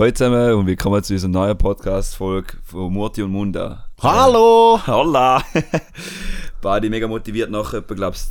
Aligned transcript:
Hallo 0.00 0.12
zusammen 0.12 0.54
und 0.54 0.66
willkommen 0.66 1.02
zu 1.02 1.12
unserer 1.12 1.30
neuen 1.30 1.58
Podcast-Folge 1.58 2.54
von 2.64 2.90
Murti 2.90 3.22
und 3.22 3.32
Munda. 3.32 3.84
Hallo! 4.00 4.80
Holla! 4.86 5.42
Beide 6.62 6.88
mega 6.88 7.06
motiviert 7.06 7.50
nach 7.50 7.74
etwa, 7.74 7.92
glaube 7.94 8.16
ich, 8.16 8.22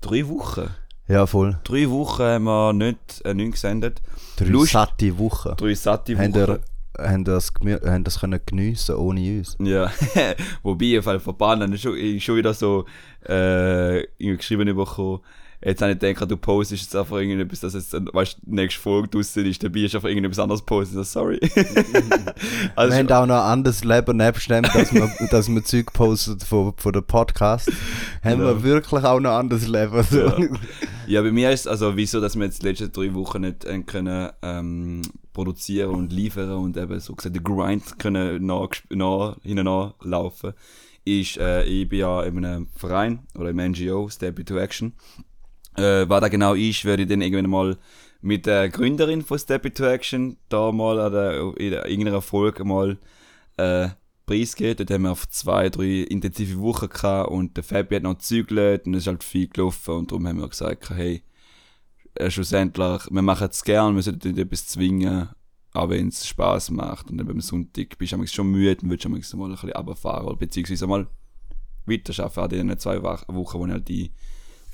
drei 0.00 0.28
Wochen. 0.28 0.70
Ja, 1.08 1.26
voll. 1.26 1.58
Drei 1.64 1.90
Wochen 1.90 2.22
haben 2.22 2.44
wir 2.44 2.72
nicht, 2.72 3.22
äh, 3.24 3.34
nicht 3.34 3.54
gesendet. 3.54 4.00
Drei 4.36 4.44
Lust- 4.44 4.70
satte 4.70 5.18
Wochen. 5.18 5.56
Drei 5.56 5.74
satte 5.74 6.16
Haben 6.16 6.32
Wochen. 6.32 6.60
ihr, 6.96 7.04
haben 7.10 7.24
das, 7.24 7.52
gemü- 7.52 7.84
haben 7.84 8.04
das 8.04 8.20
können 8.20 8.40
geniessen 8.46 8.94
ohne 8.94 9.38
uns? 9.38 9.56
Ja, 9.58 9.90
wobei, 10.62 10.84
jeden 10.84 11.02
Fall 11.02 11.18
habe 11.18 11.74
ich 11.74 11.82
schon, 11.82 11.96
ich 11.96 12.24
schon 12.24 12.36
wieder 12.36 12.54
so 12.54 12.84
äh, 13.24 14.06
geschrieben 14.20 14.76
bekommen. 14.76 15.18
Jetzt 15.64 15.82
habe 15.82 15.92
ich 15.92 15.98
gedacht, 15.98 16.30
du 16.30 16.36
postest 16.36 16.82
jetzt 16.82 16.96
einfach 16.96 17.16
irgendetwas, 17.16 17.60
dass 17.60 17.74
jetzt, 17.74 17.92
weißt 17.92 18.38
du, 18.42 18.54
nächste 18.54 18.80
Folge 18.80 19.08
draussen 19.08 19.46
ist, 19.46 19.62
dann 19.62 19.72
bist 19.72 19.94
du 19.94 19.98
einfach 19.98 20.08
irgendetwas 20.08 20.38
anderes 20.38 20.62
posten. 20.62 20.96
So, 20.96 21.02
sorry. 21.02 21.40
also, 22.76 22.92
wir 22.92 22.98
haben 22.98 23.10
auch 23.10 23.26
noch 23.26 23.42
ein 23.42 23.52
anderes 23.52 23.82
Leben 23.84 24.16
nebst 24.18 24.50
dem, 24.50 24.62
dass 24.62 24.92
wir, 24.92 25.10
dass 25.30 25.48
wir 25.48 25.64
Zeug 25.64 25.92
posten 25.92 26.38
von, 26.40 26.74
von 26.76 26.92
dem 26.92 27.04
Podcast. 27.04 27.70
haben 28.22 28.38
Genau. 28.38 28.44
wir 28.48 28.62
wirklich 28.62 29.04
auch 29.04 29.20
noch 29.20 29.30
ein 29.30 29.36
anderes 29.40 29.66
Leben. 29.66 30.02
So. 30.02 30.20
Ja. 30.20 30.36
Ja, 31.08 31.22
bei 31.22 31.30
mir 31.30 31.52
ist 31.52 31.60
es 31.60 31.66
also 31.68 31.96
wieso, 31.96 32.20
dass 32.20 32.34
wir 32.34 32.46
jetzt 32.46 32.62
die 32.62 32.66
letzten 32.66 32.90
drei 32.90 33.14
Wochen 33.14 33.42
nicht 33.42 33.64
äh, 33.64 33.80
können 33.82 34.28
ähm, 34.42 35.02
produzieren 35.32 35.90
und 35.90 36.12
liefern 36.12 36.50
und 36.50 36.76
eben 36.76 36.98
so 36.98 37.14
gesagt 37.14 37.36
den 37.36 37.44
Grind 37.44 37.98
können 38.00 38.44
nach, 38.44 38.70
nach, 38.90 39.36
hinten 39.44 39.92
laufen, 40.00 40.52
ist, 41.04 41.36
äh, 41.36 41.62
ich 41.62 41.88
bin 41.88 42.00
ja 42.00 42.24
in 42.24 42.44
einem 42.44 42.66
Verein 42.74 43.20
oder 43.38 43.50
im 43.50 43.56
NGO, 43.56 44.08
Step 44.08 44.40
into 44.40 44.56
Action. 44.58 44.94
Äh, 45.76 46.08
was 46.08 46.20
da 46.20 46.28
genau 46.28 46.54
ist, 46.54 46.84
werde 46.84 47.02
ich 47.02 47.08
dann 47.08 47.20
irgendwann 47.20 47.50
mal 47.50 47.78
mit 48.22 48.46
der 48.46 48.68
Gründerin 48.68 49.22
von 49.22 49.38
Step 49.38 49.66
into 49.66 49.84
Action 49.84 50.36
da 50.48 50.72
mal 50.72 50.98
an 50.98 51.12
der, 51.12 51.40
in 51.58 51.72
irgendeiner 51.72 52.22
Folge 52.22 52.64
mal 52.64 52.98
äh, 53.56 53.88
preisgeben. 54.24 54.76
Dort 54.76 54.90
haben 54.90 55.02
wir 55.02 55.12
auf 55.12 55.28
zwei, 55.28 55.68
drei 55.68 56.02
intensive 56.08 56.58
Wochen 56.60 56.88
gehabt 56.88 57.30
und 57.30 57.56
der 57.56 57.64
Fabi 57.64 57.96
hat 57.96 58.02
noch 58.02 58.14
gezügelt 58.14 58.86
und 58.86 58.94
es 58.94 59.02
ist 59.02 59.06
halt 59.06 59.22
viel 59.22 59.48
gelaufen 59.48 59.94
und 59.94 60.10
darum 60.10 60.26
haben 60.26 60.40
wir 60.40 60.48
gesagt, 60.48 60.90
hey, 60.90 61.22
äh, 62.14 62.30
schlussendlich, 62.30 63.02
wir 63.10 63.22
machen 63.22 63.48
es 63.50 63.62
gern, 63.62 63.94
wir 63.94 64.02
sollten 64.02 64.28
nicht 64.28 64.38
etwas 64.38 64.66
zwingen, 64.66 65.28
auch 65.74 65.90
wenn 65.90 66.08
es 66.08 66.26
Spaß 66.26 66.70
macht. 66.70 67.10
Und 67.10 67.18
dann 67.18 67.30
am 67.30 67.40
Sonntag 67.40 67.98
bist 67.98 68.12
du 68.12 68.26
schon 68.26 68.50
müde 68.50 68.82
und 68.82 68.90
willst 68.90 69.08
mal 69.08 69.16
ein 69.16 69.20
bisschen 69.20 69.40
runterfahren 69.40 70.26
oder 70.26 70.36
beziehungsweise 70.36 70.86
mal 70.86 71.06
weiterarbeiten 71.84 72.60
an 72.60 72.68
den 72.68 72.78
zwei 72.78 73.02
Wochen, 73.02 73.34
wo 73.34 73.66
ich 73.66 73.72
halt 73.72 73.88
die 73.88 74.10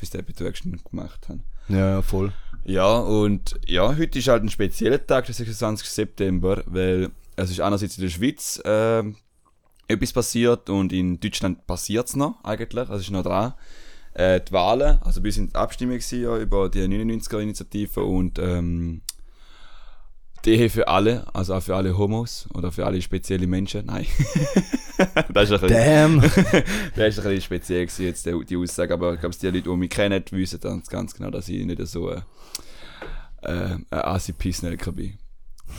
für 0.02 0.06
Step 0.06 0.28
into 0.28 0.44
Action 0.44 0.80
gemacht 0.90 1.28
habe. 1.28 1.40
ja, 1.68 2.02
voll. 2.02 2.32
Ja, 2.64 2.98
und 2.98 3.54
ja, 3.66 3.96
heute 3.96 4.18
ist 4.18 4.28
halt 4.28 4.42
ein 4.42 4.50
spezieller 4.50 5.04
Tag, 5.04 5.26
der 5.26 5.34
26. 5.34 5.88
September, 5.88 6.62
weil 6.66 7.10
es 7.36 7.50
ist 7.50 7.60
einerseits 7.60 7.96
in 7.98 8.02
der 8.02 8.10
Schweiz 8.10 8.60
ähm, 8.64 9.16
etwas 9.88 10.12
passiert 10.12 10.70
und 10.70 10.92
in 10.92 11.20
Deutschland 11.20 11.66
passiert 11.66 12.08
es 12.08 12.16
noch 12.16 12.42
eigentlich, 12.44 12.88
also 12.88 12.96
es 12.96 13.02
ist 13.02 13.10
noch 13.10 13.22
dran. 13.22 13.54
Äh, 14.14 14.40
die 14.40 14.52
Wahlen, 14.52 14.98
also 15.02 15.24
wir 15.24 15.32
sind 15.32 15.56
Abstimmung 15.56 15.94
gewesen, 15.94 16.22
ja, 16.22 16.36
über 16.36 16.68
die 16.68 16.80
99er-Initiative 16.80 18.00
und 18.00 18.38
ähm, 18.38 19.02
die 20.44 20.50
Ehe 20.52 20.70
für 20.70 20.88
alle, 20.88 21.24
also 21.34 21.54
auch 21.54 21.62
für 21.62 21.76
alle 21.76 21.96
Homos 21.96 22.48
oder 22.54 22.72
für 22.72 22.84
alle 22.84 23.00
spezielle 23.00 23.46
Menschen. 23.46 23.86
Nein. 23.86 24.06
das 25.32 25.50
ist 25.50 25.52
ein 25.52 25.60
bisschen, 25.60 25.68
Damn! 25.68 26.20
das 26.20 26.30
ist 26.30 26.38
ein 26.38 26.96
bisschen 26.96 27.40
speziell 27.40 27.86
gewesen, 27.86 28.04
jetzt 28.06 28.26
die, 28.26 28.44
die 28.44 28.56
Aussage, 28.56 28.92
aber 28.94 29.14
ich 29.14 29.20
glaube, 29.20 29.34
die 29.40 29.46
Leute, 29.46 29.62
die 29.62 29.76
mich 29.76 29.90
kennen, 29.90 30.22
wissen 30.30 30.60
dann 30.60 30.82
ganz 30.88 31.14
genau, 31.14 31.30
dass 31.30 31.48
ich 31.48 31.64
nicht 31.64 31.86
so 31.86 32.08
ein, 32.08 32.22
äh, 33.42 33.74
ein 33.74 33.86
Asi-Pissnelker 33.90 34.92
bin. 34.92 35.18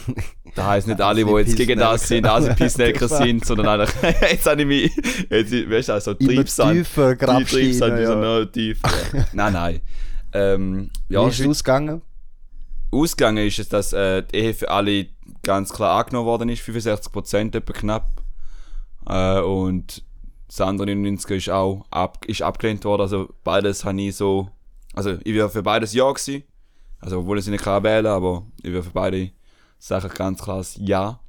Das 0.56 0.66
heisst 0.66 0.88
nicht 0.88 1.02
alle, 1.02 1.26
die 1.26 1.32
jetzt 1.32 1.56
gegen 1.56 1.80
das 1.80 2.08
sind, 2.08 2.28
Asi-Pissnelker 2.28 3.08
sind, 3.08 3.44
sondern 3.44 3.82
einfach, 3.82 4.04
jetzt 4.22 4.46
habe 4.46 4.62
ich 4.62 4.68
mich, 4.68 4.92
jetzt, 5.30 5.52
weißt 5.52 5.90
du, 5.90 5.94
also 5.94 6.12
Immer 6.12 6.30
Triebsand, 6.30 6.74
tiefer 6.78 7.16
die 7.16 7.26
Triebsand, 7.26 7.96
Grabsteine. 7.98 8.06
so 8.06 8.14
Ja. 8.14 8.16
noch 8.44 8.46
tief. 8.52 8.80
Ja. 9.14 9.26
nein, 9.34 9.54
nein. 9.54 9.82
Ähm, 10.32 10.90
ja, 11.10 11.26
Wie 11.26 11.30
ist 11.30 11.40
es 11.40 11.48
ausgegangen? 11.48 12.02
Ausgegangen 12.94 13.46
ist 13.46 13.74
dass 13.74 13.94
äh, 13.94 14.24
die 14.24 14.38
Ehe 14.38 14.54
für 14.54 14.70
alle 14.70 15.08
ganz 15.42 15.74
klar 15.74 16.00
angenommen 16.00 16.28
worden 16.28 16.50
ist, 16.50 16.64
65% 16.64 17.56
etwa 17.56 17.74
knapp. 17.74 18.10
Äh, 19.08 19.40
und 19.40 20.04
das 20.48 20.62
andere 20.62 20.88
99 20.88 21.38
ist 21.38 21.50
auch 21.50 21.86
ab, 21.90 22.26
ist 22.26 22.42
abgelehnt 22.42 22.86
worden. 22.86 23.02
Also 23.02 23.30
beides 23.44 23.86
habe 23.86 24.02
ich 24.02 24.16
so. 24.16 24.50
Also 24.94 25.18
ich 25.24 25.34
wäre 25.34 25.50
für 25.50 25.64
beides 25.64 25.94
Ja 25.94 26.12
gewesen. 26.12 26.44
Also 27.00 27.20
obwohl 27.20 27.40
ich 27.40 27.46
sie 27.46 27.52
nicht 27.52 27.64
kann 27.64 27.84
wählen 27.84 28.06
aber 28.06 28.46
ich 28.62 28.72
wäre 28.72 28.84
für 28.84 28.92
beide 28.92 29.32
Sachen 29.80 30.10
ganz 30.12 30.42
klar 30.42 30.64
Ja. 30.78 31.20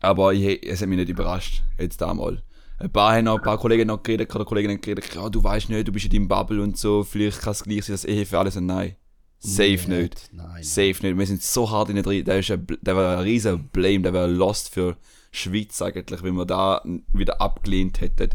Aber 0.00 0.32
ich, 0.32 0.64
es 0.66 0.80
hat 0.80 0.88
mich 0.88 0.98
nicht 0.98 1.08
überrascht, 1.08 1.62
jetzt 1.78 2.00
damals. 2.00 2.40
Ein 2.78 2.92
paar, 2.92 3.14
haben 3.16 3.24
noch, 3.24 3.38
ein 3.38 3.42
paar 3.42 3.58
Kollegen 3.58 3.88
noch 3.88 4.02
geredet, 4.02 4.32
oder 4.34 4.44
Kollegen 4.44 4.70
haben 4.70 4.80
geredet, 4.80 5.12
ja, 5.12 5.28
du 5.28 5.42
weißt 5.42 5.68
nicht, 5.68 5.88
du 5.88 5.92
bist 5.92 6.04
in 6.04 6.12
deinem 6.12 6.28
Bubble 6.28 6.62
und 6.62 6.78
so, 6.78 7.02
vielleicht 7.02 7.40
kann 7.40 7.50
es 7.50 7.64
gleich 7.64 7.84
sein, 7.84 7.94
dass 7.94 8.04
Ehe 8.04 8.24
für 8.24 8.38
alle 8.38 8.52
sind. 8.52 8.66
Nein. 8.66 8.94
Safe 9.38 9.84
nicht. 9.88 10.30
Nein. 10.32 10.62
Safe 10.62 10.96
nicht. 11.06 11.16
Wir 11.16 11.26
sind 11.26 11.42
so 11.42 11.70
hart 11.70 11.88
in 11.90 11.94
der 11.96 12.04
drin. 12.04 12.24
Der, 12.24 12.38
ist 12.40 12.50
ein, 12.50 12.66
der 12.82 12.96
war 12.96 13.18
ein 13.18 13.22
riesen 13.24 13.68
Blame, 13.68 14.00
der 14.00 14.12
wäre 14.12 14.26
lost 14.26 14.70
für 14.70 14.96
Schweiz 15.30 15.80
eigentlich, 15.82 16.22
wenn 16.22 16.34
wir 16.34 16.46
da 16.46 16.82
wieder 17.12 17.40
abgelehnt 17.40 18.00
hätten. 18.00 18.30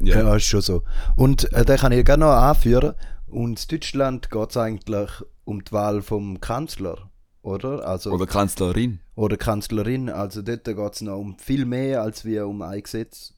Ja, 0.00 0.18
Ja, 0.22 0.36
ist 0.36 0.46
schon 0.46 0.60
so. 0.62 0.82
Und 1.16 1.52
äh, 1.52 1.64
den 1.64 1.76
kann 1.76 1.92
ich 1.92 2.04
gerne 2.04 2.24
noch 2.24 2.32
anführen. 2.32 2.94
Und 3.28 3.62
in 3.62 3.68
Deutschland 3.78 4.30
geht 4.30 4.50
es 4.50 4.56
eigentlich 4.56 5.10
um 5.44 5.64
die 5.64 5.72
Wahl 5.72 6.02
vom 6.02 6.40
Kanzler, 6.40 7.10
oder? 7.42 7.86
Also, 7.86 8.10
Oder 8.12 8.26
Kanzlerin. 8.26 9.00
oder 9.14 9.36
Kanzlerin. 9.36 10.08
Also 10.08 10.42
dort 10.42 10.64
geht 10.64 10.92
es 10.94 11.00
noch 11.00 11.18
um 11.18 11.38
viel 11.38 11.64
mehr 11.64 12.02
als 12.02 12.24
wie 12.24 12.38
um 12.40 12.62
ein 12.62 12.82
Gesetz. 12.82 13.34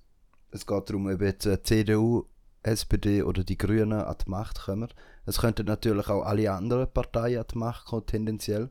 Es 0.50 0.66
geht 0.66 0.88
darum, 0.88 1.06
ob 1.08 1.20
jetzt 1.20 1.46
äh, 1.46 1.62
CDU, 1.62 2.26
SPD 2.64 3.22
oder 3.22 3.44
die 3.44 3.58
Grünen 3.58 3.92
an 3.92 4.16
die 4.25 4.30
Macht 4.30 4.62
kommen. 4.62 4.88
Es 5.26 5.38
könnten 5.38 5.66
natürlich 5.66 6.08
auch 6.08 6.25
alle 6.25 6.50
anderen 6.50 6.92
Parteien 6.92 7.41
an 7.41 7.47
die 7.52 7.58
Macht 7.58 7.86
kommen, 7.86 8.06
tendenziell. 8.06 8.70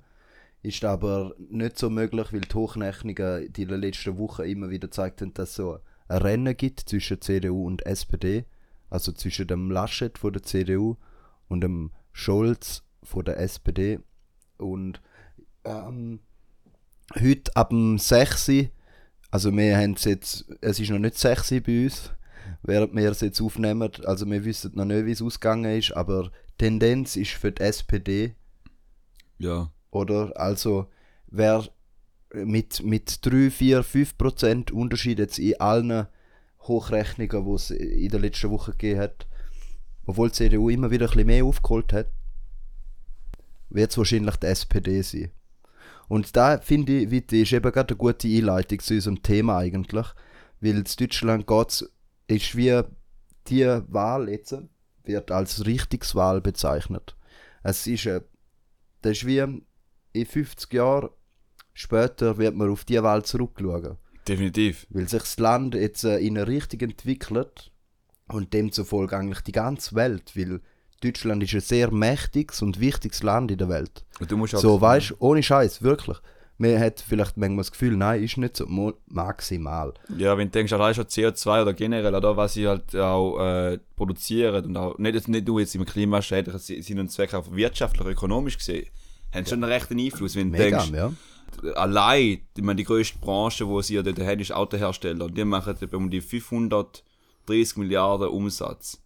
Ist 0.62 0.84
aber 0.84 1.34
nicht 1.38 1.78
so 1.78 1.90
möglich, 1.90 2.32
weil 2.32 2.42
die 2.42 2.54
Hochnächnigen 2.54 3.52
die 3.52 3.64
in 3.64 3.68
den 3.70 3.82
letzten 3.82 4.18
Wochen 4.18 4.44
immer 4.44 4.70
wieder 4.70 4.88
gezeigt 4.88 5.22
haben, 5.22 5.34
dass 5.34 5.50
es 5.50 5.56
so 5.56 5.80
ein 6.08 6.22
Rennen 6.22 6.56
gibt 6.56 6.82
zwischen 6.82 7.22
CDU 7.22 7.66
und 7.66 7.86
SPD. 7.86 8.46
Also 8.90 9.12
zwischen 9.12 9.48
dem 9.48 9.72
Laschet 9.72 10.18
von 10.18 10.34
der 10.34 10.44
CDU 10.44 10.98
und 11.48 11.62
dem 11.62 11.92
Scholz 12.12 12.84
von 13.04 13.26
der 13.26 13.40
SPD. 13.40 14.00
Und 14.58 15.02
ähm, 15.66 16.20
heute 17.20 17.56
ab 17.56 17.70
dem 17.70 17.98
6. 17.98 18.50
Uhr, 18.50 18.70
also 19.32 19.52
wir 19.56 19.78
haben 19.78 19.94
es 19.94 20.04
jetzt, 20.06 20.46
es 20.62 20.80
ist 20.80 20.92
noch 20.92 21.00
nicht 21.00 21.18
6 21.18 21.52
Uhr 21.54 21.62
bei 21.62 21.84
uns, 21.86 22.12
während 22.64 22.96
wir 22.96 23.12
es 23.12 23.22
jetzt 23.22 23.42
aufnehmen, 23.42 23.90
also 24.06 24.26
wir 24.26 24.46
wissen 24.46 24.72
noch 24.76 24.86
nicht, 24.86 25.06
wie 25.06 25.12
es 25.12 25.22
ausgegangen 25.22 25.78
ist, 25.78 25.92
aber 25.96 26.32
Tendenz 26.58 27.16
ist 27.16 27.32
für 27.32 27.52
die 27.52 27.62
SPD, 27.62 28.36
Ja. 29.40 29.72
oder? 29.92 30.32
Also 30.36 30.88
wer 31.28 31.66
mit, 32.34 32.84
mit 32.84 33.26
3, 33.26 33.50
4, 33.52 33.84
5 33.84 34.18
Prozent 34.18 34.72
Unterschied 34.72 35.20
jetzt 35.20 35.40
in 35.40 35.60
allen 35.60 36.08
Hochrechnungen, 36.62 37.46
die 37.46 37.52
es 37.54 37.70
in 37.72 38.10
der 38.10 38.20
letzten 38.20 38.50
Woche 38.50 38.72
gegeben 38.72 39.02
hat, 39.02 39.28
obwohl 40.06 40.30
die 40.30 40.34
CDU 40.36 40.70
immer 40.70 40.92
wieder 40.92 41.06
ein 41.06 41.12
bisschen 41.12 41.28
mehr 41.28 41.46
aufgeholt 41.46 41.94
hat, 41.94 42.08
wird 43.70 43.92
es 43.92 43.98
wahrscheinlich 43.98 44.36
die 44.38 44.48
SPD 44.48 45.02
sein. 45.02 45.32
Und 46.08 46.36
da 46.36 46.58
finde 46.60 47.00
ich, 47.00 47.12
Witte, 47.12 47.38
ist 47.38 47.54
eben 47.54 47.72
gerade 47.72 47.94
eine 47.94 47.98
gute 47.98 48.28
Einleitung 48.28 48.80
zu 48.80 48.94
unserem 48.96 49.24
Thema 49.24 49.58
eigentlich, 49.58 50.06
weil 50.60 50.78
in 50.78 50.84
Deutschland 51.00 51.48
geht's, 51.48 51.90
ist 52.28 52.56
wie 52.56 52.82
die 53.48 53.66
Wahl 53.88 54.30
jetzt 54.30 54.56
wird 55.04 55.32
als 55.32 55.66
Richtungswahl 55.66 56.42
bezeichnet. 56.42 57.16
Es 57.62 57.88
ist, 57.88 58.06
äh, 58.06 58.22
das 59.02 59.18
ist 59.18 59.26
wie 59.26 59.40
in 60.14 60.26
50 60.26 60.72
Jahren 60.74 61.10
später 61.74 62.38
wird 62.38 62.56
man 62.56 62.70
auf 62.70 62.86
die 62.86 63.02
Wahl 63.02 63.24
zurückschauen. 63.24 63.98
Definitiv. 64.28 64.88
Weil 64.90 65.10
sich 65.10 65.22
das 65.22 65.38
Land 65.40 65.76
jetzt 65.76 66.04
äh, 66.04 66.20
in 66.20 66.38
eine 66.38 66.48
Richtung 66.48 66.80
entwickelt 66.82 67.72
und 68.28 68.54
demzufolge 68.54 69.18
eigentlich 69.18 69.42
die 69.42 69.52
ganze 69.52 69.96
Welt, 69.96 70.32
weil 70.36 70.62
Deutschland 71.02 71.44
ist 71.44 71.54
ein 71.54 71.60
sehr 71.60 71.92
mächtiges 71.92 72.62
und 72.62 72.80
wichtiges 72.80 73.24
Land 73.24 73.52
in 73.52 73.58
der 73.58 73.68
Welt. 73.68 74.06
Und 74.20 74.32
du 74.32 74.38
musst 74.38 74.56
auch 74.56 74.62
So, 74.62 74.80
weißt 74.80 75.16
ohne 75.20 75.44
Scheiß, 75.44 75.82
wirklich. 75.82 76.18
Man 76.64 76.80
hat 76.80 77.04
vielleicht 77.06 77.36
manchmal 77.36 77.58
das 77.58 77.72
Gefühl, 77.72 77.98
nein, 77.98 78.24
ist 78.24 78.38
nicht 78.38 78.56
so, 78.56 78.66
maximal. 79.08 79.94
Ja, 80.18 80.38
wenn 80.38 80.48
du 80.48 80.52
denkst, 80.52 80.72
allein 80.72 80.96
schon 80.96 81.04
CO2 81.04 81.62
oder 81.62 81.74
generell, 81.74 82.16
oder 82.16 82.38
was 82.38 82.54
sie 82.54 82.66
halt 82.66 82.96
auch 82.96 83.38
äh, 83.38 83.80
produzieren 83.98 84.64
und 84.64 84.78
auch 84.78 84.98
nicht, 84.98 85.28
nicht 85.28 85.46
nur 85.46 85.60
jetzt 85.60 85.76
im 85.76 85.84
klimaschädlichen 85.84 86.82
Sinn 86.82 87.00
und 87.00 87.12
Zweck, 87.12 87.34
auch 87.34 87.52
wirtschaftlich, 87.52 88.08
ökonomisch 88.08 88.58
gesehen, 88.58 88.88
haben 89.34 89.46
schon 89.46 89.62
einen 89.62 89.74
rechten 89.74 90.00
Einfluss. 90.00 90.38
Wenn 90.38 90.54
du 90.54 90.58
Mega, 90.58 90.78
denkst, 90.78 90.98
ja. 90.98 91.74
allein, 91.74 92.40
ich 92.56 92.64
meine, 92.64 92.78
die 92.78 92.86
grösste 92.86 93.20
Branche, 93.20 93.66
die 93.66 93.84
sie 93.84 93.96
ja 93.96 94.02
dort 94.02 94.20
haben, 94.20 94.40
ist 94.40 94.54
Autohersteller. 94.54 95.26
Und 95.26 95.38
die 95.38 95.44
machen 95.44 95.76
etwa 95.78 95.98
um 95.98 96.10
die 96.10 96.22
530 96.22 97.76
Milliarden 97.76 98.30
Umsatz. 98.30 99.04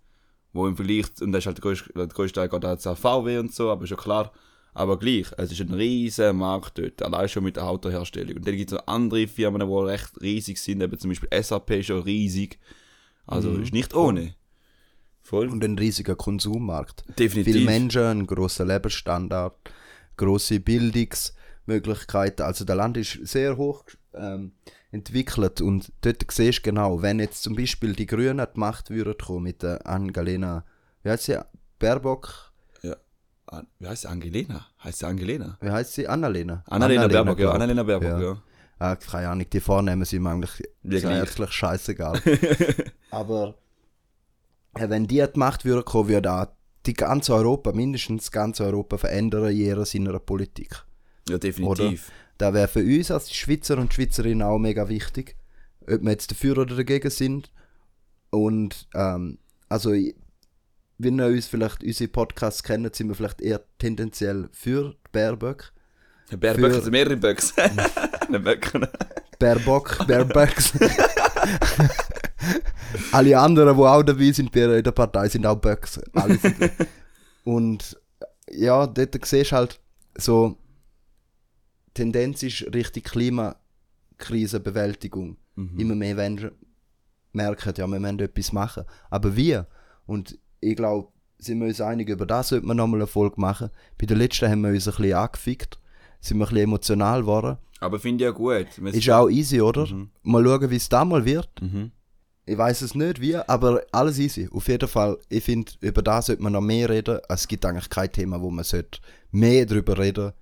Wo 0.53 0.67
im 0.67 0.75
Vergleich, 0.75 1.05
und 1.21 1.31
das 1.31 1.39
ist 1.39 1.47
halt 1.47 1.63
der 1.95 2.07
grösste 2.07 2.39
Teil 2.39 2.49
geht 2.49 2.65
an 2.65 2.77
VW 2.77 3.39
und 3.39 3.51
so, 3.51 3.71
aber 3.71 3.85
ist 3.85 3.89
ja 3.89 3.97
klar, 3.97 4.31
Aber 4.77 4.99
gleich, 4.99 5.25
es 5.37 5.51
ist 5.51 5.61
ein 5.61 5.73
riesiger 5.73 6.33
Markt 6.33 6.77
dort, 6.77 7.01
allein 7.01 7.27
schon 7.27 7.43
mit 7.43 7.55
der 7.55 7.67
Autoherstellung. 7.67 8.37
Und 8.37 8.47
dann 8.47 8.55
gibt 8.55 8.71
es 8.71 8.77
noch 8.77 8.85
andere 8.85 9.25
Firmen, 9.27 9.67
die 9.67 9.73
recht 9.73 10.21
riesig 10.21 10.59
sind, 10.59 10.81
eben 10.81 10.99
zum 10.99 11.09
Beispiel 11.09 11.29
SAP 11.41 11.71
ist 11.71 11.87
schon 11.87 12.03
riesig. 12.03 12.59
Also 13.25 13.57
ist 13.57 13.73
nicht 13.73 13.95
ohne. 13.95 14.35
Voll. 15.23 15.47
Und 15.47 15.63
ein 15.63 15.79
riesiger 15.79 16.15
Konsummarkt. 16.15 17.05
Definitiv. 17.17 17.55
Viele 17.55 17.65
Menschen, 17.65 18.03
ein 18.03 18.27
grosser 18.27 18.65
Lebensstandard, 18.65 19.57
grosse 20.15 20.59
Bildungsmöglichkeiten. 20.59 22.45
Also 22.45 22.63
das 22.63 22.77
Land 22.77 22.97
ist 22.97 23.17
sehr 23.23 23.57
hoch 23.57 23.83
ähm, 24.13 24.51
entwickelt 24.91 25.59
und 25.59 25.91
dort 26.01 26.23
siehst 26.29 26.59
du 26.59 26.61
genau, 26.61 27.01
wenn 27.01 27.19
jetzt 27.19 27.41
zum 27.41 27.55
Beispiel 27.55 27.93
die 27.93 28.05
Grünen 28.05 28.39
an 28.39 28.49
die 28.53 28.59
Macht 28.59 28.91
würden 28.91 29.17
kommen 29.17 29.41
mit 29.41 29.63
der 29.63 29.87
Angelina, 29.87 30.65
wie 31.01 31.09
heißt 31.09 31.23
sie, 31.23 31.39
Baerbock, 31.79 32.46
Wie 33.79 33.87
heißt 33.87 34.03
sie? 34.03 34.09
Angelina? 34.09 34.67
Heißt 34.83 34.99
sie 34.99 35.05
Angelina? 35.05 35.57
wie 35.61 35.69
heißt 35.69 35.93
sie, 35.93 36.07
Annalena? 36.07 36.63
Annalena 36.67 37.07
Baerbock, 37.07 37.39
ja. 37.39 37.51
Annalena 37.51 37.83
Baerbock, 37.83 38.09
ja. 38.09 38.21
Ja. 38.21 38.41
Ah, 38.79 38.95
keine 38.95 39.29
Ahnung, 39.29 39.49
die 39.49 39.59
Vornamen 39.59 40.05
sind 40.05 40.21
mir 40.21 40.31
eigentlich 40.31 40.61
herzlich 40.83 41.51
scheißegal. 41.51 42.21
Aber 43.11 43.55
wenn 44.73 45.07
die 45.07 45.21
an 45.21 45.29
die 45.33 45.39
Macht 45.39 45.65
würden 45.65 45.83
kommen, 45.83 46.09
würde 46.09 46.31
auch 46.31 46.47
die 46.85 46.93
ganze 46.93 47.33
Europa, 47.33 47.71
mindestens 47.71 48.31
ganz 48.31 48.61
Europa 48.61 48.97
verändern 48.97 49.49
in 49.49 49.57
ihrer 49.57 49.85
seiner 49.85 50.19
Politik. 50.19 50.85
Ja, 51.27 51.37
definitiv. 51.37 52.11
Das 52.37 52.53
wäre 52.53 52.67
für 52.67 52.83
uns 52.83 53.09
als 53.09 53.33
Schweizer 53.33 53.77
und 53.77 53.93
Schweizerinnen 53.93 54.43
auch 54.43 54.59
mega 54.59 54.87
wichtig, 54.87 55.35
ob 55.81 56.01
wir 56.03 56.11
jetzt 56.11 56.31
dafür 56.31 56.59
oder 56.59 56.75
dagegen 56.75 57.09
sind. 57.09 57.51
Und 58.29 58.87
ähm, 58.93 59.39
also, 59.69 59.93
wenn 60.97 61.19
ihr 61.19 61.27
uns 61.27 61.47
vielleicht 61.47 61.83
unsere 61.83 62.07
Podcasts 62.09 62.63
kennt, 62.63 62.95
sind 62.95 63.07
wir 63.09 63.15
vielleicht 63.15 63.41
eher 63.41 63.61
tendenziell 63.77 64.49
für 64.51 64.95
Baerbock, 65.11 65.71
Für- 66.29 66.37
also 66.75 66.91
mehrere 66.91 67.17
Böcks. 67.17 67.53
Baerbock, 69.39 70.05
Baerböcks. 70.07 70.73
Alle 73.11 73.37
anderen, 73.37 73.75
die 73.77 73.83
auch 73.83 74.01
dabei 74.03 74.31
sind 74.31 74.55
in 74.55 74.83
der 74.83 74.91
Partei, 74.91 75.27
sind 75.29 75.45
auch 75.45 75.55
Böcks. 75.55 75.99
Alle 76.13 76.37
sind 76.37 76.55
Und 77.43 77.99
ja, 78.49 78.87
dort 78.87 79.25
siehst 79.25 79.51
du 79.51 79.55
halt 79.55 79.79
so, 80.17 80.57
Tendenz 81.93 82.41
ist 82.43 82.61
Richtung 82.73 83.03
Klimakrisenbewältigung. 83.03 85.37
Immer 85.77 85.95
mehr 85.95 86.15
Menschen 86.15 86.51
merken, 87.33 87.73
ja, 87.77 87.87
wir 87.87 87.99
müssen 87.99 88.19
etwas 88.19 88.51
machen. 88.53 88.83
Aber 89.09 89.35
wie? 89.35 89.59
Und 90.05 90.37
ich 90.59 90.75
glaube, 90.75 91.09
sind 91.37 91.59
wir 91.59 91.67
uns 91.67 91.81
einig, 91.81 92.09
über 92.09 92.25
das 92.25 92.49
sollte 92.49 92.65
man 92.65 92.77
nochmal 92.77 92.99
eine 92.99 93.07
Folge 93.07 93.39
machen. 93.39 93.69
Bei 93.97 94.05
der 94.05 94.17
letzten 94.17 94.49
haben 94.49 94.61
wir 94.61 94.69
uns 94.71 94.87
ein 94.87 94.95
bisschen 94.95 95.13
angefickt, 95.13 95.79
sind 96.19 96.37
wir 96.37 96.45
ein 96.45 96.49
bisschen 96.49 96.63
emotional 96.63 97.21
geworden. 97.21 97.57
Aber 97.79 97.99
finde 97.99 98.23
ich 98.23 98.27
ja 98.27 98.31
gut. 98.31 98.67
Wir 98.77 98.93
Ist 98.93 99.09
auch 99.09 99.29
easy, 99.29 99.61
oder? 99.61 99.85
Mhm. 99.85 100.09
Mal 100.23 100.43
schauen, 100.43 100.69
wie 100.69 100.75
es 100.75 100.89
da 100.89 101.05
mal 101.05 101.25
wird. 101.25 101.49
Mhm. 101.61 101.91
Ich 102.45 102.57
weiß 102.57 102.81
es 102.81 102.95
nicht 102.95 103.21
wie, 103.21 103.35
aber 103.35 103.83
alles 103.91 104.17
easy. 104.17 104.49
Auf 104.51 104.67
jeden 104.67 104.87
Fall, 104.87 105.17
ich 105.29 105.43
finde, 105.43 105.71
über 105.81 106.01
das 106.01 106.27
sollte 106.27 106.41
man 106.41 106.53
noch 106.53 106.61
mehr 106.61 106.89
reden. 106.89 107.19
Es 107.29 107.47
gibt 107.47 107.65
eigentlich 107.65 107.89
kein 107.89 108.11
Thema, 108.11 108.41
wo 108.41 108.49
man 108.49 108.63
sollte 108.63 108.99
mehr 109.31 109.65
darüber 109.65 109.99
reden 109.99 110.33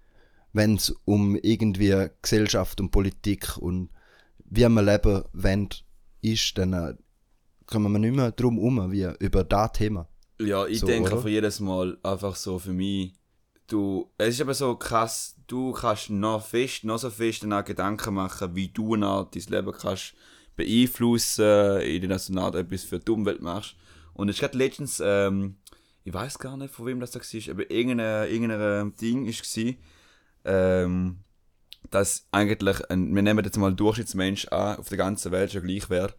wenn 0.55 0.75
es 0.75 0.95
um 1.03 1.35
irgendwie 1.35 2.07
Gesellschaft 2.21 2.79
und 2.79 2.91
Politik 2.91 3.57
und 3.57 3.89
wie 4.45 4.67
man 4.69 4.85
leben 4.85 5.23
wollen, 5.33 5.67
ist, 6.21 6.57
dann 6.57 6.71
äh, 6.71 6.93
kommen 7.65 7.91
wir 7.91 7.99
nicht 7.99 8.15
mehr 8.15 8.31
drum 8.31 8.55
herum, 8.57 8.91
wie 8.91 9.07
über 9.19 9.43
das 9.43 9.71
Thema. 9.73 10.07
Ja, 10.39 10.65
ich 10.65 10.79
So, 10.79 10.87
denke 10.87 11.13
oder? 11.13 11.21
für 11.21 11.29
jedes 11.29 11.59
Mal 11.59 11.97
einfach 12.03 12.35
so 12.35 12.59
für 12.59 12.73
mich, 12.73 13.13
du, 13.67 14.11
es 14.17 14.35
ist 14.35 14.41
aber 14.41 14.53
so 14.53 14.75
krass, 14.75 15.35
du 15.47 15.71
kannst 15.71 16.09
noch 16.09 16.45
fest, 16.45 16.83
noch 16.83 16.97
so 16.97 17.09
fest 17.09 17.43
danach 17.43 17.65
Gedanken 17.65 18.13
machen, 18.13 18.55
wie 18.55 18.67
du 18.67 18.95
nach 18.95 19.29
dein 19.31 19.43
Leben 19.43 19.71
kannst 19.71 20.13
beeinflussen, 20.55 21.81
in 21.81 22.07
der 22.07 22.19
Art 22.37 22.55
etwas 22.55 22.83
für 22.83 22.99
die 22.99 23.11
Umwelt 23.11 23.41
machst. 23.41 23.75
Und 24.13 24.29
es 24.29 24.39
gerade 24.39 24.57
letztens, 24.57 25.01
ähm, 25.03 25.57
ich 26.03 26.13
weiß 26.13 26.39
gar 26.39 26.55
nicht, 26.57 26.73
von 26.73 26.85
wem 26.85 26.99
das 26.99 27.11
da 27.11 27.19
war, 27.19 27.51
aber 27.51 27.71
irgendein, 27.71 28.29
irgendein 28.31 28.95
Ding 28.95 29.27
war, 29.27 29.73
ähm, 30.45 31.17
dass 31.91 32.27
eigentlich, 32.31 32.89
ein, 32.89 33.13
wir 33.13 33.21
nehmen 33.21 33.43
jetzt 33.43 33.57
mal 33.57 33.67
einen 33.67 33.75
Durchschnittsmensch 33.75 34.47
an, 34.49 34.77
auf 34.77 34.89
der 34.89 34.97
ganzen 34.97 35.31
Welt 35.31 35.51
schon 35.51 35.63
gleich 35.63 35.89
wäre, 35.89 36.13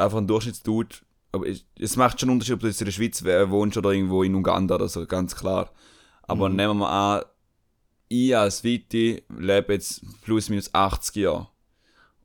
einfach 0.00 0.18
ein 0.18 0.26
Durchschnittsdude, 0.26 0.96
aber 1.32 1.46
es, 1.46 1.96
macht 1.96 2.18
schon 2.20 2.28
einen 2.28 2.36
Unterschied, 2.36 2.54
ob 2.54 2.60
du 2.60 2.66
jetzt 2.66 2.80
in 2.80 2.86
der 2.86 2.92
Schweiz 2.92 3.24
wohnst 3.24 3.76
oder 3.76 3.92
irgendwo 3.92 4.22
in 4.22 4.34
Uganda 4.34 4.74
oder 4.74 4.88
so, 4.88 5.06
ganz 5.06 5.36
klar. 5.36 5.70
Aber 6.22 6.48
nehmen 6.48 6.78
wir 6.78 6.88
an, 6.90 7.22
ich 8.08 8.36
als 8.36 8.64
Viti 8.64 9.22
lebe 9.38 9.72
jetzt 9.74 10.02
plus 10.22 10.48
minus 10.48 10.74
80 10.74 11.16
Jahre. 11.16 11.48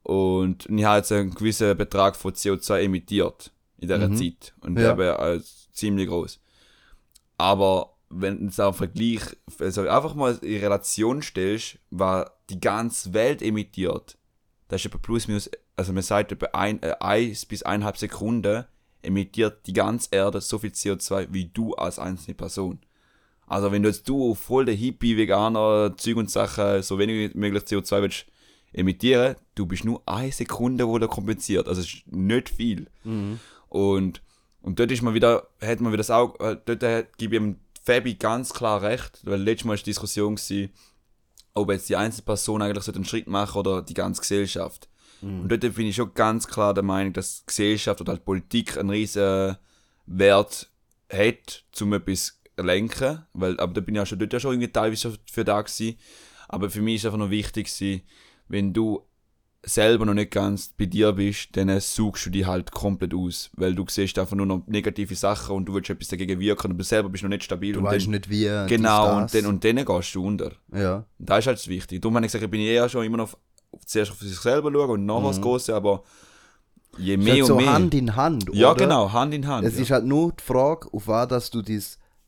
Und 0.03 0.67
ich 0.69 0.83
habe 0.83 0.97
jetzt 0.97 1.11
einen 1.11 1.33
gewissen 1.33 1.75
Betrag 1.77 2.15
von 2.15 2.33
CO2 2.33 2.81
emittiert 2.81 3.51
in 3.77 3.87
dieser 3.87 4.07
Mhm. 4.09 4.15
Zeit. 4.15 4.53
Und 4.61 4.79
Ja. 4.79 4.93
eben 4.93 5.15
als 5.17 5.71
ziemlich 5.73 6.07
groß. 6.07 6.39
Aber 7.37 7.95
wenn 8.09 8.39
du 8.39 8.47
es 8.47 8.59
auch 8.59 8.75
Vergleich, 8.75 9.21
also 9.59 9.87
einfach 9.87 10.13
mal 10.15 10.37
in 10.41 10.59
Relation 10.59 11.21
stellst, 11.21 11.79
was 11.89 12.27
die 12.49 12.59
ganze 12.59 13.13
Welt 13.13 13.41
emittiert, 13.41 14.17
das 14.67 14.81
ist 14.81 14.85
etwa 14.87 14.97
plus 14.99 15.27
minus, 15.27 15.49
also 15.75 15.93
man 15.93 16.03
sagt 16.03 16.31
etwa 16.31 16.47
ein, 16.53 16.81
äh, 16.83 16.95
eins 16.99 17.45
bis 17.45 17.63
eineinhalb 17.63 17.97
Sekunden 17.97 18.65
emittiert 19.01 19.67
die 19.67 19.73
ganze 19.73 20.09
Erde 20.11 20.41
so 20.41 20.57
viel 20.57 20.71
CO2 20.71 21.27
wie 21.31 21.45
du 21.45 21.73
als 21.75 21.99
einzelne 21.99 22.35
Person. 22.35 22.79
Also 23.47 23.71
wenn 23.71 23.83
du 23.83 23.89
jetzt 23.89 24.09
du 24.09 24.33
voll 24.33 24.65
der 24.65 24.75
Hippie, 24.75 25.17
Veganer, 25.17 25.95
Zeug 25.97 26.17
und 26.17 26.31
Sachen, 26.31 26.81
so 26.81 26.97
wenig 26.97 27.33
wie 27.33 27.37
möglich 27.37 27.63
CO2 27.63 28.01
willst 28.01 28.25
emittieren, 28.73 29.35
du 29.53 29.65
bist 29.65 29.85
nur 29.85 30.01
eine 30.05 30.31
Sekunde, 30.31 30.87
wo 30.87 30.97
der 30.97 31.07
kompensiert. 31.07 31.67
Also 31.67 31.81
es 31.81 31.93
ist 31.93 32.11
nicht 32.11 32.49
viel. 32.49 32.87
Und, 33.69 34.21
und 34.61 34.79
dort 34.79 34.91
ist 34.91 35.01
man 35.01 35.13
wieder, 35.13 35.47
hat 35.61 35.79
man 35.79 35.91
wieder 35.91 35.99
das 35.99 36.09
auch, 36.11 36.39
äh, 36.39 36.57
dort 36.65 36.83
äh, 36.83 37.05
gebe 37.17 37.35
ich 37.35 37.41
dem 37.41 37.59
Fabi 37.83 38.15
ganz 38.15 38.53
klar 38.53 38.81
recht, 38.81 39.21
weil 39.23 39.41
letztes 39.41 39.65
Mal 39.65 39.73
war 39.73 39.77
die 39.77 39.83
Diskussion, 39.83 40.35
gewesen, 40.35 40.71
ob 41.53 41.71
jetzt 41.71 41.87
die 41.87 41.95
einzelne 41.95 42.25
Person 42.25 42.61
eigentlich 42.61 42.83
so 42.83 42.91
einen 42.91 43.05
Schritt 43.05 43.27
machen 43.27 43.59
oder 43.59 43.81
die 43.81 43.93
ganze 43.93 44.21
Gesellschaft. 44.21 44.89
Und 45.21 45.49
dort 45.49 45.61
bin 45.75 45.87
ich 45.87 45.95
schon 45.95 46.13
ganz 46.13 46.47
klar 46.47 46.73
der 46.73 46.83
Meinung, 46.83 47.13
dass 47.13 47.43
Gesellschaft 47.45 47.99
oder 48.01 48.13
halt 48.13 48.25
Politik 48.25 48.77
einen 48.77 48.89
riesen 48.91 49.55
Wert 50.05 50.69
hat, 51.11 51.63
um 51.81 51.93
etwas 51.93 52.39
zu 52.57 52.63
lenken, 52.63 53.25
weil, 53.33 53.59
aber 53.59 53.73
da 53.73 53.81
bin 53.81 53.95
ich 53.95 54.01
auch 54.01 54.05
schon 54.05 54.19
dort 54.19 54.33
ja 54.33 54.39
schon 54.39 54.51
irgendwie 54.53 54.71
teilweise 54.71 55.17
für 55.31 55.43
da 55.43 55.61
gewesen. 55.61 55.97
Aber 56.47 56.69
für 56.69 56.81
mich 56.81 56.95
ist 56.95 57.05
einfach 57.05 57.17
noch 57.17 57.29
wichtig 57.31 57.67
gewesen, 57.67 58.01
wenn 58.47 58.71
du 58.73 59.01
selber 59.67 60.05
noch 60.05 60.13
nicht 60.13 60.29
ganz 60.29 60.69
bei 60.77 60.85
dir 60.85 61.11
bist, 61.13 61.57
dann 61.57 61.79
suchst 61.79 62.27
du 62.27 62.29
die 62.29 62.45
halt 62.45 62.71
komplett 62.71 63.15
aus, 63.15 63.49
weil 63.55 63.73
du 63.73 63.83
siehst 63.89 64.17
einfach 64.19 64.35
nur 64.35 64.45
noch 64.45 64.61
negative 64.67 65.15
Sachen 65.15 65.55
und 65.55 65.65
du 65.65 65.73
willst 65.73 65.89
etwas 65.89 66.09
dagegen 66.09 66.39
wirken 66.39 66.71
und 66.71 66.77
du 66.77 66.83
selber 66.83 67.09
bist 67.09 67.23
noch 67.23 67.31
nicht 67.31 67.43
stabil 67.43 67.73
Du 67.73 67.79
und 67.79 67.85
weißt 67.85 68.05
dann, 68.05 68.11
nicht 68.11 68.29
wie. 68.29 68.47
genau 68.67 69.17
und 69.17 69.33
dann, 69.33 69.45
und 69.47 69.63
dann 69.63 69.83
gehst 69.83 70.13
du 70.13 70.23
unter. 70.23 70.51
ja. 70.71 70.97
Und 71.17 71.29
das 71.29 71.39
ist 71.39 71.47
halt 71.47 71.57
das 71.57 71.67
Wichtige. 71.67 71.99
Darum 71.99 72.15
habe 72.15 72.25
ich 72.27 72.31
gesagt, 72.31 72.43
ich 72.45 72.51
bin 72.51 72.61
eher 72.61 72.87
schon 72.89 73.05
immer 73.05 73.17
noch 73.17 73.23
auf, 73.33 73.37
zuerst 73.85 74.11
auf 74.11 74.19
sich 74.19 74.37
selber 74.37 74.71
schauen 74.71 74.89
und 74.91 75.05
nachher 75.05 75.27
das 75.27 75.41
Große, 75.41 75.75
aber 75.75 76.03
je 76.97 77.17
Mhm. 77.17 77.23
Mehr 77.23 77.33
halt 77.33 77.41
und 77.41 77.47
so 77.47 77.55
mehr. 77.55 77.73
Hand 77.73 77.93
in 77.93 78.15
Hand, 78.15 78.45
ja, 78.53 78.71
oder? 78.71 78.83
genau, 78.83 79.11
Hand 79.11 79.33
in 79.33 79.47
Hand. 79.47 79.65
Es 79.65 79.75
ja. 79.75 79.81
ist 79.81 79.91
halt 79.91 80.05
nur 80.05 80.31
die 80.31 80.43
Frage, 80.43 80.87
auf 80.93 81.07
was 81.07 81.27
dass 81.27 81.49
du 81.49 81.61
dein 81.61 81.81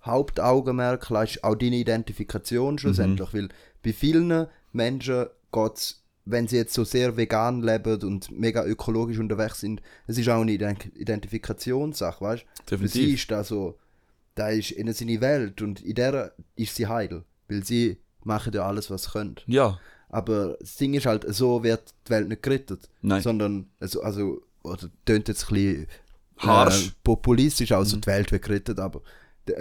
Hauptaugenmerk 0.04 1.10
leist, 1.10 1.44
auch 1.44 1.56
deine 1.56 1.76
Identifikation 1.78 2.78
schlussendlich. 2.78 3.32
Mhm. 3.34 3.38
Weil 3.38 3.50
bei 3.84 3.94
vielen 3.94 4.48
Menschen 4.72 5.28
geht's, 5.52 6.04
wenn 6.26 6.48
sie 6.48 6.58
jetzt 6.58 6.74
so 6.74 6.84
sehr 6.84 7.16
vegan 7.16 7.62
leben 7.62 8.02
und 8.04 8.32
mega 8.32 8.66
ökologisch 8.66 9.20
unterwegs 9.20 9.62
sind, 9.62 9.82
es 10.08 10.18
ist 10.18 10.28
auch 10.30 10.42
eine 10.42 10.52
Ident 10.52 10.86
Identifikationssache, 10.96 12.24
weißt 12.24 12.46
du? 12.66 12.78
Für 12.78 12.88
sie 12.88 13.14
ist 13.14 13.32
das 13.32 13.48
so, 13.48 13.78
da 14.36 14.50
ist 14.50 14.72
ihnen 14.72 14.94
seine 14.94 15.22
Welt 15.22 15.62
und 15.62 15.82
in 15.82 15.96
der 15.96 16.34
ist 16.56 16.76
sie 16.76 16.88
heil. 16.88 17.24
Weil 17.48 17.64
sie 17.64 17.98
machen 18.24 18.52
ja 18.54 18.68
alles, 18.68 18.92
was 18.92 19.04
sie 19.04 19.12
können. 19.12 19.38
ja, 19.46 19.80
Aber 20.10 20.58
das 20.60 20.76
Ding 20.78 20.94
ist 20.94 21.06
halt, 21.06 21.26
so 21.28 21.64
wird 21.64 21.94
die 22.08 22.12
Welt 22.12 22.30
nicht 22.30 22.44
gerettet. 22.44 22.90
Nein. 23.02 23.22
Sondern, 23.22 23.70
also, 23.80 24.02
also 24.02 24.42
oder 24.64 24.90
tönt 25.06 25.28
jetzt 25.28 25.50
ein 25.50 25.54
bisschen 25.54 25.88
Harsch. 26.38 26.88
äh, 26.88 26.92
populistisch, 27.04 27.72
also 27.72 27.98
die 27.98 28.08
Welt 28.08 28.32
wird 28.32 28.44
gerettet, 28.44 28.80
aber 28.80 29.02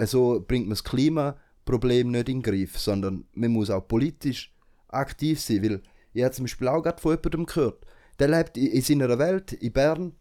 so 0.05 0.43
bringt 0.45 0.65
man 0.65 0.71
das 0.71 0.83
Klimaproblem 0.83 2.11
nicht 2.11 2.29
in 2.29 2.41
den 2.41 2.41
Griff, 2.41 2.77
sondern 2.77 3.25
man 3.33 3.51
muss 3.51 3.69
auch 3.69 3.87
politisch 3.87 4.53
aktiv 4.89 5.39
sein, 5.39 5.63
weil 5.63 5.81
ich 6.13 6.23
habe 6.23 6.33
zum 6.33 6.45
Beispiel 6.45 6.67
auch 6.67 6.81
gerade 6.81 7.01
von 7.01 7.11
jemandem 7.11 7.45
gehört, 7.45 7.85
der 8.19 8.27
lebt 8.27 8.57
in, 8.57 8.67
in 8.67 8.81
seiner 8.81 9.19
Welt, 9.19 9.53
in 9.53 9.71
Bern, 9.71 10.13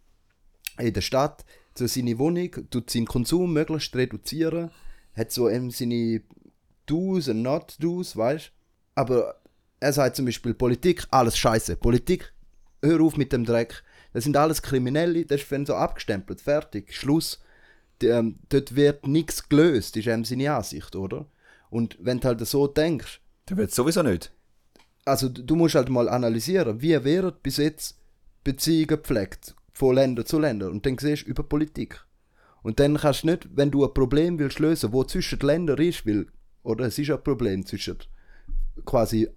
in 0.79 0.93
der 0.93 1.01
Stadt, 1.01 1.45
so 1.75 1.87
seine 1.87 2.19
Wohnung, 2.19 2.51
tut 2.71 2.91
seinen 2.91 3.07
Konsum 3.07 3.53
möglichst 3.53 3.95
reduzieren, 3.95 4.71
hat 5.15 5.33
so 5.33 5.49
eben 5.49 5.71
seine 5.71 6.23
Do's 6.87 7.29
und 7.29 7.43
Not-Do's, 7.43 8.17
weißt 8.17 8.53
Aber 8.95 9.37
er 9.81 9.93
sagt 9.93 10.17
zum 10.17 10.25
Beispiel, 10.27 10.55
Politik, 10.55 11.05
alles 11.11 11.37
scheiße. 11.39 11.77
Politik, 11.77 12.33
hör 12.83 13.01
auf 13.01 13.17
mit 13.17 13.33
dem 13.33 13.45
Dreck. 13.45 13.83
Das 14.13 14.25
sind 14.25 14.37
alles 14.37 14.63
Kriminelle, 14.63 15.27
das 15.27 15.43
ist 15.43 15.53
dann 15.53 15.67
so 15.67 15.75
abgestempelt, 15.75 16.41
fertig, 16.41 16.95
Schluss. 16.95 17.41
D- 18.01 18.09
ähm, 18.09 18.39
dort 18.49 18.75
wird 18.75 19.07
nichts 19.07 19.49
gelöst, 19.49 19.97
ist 19.97 20.07
eben 20.07 20.25
seine 20.25 20.55
Ansicht, 20.55 20.97
oder? 20.97 21.27
Und 21.71 21.97
wenn 22.01 22.21
du 22.21 22.29
halt 22.29 22.47
so 22.47 22.67
denkst, 22.67 23.21
Der 23.49 23.57
wird 23.57 23.73
sowieso 23.73 24.03
nicht. 24.03 24.33
also 25.05 25.29
du 25.29 25.55
musst 25.57 25.75
halt 25.75 25.89
mal 25.89 26.09
analysieren, 26.09 26.81
wie 26.81 27.05
werden 27.05 27.33
bis 27.43 27.59
jetzt 27.59 27.99
Beziehungen 28.45 28.87
gepflegt 28.87 29.55
von 29.73 29.95
Länder 29.95 30.25
zu 30.25 30.39
Ländern 30.39 30.71
und 30.73 30.87
dann 30.87 30.97
siehst 30.99 31.27
du 31.27 31.31
über 31.31 31.43
Politik. 31.43 32.01
Und 32.63 32.81
dann 32.81 32.97
kannst 32.97 33.23
du 33.23 33.29
nicht, 33.29 33.49
wenn 33.55 33.71
du 33.71 33.85
ein 33.85 33.93
Problem 33.95 34.39
willst 34.39 34.59
lösen, 34.59 34.93
wo 34.93 35.05
zwischen 35.05 35.39
den 35.39 35.47
Ländern 35.47 35.79
ist, 35.79 36.07
weil, 36.07 36.27
oder 36.63 36.87
es 36.87 36.99
ist 36.99 37.11
ein 37.11 37.23
Problem 37.23 37.67
zwischen 37.67 37.99
quasi, 38.85 39.29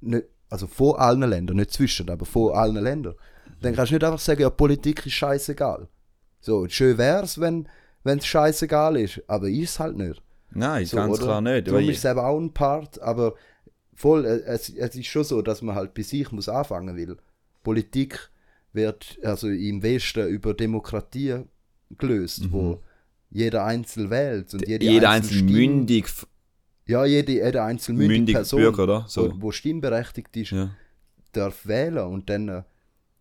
nicht, 0.00 0.24
also 0.48 0.66
von 0.66 0.96
allen 0.96 1.20
Ländern, 1.28 1.56
nicht 1.56 1.72
zwischen, 1.72 2.08
aber 2.10 2.26
von 2.26 2.52
allen 2.54 2.76
Ländern, 2.82 3.14
dann 3.60 3.74
kannst 3.74 3.90
du 3.90 3.94
nicht 3.96 4.04
einfach 4.04 4.18
sagen, 4.18 4.40
ja, 4.40 4.50
Politik 4.50 5.04
ist 5.06 5.12
scheißegal. 5.12 5.88
So, 6.40 6.66
schön 6.68 6.96
wär's, 6.98 7.38
wenn 7.40 7.66
es 8.04 8.26
scheißegal 8.26 8.96
ist, 8.96 9.22
aber 9.26 9.48
ist 9.48 9.70
es 9.70 9.80
halt 9.80 9.96
nicht. 9.96 10.22
Nein, 10.52 10.86
So, 10.86 10.96
ganz 10.96 11.14
oder? 11.18 11.24
klar 11.26 11.40
nicht. 11.42 11.68
Darum 11.68 11.88
ist 11.88 11.98
es 11.98 12.04
eben 12.10 12.18
auch 12.18 12.38
ein 12.40 12.52
Part, 12.52 13.00
aber 13.02 13.34
voll, 13.94 14.24
äh, 14.24 14.40
es, 14.46 14.70
es 14.70 14.94
ist 14.96 15.06
schon 15.06 15.24
so, 15.24 15.42
dass 15.42 15.62
man 15.62 15.74
halt 15.76 15.94
bei 15.94 16.02
sich 16.02 16.32
muss 16.32 16.48
anfangen 16.48 16.96
will. 16.96 17.16
Politik 17.62 18.30
wird 18.72 19.18
also 19.22 19.48
im 19.48 19.82
Westen 19.82 20.26
über 20.28 20.54
Demokratie 20.54 21.42
gelöst, 21.98 22.50
wo 22.50 22.80
jeder 23.30 23.64
einzeln 23.64 24.10
wählt 24.10 24.52
und 24.54 24.66
jede 24.66 24.86
Mhm. 24.86 24.90
jeder 24.92 25.22
Stimme- 25.22 25.52
mündig, 25.52 26.06
ja 26.90 27.04
jede, 27.04 27.32
jede 27.32 27.62
einzelne 27.62 27.98
mündige 27.98 28.18
mündig 28.18 28.34
Person, 28.34 28.60
Bürger, 28.60 28.82
oder? 28.82 29.04
So. 29.08 29.30
wo, 29.32 29.42
wo 29.42 29.52
stimmberechtigt 29.52 30.36
ist, 30.36 30.50
Ja. 30.50 30.70
darf 31.32 31.66
wählen 31.66 32.04
und 32.06 32.28
dann 32.28 32.48
äh, 32.48 32.62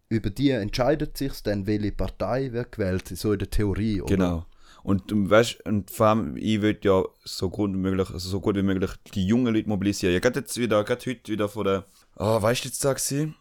über 0.09 0.29
die 0.29 0.49
entscheidet 0.49 1.17
sich 1.17 1.41
dann, 1.43 1.67
welche 1.67 1.91
Partei 1.91 2.51
wird 2.51 2.71
gewählt, 2.73 3.07
so 3.07 3.33
in 3.33 3.39
der 3.39 3.49
Theorie. 3.49 4.01
Oder? 4.01 4.15
Genau. 4.15 4.45
Und 4.81 5.11
du 5.11 5.29
weißt, 5.29 5.65
und 5.65 5.91
vor 5.91 6.07
allem, 6.07 6.37
ich 6.37 6.61
will 6.61 6.77
ja 6.83 7.03
so 7.23 7.49
gut 7.49 7.71
wie 7.73 7.77
möglich, 7.77 8.09
also 8.09 8.29
so 8.29 8.39
gut 8.39 8.55
wie 8.55 8.63
möglich 8.63 8.91
die 9.13 9.27
jungen 9.27 9.53
Leute 9.53 9.69
mobilisieren. 9.69 10.15
Ich 10.15 10.21
gerade 10.21 10.39
jetzt 10.39 10.57
wieder, 10.57 10.83
gerade 10.83 11.05
heute 11.05 11.31
wieder 11.31 11.49
von 11.49 11.65
der, 11.65 11.85
oh, 12.15 12.41
weißt 12.41 12.63
du 12.63 12.69
jetzt 12.69 12.83
da 12.83 12.93
gewesen? 12.93 13.35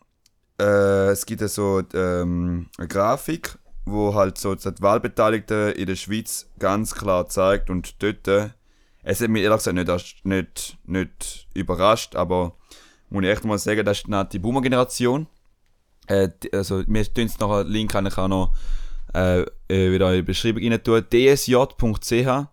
Äh, 0.61 1.11
es 1.11 1.25
gibt 1.25 1.40
ja 1.40 1.49
so 1.49 1.82
ähm, 1.94 2.66
eine 2.76 2.88
Grafik, 2.88 3.56
wo 3.87 4.14
halt 4.14 4.37
so 4.37 4.54
die 4.54 4.82
Wahlbeteiligten 4.82 5.73
in 5.73 5.87
der 5.87 5.97
Schweiz 5.97 6.50
ganz 6.58 6.94
klar 6.94 7.28
zeigt 7.28 7.70
und 7.70 8.02
dort, 8.02 8.26
äh, 8.28 8.50
es 9.02 9.20
hat 9.20 9.28
mich 9.30 9.42
ehrlich 9.42 9.58
gesagt 9.58 9.76
nicht, 9.76 10.24
nicht, 10.24 10.78
nicht 10.86 11.48
überrascht, 11.54 12.16
aber 12.16 12.56
muss 13.10 13.24
ich 13.24 13.30
echt 13.30 13.44
mal 13.44 13.58
sagen, 13.58 13.84
das 13.84 13.98
ist 13.98 14.08
noch 14.08 14.24
die 14.28 14.38
Boomer-Generation. 14.38 15.26
Äh, 16.06 16.28
die- 16.42 16.52
also, 16.52 16.82
wir 16.86 17.14
tun 17.14 17.24
es 17.26 17.38
nachher, 17.38 17.64
Link 17.64 17.90
kann 17.92 18.06
ich 18.06 18.16
auch 18.18 18.28
noch 18.28 18.54
äh, 19.14 19.40
äh, 19.68 19.92
wieder 19.92 20.10
in 20.10 20.16
die 20.16 20.22
Beschreibung 20.22 20.62
rein 20.70 20.82
tun. 20.82 21.02
dsj.ch. 21.10 22.46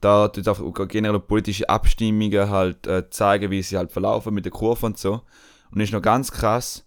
Da 0.00 0.28
tut 0.28 0.48
auch 0.48 0.88
generell 0.88 1.20
politische 1.20 1.68
Abstimmungen 1.68 2.50
halt 2.50 2.86
äh, 2.86 3.08
zeigen, 3.10 3.50
wie 3.50 3.62
sie 3.62 3.76
halt 3.78 3.90
verlaufen 3.92 4.34
mit 4.34 4.44
der 4.44 4.52
Kurve 4.52 4.86
und 4.86 4.98
so. 4.98 5.22
Und 5.70 5.80
ist 5.80 5.92
noch 5.92 6.02
ganz 6.02 6.30
krass. 6.30 6.84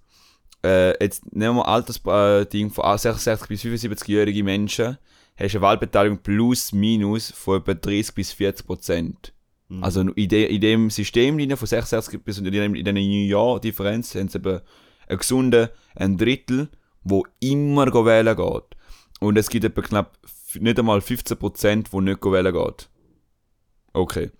Äh, 0.63 1.01
jetzt 1.03 1.33
nehmen 1.33 1.55
wir 1.55 1.67
Altersding 1.67 2.67
äh, 2.67 2.69
von 2.69 2.97
66 2.97 3.47
bis 3.47 3.61
75-jährige 3.63 4.43
Menschen. 4.43 4.97
Hast 5.39 5.53
eine 5.55 5.61
Wahlbeteiligung 5.61 6.19
plus 6.23 6.71
minus 6.73 7.31
von 7.31 7.59
etwa 7.61 7.73
30 7.73 8.15
bis 8.15 8.31
40 8.31 8.65
Prozent. 8.65 9.33
Also 9.81 10.01
in, 10.01 10.29
de, 10.29 10.45
in 10.45 10.61
dem 10.61 10.89
Systemlinie 10.89 11.57
von 11.57 11.67
66 11.67 12.23
bis 12.23 12.37
in 12.37 12.45
dem- 12.45 12.73
in 12.75 12.85
dieser 12.85 12.97
Jahr-Differenz 12.97 14.15
haben 14.15 14.29
sie 14.29 14.37
eben 14.37 14.61
einen 15.07 15.17
gesunden 15.19 15.67
ein 15.95 16.17
Drittel, 16.17 16.69
wo 17.03 17.25
immer 17.41 17.85
wählen 18.05 18.35
geht. 18.35 18.63
Und 19.19 19.37
es 19.37 19.49
gibt 19.49 19.65
etwa 19.65 19.81
knapp 19.81 20.17
nicht 20.59 20.79
einmal 20.79 20.99
15%, 20.99 21.87
wo 21.91 21.99
nicht 22.01 22.23
wählen 22.23 22.53
geht. 22.53 22.89
Okay. 23.93 24.31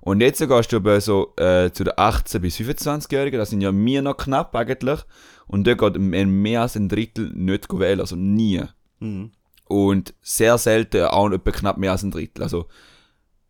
Und 0.00 0.20
jetzt 0.20 0.38
gehst 0.46 0.72
du 0.72 0.76
aber 0.76 1.00
so 1.00 1.34
äh, 1.36 1.70
zu 1.72 1.82
den 1.84 1.94
18- 1.94 2.38
bis 2.38 2.56
25-Jährigen, 2.58 3.38
das 3.38 3.50
sind 3.50 3.60
ja 3.60 3.72
mir 3.72 4.00
noch 4.00 4.16
knapp 4.16 4.54
eigentlich. 4.54 5.00
Und 5.48 5.66
da 5.66 5.74
geht 5.74 5.98
mehr 5.98 6.62
als 6.62 6.76
ein 6.76 6.88
Drittel 6.88 7.30
nicht 7.34 7.66
wählen, 7.76 8.00
also 8.00 8.14
nie. 8.16 8.62
Mhm. 9.00 9.32
Und 9.68 10.14
sehr 10.22 10.56
selten 10.58 11.04
auch 11.04 11.30
etwa 11.30 11.50
knapp 11.50 11.76
mehr 11.78 11.92
als 11.92 12.02
ein 12.02 12.10
Drittel. 12.10 12.42
Also 12.42 12.66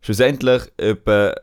schlussendlich 0.01 0.63
etwa 0.77 1.33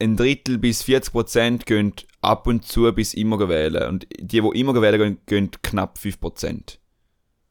ein 0.00 0.16
Drittel 0.16 0.58
bis 0.58 0.82
40 0.82 1.12
Prozent 1.12 1.66
gehen 1.66 1.92
ab 2.20 2.46
und 2.46 2.64
zu 2.64 2.90
bis 2.92 3.14
immer 3.14 3.48
wählen. 3.48 3.88
Und 3.88 4.06
die, 4.18 4.40
die 4.40 4.60
immer 4.60 4.80
wählen 4.80 4.98
gehen, 5.00 5.18
gehen 5.26 5.50
knapp 5.62 5.98
5 5.98 6.20
Prozent. 6.20 6.80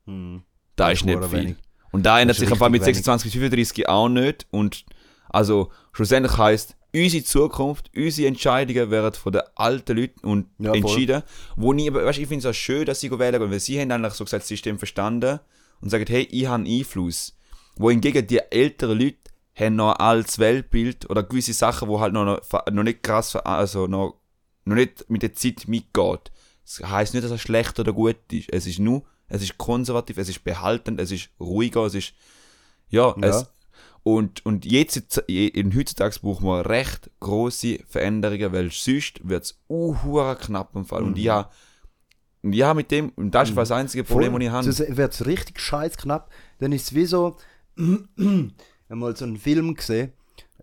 Mhm. 0.05 0.43
Da 0.75 0.89
Das 0.89 0.99
ist 0.99 1.05
nicht 1.05 1.23
viel. 1.25 1.31
wenig. 1.31 1.55
Und 1.91 2.05
da 2.05 2.19
ändert 2.19 2.37
sich 2.37 2.51
einfach 2.51 2.69
mit 2.69 2.81
richtig 2.81 2.95
26 3.05 3.31
bis 3.31 3.39
35 3.39 3.87
auch 3.87 4.09
nicht. 4.09 4.45
Und 4.51 4.85
also 5.29 5.71
schlussendlich 5.93 6.37
heisst, 6.37 6.75
unsere 6.93 7.23
Zukunft, 7.23 7.89
unsere 7.95 8.27
Entscheidungen 8.27 8.91
werden 8.91 9.13
von 9.13 9.31
den 9.33 9.41
alten 9.55 9.97
Leuten 9.97 10.19
und 10.27 10.47
Ja, 10.59 10.69
voll. 10.69 10.77
entschieden. 10.77 11.23
Wo 11.55 11.73
ich, 11.73 11.87
aber, 11.87 12.05
weißt, 12.05 12.19
ich 12.19 12.27
finde 12.27 12.47
es 12.47 12.53
auch 12.53 12.57
schön, 12.57 12.85
dass 12.85 12.99
sie 12.99 13.11
wählen 13.11 13.39
gehen, 13.39 13.51
weil 13.51 13.59
sie 13.59 13.79
haben 13.79 13.91
eigentlich 13.91 14.13
so 14.13 14.23
gesagt, 14.25 14.43
das 14.43 14.47
System 14.49 14.77
verstanden 14.77 15.39
und 15.81 15.89
sagen, 15.89 16.05
hey, 16.07 16.27
ich 16.31 16.47
habe 16.47 16.67
Einfluss. 16.67 17.37
Wohingegen 17.77 18.25
die 18.27 18.39
älteren 18.39 18.99
Leute 18.99 19.17
haben 19.55 19.75
noch 19.75 19.93
ein 19.93 19.99
altes 19.99 20.39
Weltbild 20.39 21.09
oder 21.09 21.23
gewisse 21.23 21.53
Sachen, 21.53 21.87
wo 21.87 21.99
halt 21.99 22.13
noch, 22.13 22.25
noch, 22.25 22.83
nicht 22.83 23.03
krass, 23.03 23.35
also 23.35 23.87
noch, 23.87 24.19
noch 24.65 24.75
nicht 24.75 25.09
mit 25.09 25.23
der 25.23 25.33
Zeit 25.33 25.67
mitgeht. 25.67 26.31
Das 26.63 26.89
heisst 26.89 27.13
nicht, 27.13 27.23
dass 27.23 27.31
er 27.31 27.37
schlecht 27.37 27.79
oder 27.79 27.93
gut 27.93 28.17
ist. 28.31 28.51
Es 28.51 28.65
ist 28.65 28.79
nur, 28.79 29.03
es 29.27 29.41
ist 29.41 29.57
konservativ, 29.57 30.17
es 30.17 30.29
ist 30.29 30.43
behaltend, 30.43 30.99
es 30.99 31.11
ist 31.11 31.29
ruhiger, 31.39 31.85
es 31.85 31.95
ist, 31.95 32.13
ja, 32.89 33.15
Ja. 33.17 33.27
es, 33.27 33.45
und, 34.03 34.45
und 34.45 34.65
jetzt, 34.65 35.17
in 35.27 35.75
heutzutage 35.75 36.19
brauchen 36.21 36.45
wir 36.45 36.69
recht 36.69 37.09
große 37.21 37.79
Veränderungen, 37.87 38.53
weil 38.53 38.69
sonst 38.71 39.27
wird 39.27 39.45
es 39.45 39.59
uh, 39.67 39.95
knapp 40.35 40.75
im 40.75 40.85
Fall. 40.85 41.01
Und 41.01 41.17
ich 41.17 41.29
habe, 41.29 41.49
habe 42.63 42.77
mit 42.77 42.91
dem, 42.91 43.11
das 43.31 43.49
ist 43.49 43.57
das 43.57 43.71
einzige 43.71 44.03
Problem, 44.03 44.33
das 44.33 44.41
ich 44.43 44.49
habe. 44.49 44.71
Sonst 44.71 44.97
wird 44.97 45.13
es 45.13 45.25
richtig 45.25 45.59
scheiß 45.59 45.97
knapp. 45.97 46.31
Dann 46.59 46.71
ist 46.71 46.83
es 46.83 46.95
wie 46.95 47.05
so, 47.05 47.37
einmal 48.89 49.15
so 49.15 49.25
einen 49.25 49.37
Film 49.37 49.73
gesehen, 49.75 50.11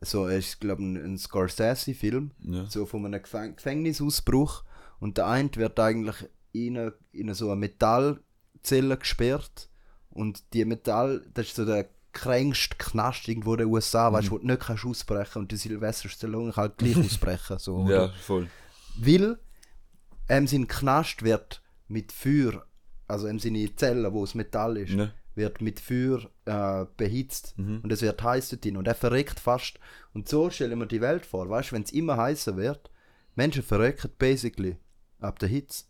so, 0.00 0.26
es 0.26 0.48
ist 0.48 0.60
glaube 0.60 0.82
ein, 0.82 0.96
ein 0.96 1.18
Scorsese-Film, 1.18 2.32
Ja. 2.40 2.66
so 2.66 2.86
von 2.86 3.06
einem 3.06 3.22
Gefäng 3.22 3.54
Gefängnisausbruch 3.56 4.64
und 4.98 5.16
der 5.18 5.26
eine 5.28 5.50
wird 5.54 5.78
eigentlich 5.78 6.16
in, 6.52 6.76
eine, 6.76 6.92
in 7.12 7.32
so 7.34 7.46
eine 7.50 7.56
Metallzelle 7.56 8.96
gesperrt 8.96 9.68
und 10.10 10.42
die 10.54 10.64
Metall, 10.64 11.24
das 11.34 11.46
ist 11.46 11.56
so 11.56 11.64
der 11.64 11.88
kränkste 12.12 12.76
Knast 12.76 13.26
irgendwo 13.28 13.52
in 13.54 13.58
den 13.60 13.68
USA, 13.68 14.12
weißt 14.12 14.28
du, 14.28 14.32
wo 14.32 14.38
du 14.38 14.46
nicht 14.46 14.60
kannst 14.60 14.84
ausbrechen 14.84 15.38
und 15.38 15.52
die 15.52 15.56
Sylvester 15.56 16.08
Stallone 16.08 16.52
kann 16.52 16.62
halt 16.62 16.78
gleich 16.78 16.96
ausbrechen, 17.04 17.58
so? 17.58 17.86
Ja, 17.88 18.08
voll. 18.08 18.48
Weil 18.98 19.38
ähm, 20.28 20.46
sein 20.46 20.66
Knast 20.68 21.22
wird 21.22 21.61
mit 21.92 22.10
Feuer, 22.12 22.64
also 23.06 23.26
ähm, 23.28 23.38
seine 23.38 23.74
Zelle, 23.76 24.12
wo 24.12 24.24
es 24.24 24.34
Metall 24.34 24.76
ist, 24.78 24.92
Ja. 24.94 25.12
wird 25.34 25.60
mit 25.60 25.80
Feuer 25.80 26.20
äh, 26.46 26.86
behitzt 26.96 27.54
und 27.58 27.90
es 27.92 28.02
wird 28.02 28.22
heiß 28.22 28.48
dort 28.50 28.64
drin 28.64 28.76
und 28.76 28.86
er 28.88 28.94
verreckt 28.94 29.38
fast. 29.40 29.78
Und 30.14 30.28
so 30.28 30.50
stellen 30.50 30.78
wir 30.78 30.86
die 30.86 31.00
Welt 31.00 31.24
vor, 31.26 31.48
weißt 31.48 31.70
du, 31.70 31.74
wenn 31.76 31.82
es 31.82 31.92
immer 31.92 32.16
heißer 32.16 32.56
wird, 32.56 32.90
Menschen 33.34 33.62
verrecken 33.62 34.10
basically 34.18 34.76
ab 35.20 35.38
der 35.38 35.48
Hitze. 35.48 35.84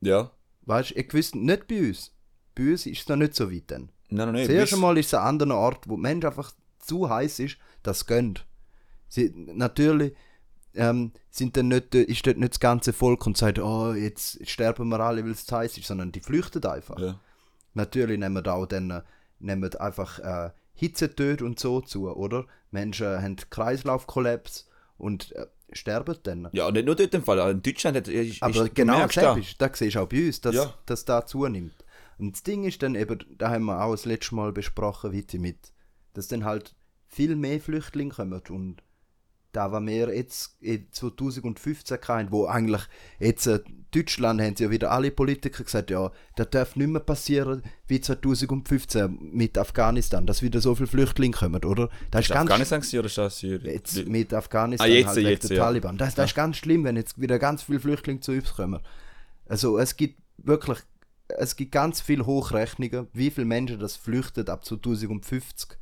Ja. 0.00 0.30
Weißt 0.66 0.90
du, 0.90 0.94
ich 0.98 1.12
wüsste 1.12 1.38
nicht 1.38 1.66
bei 1.68 1.80
uns. 1.88 2.12
Bei 2.54 2.70
uns 2.70 2.86
ist 2.86 3.00
es 3.02 3.08
noch 3.08 3.16
nicht 3.16 3.34
so 3.34 3.50
weit 3.50 3.64
dann. 3.70 3.88
Nein, 4.08 4.26
nein, 4.26 4.32
nein. 4.34 4.46
Das 4.46 4.54
erste 4.54 4.76
bis- 4.76 4.80
Mal 4.82 4.98
ist 4.98 5.06
es 5.06 5.14
an 5.14 5.26
anderen 5.26 5.52
Ort, 5.52 5.88
wo 5.88 5.96
die 5.96 6.02
Mensch 6.02 6.24
einfach 6.24 6.52
zu 6.78 7.08
heiß 7.08 7.38
ist, 7.40 7.56
dass 7.82 7.98
es 7.98 8.06
gönnt. 8.06 8.46
Sie, 9.08 9.32
natürlich 9.34 10.14
ähm, 10.74 11.12
sind 11.30 11.56
dann 11.56 11.68
nicht, 11.68 11.94
äh, 11.94 12.02
ist 12.02 12.26
dort 12.26 12.38
nicht 12.38 12.52
das 12.52 12.60
ganze 12.60 12.92
Volk 12.92 13.26
und 13.26 13.36
sagt, 13.36 13.58
oh, 13.58 13.92
jetzt 13.92 14.46
sterben 14.48 14.88
wir 14.88 15.00
alle, 15.00 15.24
weil 15.24 15.32
es 15.32 15.46
zu 15.46 15.56
heiß 15.56 15.76
ist, 15.78 15.86
sondern 15.86 16.12
die 16.12 16.20
flüchten 16.20 16.64
einfach. 16.64 16.98
Ja. 16.98 17.20
Natürlich 17.74 18.18
nehmen 18.18 18.46
auch 18.46 18.66
dann 18.66 18.90
äh, 18.90 19.02
nehmen 19.38 19.74
einfach 19.76 20.18
äh, 20.18 20.50
Hitzetod 20.74 21.42
und 21.42 21.58
so 21.58 21.80
zu, 21.80 22.08
oder? 22.10 22.46
Menschen 22.70 23.22
haben 23.22 23.36
Kreislaufkollaps 23.50 24.68
und 24.98 25.32
äh, 25.32 25.46
sterben 25.72 26.16
dann. 26.22 26.48
ja, 26.52 26.70
nicht 26.70 26.86
nur 26.86 26.94
dort 26.94 27.14
im 27.14 27.22
Fall, 27.22 27.40
auch 27.40 27.48
in 27.48 27.62
Deutschland 27.62 27.96
hat, 27.96 28.08
ist, 28.08 28.42
Aber 28.42 28.64
ist, 28.64 28.74
genau 28.74 29.06
das 29.06 29.36
ist, 29.38 29.60
da 29.60 29.70
siehst 29.72 29.96
du 29.96 30.00
auch 30.00 30.08
bei 30.08 30.26
uns, 30.26 30.40
dass, 30.40 30.54
Ja. 30.54 30.74
dass 30.86 31.04
da 31.04 31.26
zunimmt. 31.26 31.84
Und 32.18 32.32
das 32.34 32.42
Ding 32.42 32.64
ist 32.64 32.82
dann 32.82 32.94
eben, 32.94 33.18
da 33.38 33.50
haben 33.50 33.64
wir 33.64 33.82
auch 33.82 33.92
das 33.92 34.04
letzte 34.04 34.34
Mal 34.34 34.52
besprochen, 34.52 35.12
wie 35.12 35.38
mit, 35.38 35.72
dass 36.14 36.28
dann 36.28 36.44
halt 36.44 36.74
viel 37.08 37.36
mehr 37.36 37.60
Flüchtlinge 37.60 38.12
kommen 38.12 38.42
und 38.50 38.82
da 39.52 39.70
was 39.70 39.84
wir 39.84 40.14
jetzt 40.14 40.56
in 40.60 40.86
2015 40.90 41.98
hatten, 42.08 42.32
wo 42.32 42.46
eigentlich 42.46 42.82
jetzt 43.18 43.46
äh, 43.46 43.60
Deutschland 43.90 44.40
haben 44.40 44.56
sie 44.56 44.64
ja 44.64 44.70
wieder 44.70 44.90
alle 44.90 45.10
Politiker 45.10 45.64
gesagt, 45.64 45.90
ja, 45.90 46.10
das 46.36 46.48
darf 46.50 46.76
nicht 46.76 46.88
mehr 46.88 47.00
passieren 47.00 47.62
wie 47.86 48.00
2015 48.00 49.18
mit 49.32 49.58
Afghanistan, 49.58 50.26
dass 50.26 50.42
wieder 50.42 50.60
so 50.62 50.74
viele 50.74 50.86
Flüchtlinge 50.86 51.36
kommen, 51.36 51.62
oder? 51.64 51.90
Das 52.10 52.22
Ist 52.22 52.30
ist 52.30 52.34
ganz 52.34 52.50
Afghanistan 52.50 52.80
gewesen 52.80 52.98
oder 52.98 53.06
ist 53.06 53.18
das 53.18 53.38
Syrien? 53.38 53.74
Jetzt 53.74 54.06
mit 54.06 54.32
Afghanistan 54.32 54.90
Ah, 54.90 54.92
jetzt, 54.92 55.08
halt 55.08 55.18
jetzt, 55.18 55.50
ja. 55.50 55.56
Taliban. 55.56 55.98
Das, 55.98 56.14
das 56.14 56.30
ist 56.30 56.34
ganz 56.34 56.56
schlimm, 56.56 56.84
wenn 56.84 56.96
jetzt 56.96 57.20
wieder 57.20 57.38
ganz 57.38 57.62
viele 57.62 57.80
Flüchtlinge 57.80 58.20
zu 58.20 58.32
uns 58.32 58.54
kommen. 58.54 58.80
Also 59.46 59.78
es 59.78 59.96
gibt 59.96 60.18
wirklich, 60.38 60.78
es 61.28 61.56
gibt 61.56 61.72
ganz 61.72 62.00
viele 62.00 62.24
Hochrechnungen, 62.24 63.08
wie 63.12 63.30
viele 63.30 63.46
Menschen 63.46 63.78
das 63.78 63.96
flüchten 63.96 64.48
ab 64.48 64.64
2050. 64.64 65.76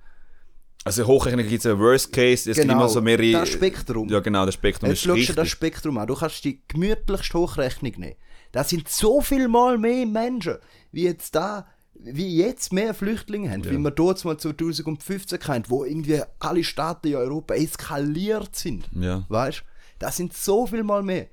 Also 0.85 1.07
Hochrechnung 1.07 1.47
gibt 1.47 1.61
es 1.61 1.67
einen 1.71 1.79
Worst 1.79 2.13
Case, 2.13 2.51
es 2.51 2.57
gibt 2.57 2.71
immer 2.71 2.89
so 2.89 3.03
mehrere... 3.03 3.33
das 3.33 3.51
Spektrum. 3.51 4.09
Ja 4.09 4.21
genau, 4.21 4.47
das 4.47 4.55
Spektrum 4.55 4.89
Jetzt 4.89 5.01
ist 5.01 5.07
du 5.07 5.13
richtig. 5.13 5.37
das 5.37 5.49
Spektrum 5.49 5.99
an. 5.99 6.07
Du 6.07 6.15
kannst 6.15 6.43
die 6.45 6.63
gemütlichste 6.67 7.39
Hochrechnung 7.39 7.93
nehmen. 7.99 8.17
Das 8.53 8.71
sind 8.71 8.89
so 8.89 9.21
viel 9.21 9.47
mal 9.47 9.77
mehr 9.77 10.07
Menschen, 10.07 10.57
wie 10.91 11.05
jetzt 11.05 11.35
da, 11.35 11.67
wie 11.95 12.39
jetzt 12.39 12.73
mehr 12.73 12.95
Flüchtlinge 12.95 13.51
haben, 13.51 13.65
wie 13.65 13.77
wir 13.77 13.91
dort 13.91 14.25
mal 14.25 14.39
2015 14.39 15.39
kennt, 15.39 15.71
wo 15.71 15.85
irgendwie 15.85 16.23
alle 16.39 16.65
Staaten 16.65 17.09
in 17.09 17.17
Europa 17.17 17.55
eskaliert 17.55 18.57
sind. 18.57 18.89
Ja. 18.93 19.25
Weißt 19.29 19.63
Das 19.99 20.17
sind 20.17 20.33
so 20.33 20.67
viel 20.67 20.83
mal 20.83 21.03
mehr. 21.03 21.27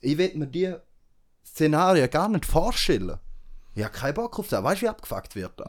Ich 0.00 0.16
will 0.16 0.32
mir 0.34 0.46
die 0.46 0.74
Szenarien 1.44 2.08
gar 2.08 2.28
nicht 2.28 2.46
vorstellen. 2.46 3.18
Ich 3.74 3.82
habe 3.82 3.92
keinen 3.92 4.14
Bock 4.14 4.38
auf 4.38 4.48
das. 4.48 4.62
Weißt 4.62 4.80
du, 4.80 4.86
wie 4.86 4.90
abgefuckt 4.90 5.34
wird 5.34 5.52
da? 5.56 5.68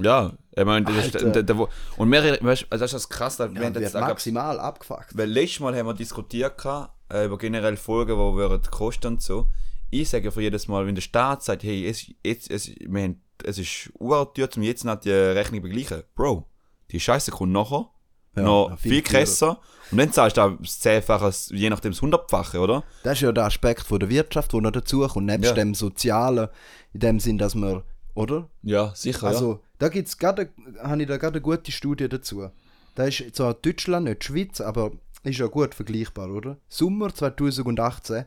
Ja, 0.00 0.32
ich 0.56 0.64
meine, 0.64 0.86
das 0.86 1.06
ist, 1.06 1.20
der, 1.20 1.58
wo- 1.58 1.68
und 1.98 2.08
mehrere, 2.08 2.40
also 2.40 2.64
das 2.70 2.82
ist 2.82 2.92
das 2.94 3.08
krass, 3.08 3.36
da, 3.36 3.48
wir 3.52 3.60
Ja, 3.60 3.66
haben 3.66 3.74
wird 3.74 3.82
jetzt, 3.84 3.94
da 3.94 4.00
maximal 4.00 4.58
abgefuckt. 4.58 5.16
weil 5.16 5.28
letztes 5.30 5.60
Mal 5.60 5.76
haben 5.76 5.86
wir 5.86 5.94
diskutiert 5.94 6.56
gehabt, 6.56 6.92
äh, 7.12 7.26
über 7.26 7.36
generell 7.38 7.76
Folgen, 7.76 8.16
wo 8.16 8.34
wir 8.36 8.58
kosten 8.70 9.06
und 9.08 9.22
so. 9.22 9.48
Ich 9.90 10.08
sage 10.08 10.30
für 10.32 10.40
jedes 10.40 10.68
Mal, 10.68 10.86
wenn 10.86 10.94
der 10.94 11.02
Staat 11.02 11.42
sagt, 11.42 11.62
hey, 11.62 11.86
es, 11.86 12.06
jetzt, 12.24 12.50
es, 12.50 12.70
wir 12.80 13.02
haben, 13.02 13.22
es 13.44 13.58
ist 13.58 13.90
urteuer, 13.98 14.48
zum 14.50 14.62
jetzt 14.62 14.84
nicht 14.84 15.04
die 15.04 15.10
Rechnung 15.10 15.60
begleichen. 15.60 16.02
Bro, 16.14 16.48
die 16.90 16.98
Scheiße 16.98 17.30
kommt 17.30 17.52
nachher, 17.52 17.90
Ja, 18.34 18.42
noch 18.42 18.78
viel 18.78 18.92
viel 18.92 19.02
krasser. 19.02 19.60
Und 19.90 19.98
dann 19.98 20.10
zahlst 20.10 20.38
du 20.38 20.40
auch 20.40 20.52
das 20.58 20.80
Zehnfache, 20.80 21.30
je 21.50 21.68
nachdem 21.68 21.92
das 21.92 22.00
Hundertfache, 22.00 22.58
oder? 22.60 22.82
Das 23.02 23.18
ist 23.18 23.20
ja 23.20 23.32
der 23.32 23.44
Aspekt 23.44 23.82
von 23.82 24.00
der 24.00 24.08
Wirtschaft, 24.08 24.54
der 24.54 24.60
noch 24.62 24.70
dazukommt, 24.70 25.26
nebst 25.26 25.50
Ja. 25.50 25.54
dem 25.54 25.74
Sozialen, 25.74 26.48
in 26.94 27.00
dem 27.00 27.20
Sinn, 27.20 27.36
dass 27.36 27.54
man, 27.54 27.82
oder? 28.14 28.48
Ja, 28.62 28.92
sicher, 28.94 29.26
Also, 29.28 29.60
da 29.78 29.88
gibt's 29.88 30.18
gerade, 30.18 30.50
habe 30.82 31.02
ich 31.02 31.08
da 31.08 31.16
gerade 31.16 31.34
eine 31.36 31.42
gute 31.42 31.72
Studie 31.72 32.08
dazu. 32.08 32.48
Da 32.94 33.04
ist 33.04 33.34
zwar 33.34 33.54
Deutschland, 33.54 34.04
nicht 34.06 34.22
die 34.22 34.26
Schweiz, 34.26 34.60
aber 34.60 34.92
ist 35.24 35.38
ja 35.38 35.46
gut 35.46 35.74
vergleichbar, 35.74 36.30
oder? 36.30 36.58
Sommer 36.68 37.14
2018 37.14 38.24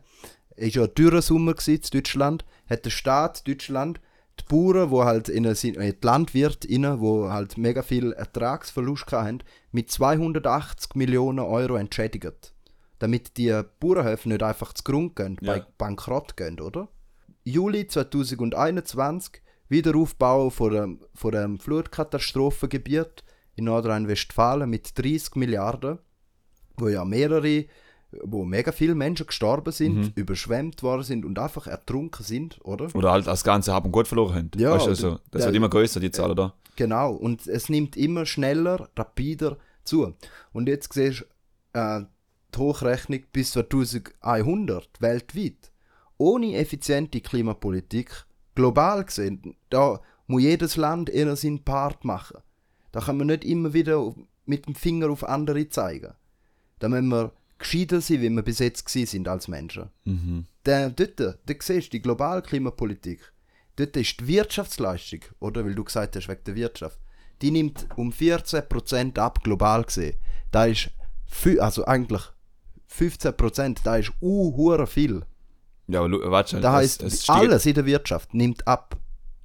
ist 0.55 0.75
ja 0.75 0.83
ein 0.83 0.95
teurer 0.95 1.21
Sommer 1.21 1.53
gewesen 1.53 1.81
in 1.83 1.89
Deutschland, 1.99 2.45
hat 2.69 2.85
der 2.85 2.89
Staat 2.89 3.47
Deutschland 3.47 3.99
die 4.39 4.43
Bauern, 4.49 4.89
wo 4.91 5.03
halt 5.05 5.29
in 5.29 5.45
eine, 5.45 5.53
äh, 5.55 5.93
die 5.93 6.05
Landwirte 6.05 6.67
wo 6.99 7.29
halt 7.29 7.57
mega 7.57 7.83
viel 7.83 8.11
Ertragsverlust 8.13 9.11
hatten, 9.11 9.39
mit 9.71 9.91
280 9.91 10.95
Millionen 10.95 11.39
Euro 11.39 11.75
entschädigt. 11.75 12.53
Damit 12.99 13.37
die 13.37 13.61
Bauernhöfe 13.79 14.29
nicht 14.29 14.43
einfach 14.43 14.73
zu 14.73 14.83
Grund 14.83 15.15
gehen, 15.15 15.37
Ja. 15.41 15.53
bei 15.57 15.65
Bankrott 15.77 16.35
gehen, 16.37 16.59
oder? 16.59 16.87
Juli 17.43 17.87
2021 17.87 19.41
Wiederaufbau 19.69 20.50
von 20.50 20.72
dem, 20.74 21.00
von 21.13 21.31
dem 21.31 21.60
Flutkatastrophengebiet 21.60 23.24
in 23.55 23.65
Nordrhein-Westfalen 23.65 24.69
mit 24.69 24.98
30 24.98 25.36
Milliarden, 25.36 26.00
wo 26.77 26.88
ja 26.89 27.05
mehrere, 27.05 27.65
wo 28.24 28.43
mega 28.45 28.72
viele 28.72 28.95
Menschen 28.95 29.27
gestorben 29.27 29.72
sind, 29.72 29.95
Mhm. 29.95 30.12
überschwemmt 30.15 30.84
worden 30.84 31.03
sind 31.03 31.25
und 31.25 31.39
einfach 31.39 31.67
ertrunken 31.67 32.24
sind, 32.24 32.60
oder? 32.63 32.93
Oder 32.93 33.12
halt 33.12 33.27
das 33.27 33.43
ganze 33.43 33.74
Hab 33.74 33.86
und 33.86 33.91
Gut 33.91 34.07
verloren 34.07 34.36
haben. 34.36 34.51
Ja, 34.57 34.72
weißt 34.74 34.86
du, 34.86 34.89
also, 34.89 35.19
das 35.31 35.41
ja, 35.41 35.48
wird 35.48 35.55
immer 35.55 35.69
größer, 35.69 36.00
die 36.00 36.12
Zahl 36.12 36.36
da. 36.36 36.53
Genau, 36.75 37.13
und 37.13 37.48
es 37.48 37.69
nimmt 37.69 37.95
immer 37.95 38.25
schneller, 38.25 38.89
rapider 38.98 39.57
zu. 39.86 40.13
Und 40.51 40.67
jetzt 40.67 40.93
siehst 40.93 41.25
du 41.74 41.79
äh, 41.79 42.01
die 42.53 42.60
Hochrechnung 42.60 43.22
bis 43.31 43.51
2100 43.51 45.01
weltweit. 45.01 45.72
Ohne 46.17 46.55
effiziente 46.55 47.19
Klimapolitik, 47.22 48.25
global 48.55 49.03
gesehen, 49.03 49.55
da 49.69 50.00
muss 50.27 50.41
jedes 50.41 50.75
Land 50.75 51.09
eher 51.09 51.35
seinen 51.35 51.63
Part 51.63 52.03
machen. 52.03 52.38
Da 52.91 53.01
kann 53.01 53.17
man 53.17 53.27
nicht 53.27 53.43
immer 53.43 53.74
wieder 53.74 54.15
mit 54.45 54.65
dem 54.65 54.75
Finger 54.75 55.09
auf 55.09 55.24
andere 55.24 55.69
zeigen. 55.69 56.13
Da 56.79 56.89
müssen 56.89 57.09
wir 57.09 57.31
gescheiter 57.57 58.01
sein, 58.01 58.21
wie 58.21 58.29
wir 58.29 58.41
bis 58.41 58.59
jetzt 58.59 58.88
sind 58.88 59.27
als 59.27 59.47
Menschen. 59.47 59.89
Der, 60.65 60.89
dort, 60.89 61.19
da 61.19 61.53
siehst 61.59 61.88
du 61.88 61.91
die 61.91 62.01
globale 62.01 62.41
Klimapolitik. 62.41 63.31
Dort 63.75 63.97
ist 63.97 64.19
die 64.19 64.27
Wirtschaftsleistung, 64.27 65.21
oder? 65.39 65.65
Weil 65.65 65.75
du 65.75 65.83
gesagt 65.83 66.15
hast, 66.15 66.27
wegen 66.29 66.44
der 66.46 66.55
Wirtschaft. 66.55 67.00
Die 67.41 67.51
nimmt 67.51 67.87
um 67.98 68.11
14% 68.11 69.20
ab, 69.20 69.44
global 69.44 69.83
gesehen. 69.83 70.15
Da 70.51 70.65
ist, 70.65 70.89
also 71.59 71.85
eigentlich 71.85 72.22
15%, 72.89 73.79
da 73.83 73.98
ist 73.98 74.13
uh, 74.22 74.85
viel. 74.85 75.24
Ja, 75.87 76.01
aber 76.03 76.31
warte, 76.31 76.59
Das 76.59 76.71
es- 76.71 76.75
heisst, 76.77 77.03
es 77.03 77.24
steht- 77.24 77.35
alles 77.35 77.65
in 77.65 77.74
der 77.75 77.85
Wirtschaft 77.85 78.33
nimmt 78.33 78.67
ab. 78.67 78.98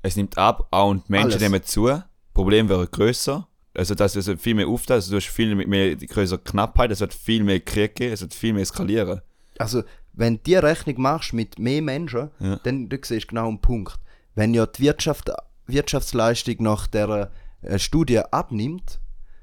Es 0.03 0.17
nimmt 0.17 0.39
ab, 0.39 0.69
und 0.75 1.09
Menschen 1.11 1.33
Alles. 1.33 1.41
nehmen 1.43 1.63
zu. 1.63 2.03
Problem 2.33 2.69
wäre 2.69 2.87
größer. 2.87 3.47
Also, 3.75 3.95
dass 3.95 4.17
es 4.17 4.29
viel 4.41 4.55
mehr 4.55 4.67
aufteilt, 4.67 4.97
also 4.99 5.11
du 5.13 5.17
hast 5.19 5.27
viel 5.29 5.55
mehr 5.55 5.95
größere 5.97 6.39
Knappheit, 6.41 6.91
es 6.91 7.01
wird 7.01 7.15
viel 7.15 7.45
mehr 7.45 7.61
Krieg 7.61 7.95
geben, 7.95 8.13
es 8.15 8.21
wird 8.23 8.35
viel 8.35 8.53
mehr 8.53 8.63
eskalieren. 8.63 9.21
Also, 9.59 9.83
wenn 10.13 10.37
du 10.37 10.41
die 10.47 10.55
Rechnung 10.57 11.01
machst 11.03 11.33
mit 11.35 11.59
mehr 11.59 11.83
Menschen, 11.83 12.31
Ja. 12.41 12.57
dann 12.65 12.89
du 12.89 12.97
siehst 13.05 13.29
genau 13.29 13.49
einen 13.49 13.61
Punkt. 13.61 13.95
Wenn 14.35 14.55
ja 14.55 14.67
die 14.67 14.83
Wirtschaft, 14.83 15.31
Wirtschaftsleistung 15.67 16.57
nach 16.61 16.87
der 16.87 17.31
äh, 17.63 17.79
Studie 17.79 18.19
abnimmt, 18.21 19.01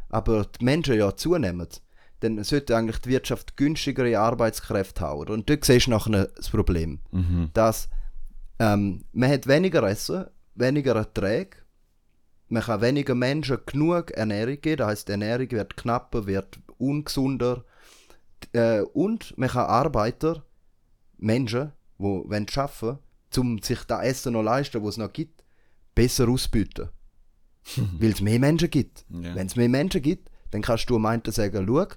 aber 0.10 0.46
die 0.60 0.66
Menschen 0.66 0.98
ja 0.98 1.16
zunehmen, 1.16 1.68
dann 2.20 2.44
sollte 2.44 2.76
eigentlich 2.76 3.00
die 3.00 3.10
Wirtschaft 3.10 3.58
günstigere 3.58 4.20
Arbeitskräfte 4.20 5.02
haben. 5.02 5.30
Und 5.30 5.50
dort 5.50 5.66
siehst 5.66 5.88
du 5.88 5.92
nachher 5.92 6.28
das 6.36 6.50
Problem. 6.50 7.00
Dass 7.54 7.90
ähm, 8.60 9.04
man 9.12 9.30
hat 9.30 9.48
weniger 9.48 9.84
Essen, 9.84 10.26
weniger 10.56 10.96
Erträge, 10.96 11.58
man 12.50 12.64
kann 12.64 12.82
weniger 12.82 13.14
Menschen 13.14 13.60
genug 13.66 14.12
Ernährung 14.12 14.60
geben, 14.62 14.78
das 14.78 14.88
heisst, 14.88 15.08
die 15.10 15.12
Ernährung 15.12 15.52
wird 15.52 15.78
knapper, 15.78 16.26
wird 16.26 16.60
ungesunder 16.78 17.66
äh, 18.54 18.82
und 18.82 19.38
man 19.38 19.50
kann 19.50 19.66
Arbeiter, 19.66 20.44
Menschen, 21.18 21.74
die 22.00 22.04
wollen 22.04 22.46
arbeiten 22.56 23.00
um 23.38 23.62
sich 23.62 23.84
das 23.84 24.04
Essen 24.04 24.34
noch 24.34 24.42
leisten, 24.42 24.82
was 24.84 24.92
es 24.92 24.98
noch 24.98 25.14
gibt, 25.14 25.44
besser 25.94 26.28
ausbieten. 26.28 26.90
Weil 28.00 28.12
es 28.12 28.22
mehr 28.22 28.40
Menschen 28.40 28.70
gibt. 28.70 29.06
Ja. 29.10 29.36
Wenn 29.36 29.48
es 29.48 29.56
mehr 29.56 29.70
Menschen 29.70 30.02
gibt, 30.02 30.32
dann 30.52 30.62
kannst 30.62 30.90
du 30.90 30.96
am 30.96 31.06
einen 31.06 31.22
sagen, 31.26 31.66
schau, 31.68 31.88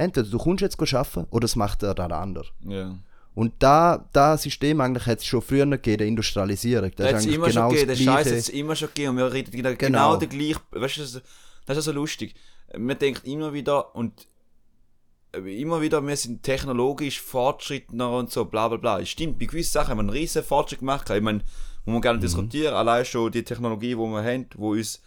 entweder 0.00 0.28
du 0.28 0.38
kommst 0.38 0.62
jetzt 0.62 0.80
arbeiten 0.94 1.26
oder 1.30 1.44
es 1.44 1.56
macht 1.56 1.82
der 1.82 1.94
der 1.94 2.10
andere. 2.12 2.46
Ja. 2.66 2.98
Und 3.34 3.52
da, 3.60 4.08
das 4.12 4.42
System 4.42 4.80
eigentlich 4.80 5.06
hat 5.06 5.18
es 5.18 5.24
schon 5.26 5.40
früher 5.40 5.64
gegeben, 5.66 5.98
der 5.98 6.06
Industrialisierung. 6.08 6.90
Das 6.96 7.10
Das 7.12 7.20
es 7.20 7.26
ist 7.26 7.34
immer 7.34 7.44
eigentlich 7.44 7.54
schon 7.54 7.62
genau 7.62 7.68
gegeben, 7.70 7.88
das 7.88 7.98
der 7.98 8.04
Scheiß 8.04 8.26
hat 8.26 8.32
es 8.34 8.48
immer 8.48 8.76
schon 8.76 8.88
gegeben 8.88 9.10
und 9.10 9.16
wir 9.18 9.32
reden 9.32 9.50
genau, 9.52 9.70
Genau. 9.70 9.76
genau 9.78 10.16
der 10.16 10.28
gleiche, 10.28 10.60
weißt 10.72 10.96
du, 10.96 11.00
das, 11.02 11.22
das 11.66 11.78
ist 11.78 11.84
so 11.84 11.92
lustig. 11.92 12.34
Man 12.76 12.98
denkt 12.98 13.24
immer 13.26 13.52
wieder 13.52 13.94
und 13.94 14.26
äh, 15.32 15.60
immer 15.60 15.80
wieder, 15.80 16.04
wir 16.06 16.16
sind 16.16 16.42
technologisch 16.42 17.20
fortschrittender 17.20 18.10
und 18.16 18.30
so, 18.30 18.44
bla 18.46 18.68
bla 18.68 18.76
bla. 18.78 19.00
Es 19.00 19.08
Stimmt, 19.08 19.38
bei 19.38 19.46
gewissen 19.46 19.72
Sachen 19.72 19.90
haben 19.90 19.98
wir 19.98 20.02
einen 20.02 20.10
riesen 20.10 20.42
Fortschritt 20.42 20.80
gemacht. 20.80 21.08
Ich 21.10 21.22
meine, 21.22 21.42
wo 21.84 21.92
wir 21.92 22.00
gerne 22.00 22.18
Mhm. 22.18 22.22
diskutieren, 22.22 22.74
allein 22.74 23.04
schon 23.04 23.30
die 23.30 23.44
Technologie, 23.44 23.90
die 23.94 23.96
wir 23.96 24.22
haben, 24.24 24.46
wo 24.56 24.72
uns 24.72 25.00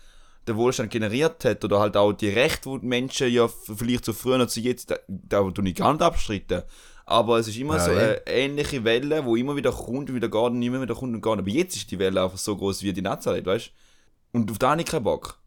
der 0.48 0.56
Wohlstand 0.58 0.92
generiert 0.92 1.46
hat 1.46 1.64
oder 1.64 1.80
halt 1.80 1.96
auch 1.96 2.14
die 2.14 2.30
Rechte, 2.30 2.70
die 2.70 2.80
die 2.80 2.86
Menschen 2.88 3.32
ja 3.32 3.48
vielleicht 3.48 4.06
zu 4.06 4.14
früher 4.14 4.40
und 4.40 4.50
zu 4.50 4.60
jetzt, 4.60 4.92
da, 4.92 4.98
da 5.08 5.50
tue 5.52 5.68
ich 5.68 5.76
gar 5.76 5.94
nicht 5.94 6.02
abstreiten. 6.02 6.64
Aber 7.06 7.38
es 7.38 7.48
ist 7.48 7.58
immer 7.58 7.78
Ja, 7.78 7.86
so 7.86 7.92
eine 7.92 8.26
ähnliche 8.28 8.84
Welle, 8.84 9.26
wo 9.26 9.36
immer 9.36 9.56
wieder 9.56 9.72
kommt 9.72 10.10
und 10.10 10.16
wieder 10.16 10.30
geht 10.30 10.42
und 10.52 10.62
immer 10.62 10.82
wieder 10.82 10.96
kommt 10.96 11.14
und 11.14 11.22
geht. 11.22 11.40
Aber 11.40 11.50
jetzt 11.50 11.76
ist 11.76 11.92
die 11.92 12.00
Welle 12.00 12.24
einfach 12.24 12.38
so 12.38 12.56
groß 12.56 12.82
wie 12.84 12.94
die 12.94 13.02
Nazareth, 13.02 13.46
weißt 13.46 13.68
du? 13.68 14.38
Und 14.38 14.52
auf 14.52 14.58
da 14.58 14.72
habe 14.72 14.82
ich 14.82 14.88
keinen 14.88 15.04
Bock. 15.04 15.40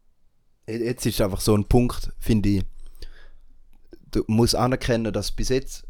Jetzt 0.67 1.05
ist 1.05 1.21
einfach 1.21 1.41
so 1.41 1.55
ein 1.55 1.65
Punkt, 1.65 2.11
finde 2.19 2.49
ich. 2.49 2.63
Du 4.11 4.23
musst 4.27 4.55
anerkennen, 4.55 5.11
dass 5.11 5.31
bis 5.31 5.49
jetzt 5.49 5.85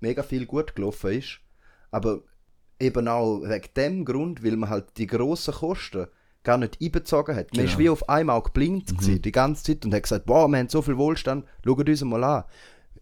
mega 0.00 0.22
viel 0.22 0.46
gut 0.46 0.74
gelaufen 0.76 1.12
ist. 1.12 1.40
Aber 1.90 2.20
eben 2.78 3.08
auch 3.08 3.40
wegen 3.42 3.68
dem 3.76 4.04
Grund, 4.04 4.44
weil 4.44 4.56
man 4.56 4.70
halt 4.70 4.96
die 4.98 5.06
grossen 5.06 5.54
Kosten 5.54 6.08
gar 6.46 6.56
nicht 6.58 6.78
einbezogen 6.80 7.36
hat. 7.36 7.54
Man 7.54 7.64
ist 7.66 7.72
Genau. 7.72 7.78
wie 7.80 7.90
auf 7.90 8.08
einmal 8.08 8.40
geblind 8.42 8.86
gewesen, 8.96 9.20
die 9.20 9.32
ganze 9.32 9.64
Zeit 9.64 9.84
und 9.84 9.92
hat 9.92 10.04
gesagt, 10.04 10.24
boah, 10.26 10.48
wir 10.48 10.58
haben 10.58 10.68
so 10.70 10.80
viel 10.80 10.96
Wohlstand, 10.96 11.44
schaut 11.64 11.88
uns 11.88 12.04
mal 12.04 12.24
an. 12.24 12.44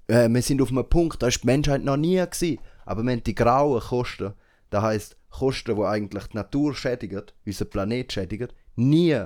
Äh, 0.08 0.28
wir 0.28 0.42
sind 0.42 0.60
auf 0.60 0.70
einem 0.70 0.88
Punkt, 0.88 1.22
da 1.22 1.28
ist 1.28 1.42
die 1.42 1.46
Menschheit 1.46 1.84
noch 1.84 1.96
nie 1.96 2.16
gewesen. 2.16 2.58
Aber 2.86 3.02
wir 3.02 3.12
haben 3.12 3.22
die 3.22 3.34
grauen 3.34 3.80
Kosten, 3.80 4.32
das 4.70 4.82
heisst 4.82 5.16
Kosten, 5.30 5.76
die 5.76 5.82
eigentlich 5.82 6.26
die 6.26 6.36
Natur 6.36 6.74
schädigen, 6.74 7.22
unseren 7.46 7.70
Planet 7.70 8.12
schädigen, 8.12 8.48
nie 8.76 9.24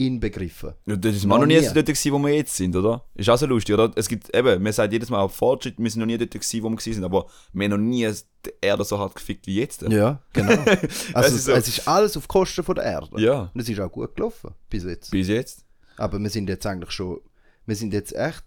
inbegriffen. 0.00 0.72
Ja, 0.86 0.96
das 0.96 1.16
ist 1.16 1.24
Noch 1.26 1.38
noch 1.38 1.46
nie 1.46 1.58
nie. 1.58 1.64
so 1.64 1.74
dort 1.74 1.86
gewesen, 1.86 2.12
wo 2.12 2.18
wir 2.18 2.34
jetzt 2.34 2.56
sind, 2.56 2.74
oder? 2.74 3.04
Ist 3.14 3.28
auch 3.28 3.36
so 3.36 3.44
lustig, 3.46 3.74
oder? 3.74 3.92
Es 3.96 4.08
gibt 4.08 4.34
eben, 4.34 4.62
man 4.62 4.72
sagt 4.72 4.92
jedes 4.92 5.10
Mal 5.10 5.28
Fortschritt, 5.28 5.74
wir 5.78 5.90
sind 5.90 6.00
noch 6.00 6.06
nie 6.06 6.16
dort 6.16 6.30
gewesen, 6.30 6.62
wo 6.62 6.70
wir 6.70 6.80
sind, 6.80 7.04
aber 7.04 7.26
wir 7.52 7.64
haben 7.64 7.70
noch 7.70 7.78
nie 7.78 8.10
die 8.46 8.50
Erde 8.62 8.82
so 8.84 8.98
hart 8.98 9.14
gefickt 9.14 9.46
wie 9.46 9.56
jetzt. 9.60 9.82
Ja, 9.82 10.18
genau. 10.32 10.52
Also 11.12 11.36
ist 11.36 11.44
so. 11.44 11.52
es 11.52 11.68
ist 11.68 11.86
alles 11.86 12.16
auf 12.16 12.26
Kosten 12.26 12.64
von 12.64 12.74
der 12.76 12.84
Erde. 12.84 13.20
Ja. 13.20 13.50
Und 13.52 13.60
es 13.60 13.68
ist 13.68 13.78
auch 13.78 13.92
gut 13.92 14.16
gelaufen 14.16 14.54
bis 14.70 14.84
jetzt. 14.84 15.10
Bis 15.10 15.28
jetzt. 15.28 15.64
Aber 15.98 16.18
wir 16.18 16.30
sind 16.30 16.48
jetzt 16.48 16.64
eigentlich 16.66 16.92
schon, 16.92 17.20
wir 17.66 17.76
sind 17.76 17.92
jetzt 17.92 18.14
echt, 18.16 18.42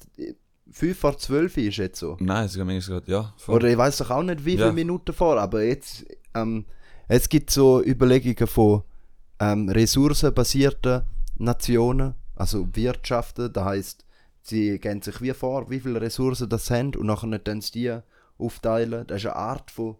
5 0.71 0.97
vor 0.97 1.17
12 1.17 1.57
ist 1.57 1.77
jetzt 1.77 1.99
so. 1.99 2.17
Nein, 2.19 2.45
es 2.45 2.55
ist 2.55 2.65
gesagt, 2.65 3.07
ja. 3.07 3.31
voll. 3.37 3.55
Oder 3.57 3.67
ich 3.69 3.77
weiß 3.77 3.97
doch 3.97 4.09
auch 4.09 4.23
nicht, 4.23 4.43
wie 4.43 4.51
viele 4.53 4.65
Ja. 4.65 4.71
Minuten 4.71 5.13
vor, 5.13 5.39
aber 5.39 5.61
jetzt, 5.61 6.03
ähm, 6.33 6.65
es 7.07 7.29
gibt 7.29 7.51
so 7.51 7.83
Überlegungen 7.83 8.47
von 8.47 8.81
ähm, 9.39 9.69
ressourcenbasierten 9.69 11.03
Nationen, 11.35 12.15
also 12.35 12.67
Wirtschaften, 12.73 13.51
das 13.51 13.63
heißt 13.65 14.05
sie 14.41 14.77
geben 14.79 15.01
sich 15.01 15.21
wie 15.21 15.33
vor, 15.33 15.69
wie 15.69 15.79
viele 15.79 16.01
Ressourcen 16.01 16.49
das 16.49 16.69
haben 16.69 16.93
und 16.95 17.05
nachher 17.07 17.39
dann 17.39 17.61
die 17.61 17.97
aufteilen. 18.37 19.07
Das 19.07 19.19
ist 19.21 19.25
eine 19.27 19.35
Art 19.37 19.71
von 19.71 19.95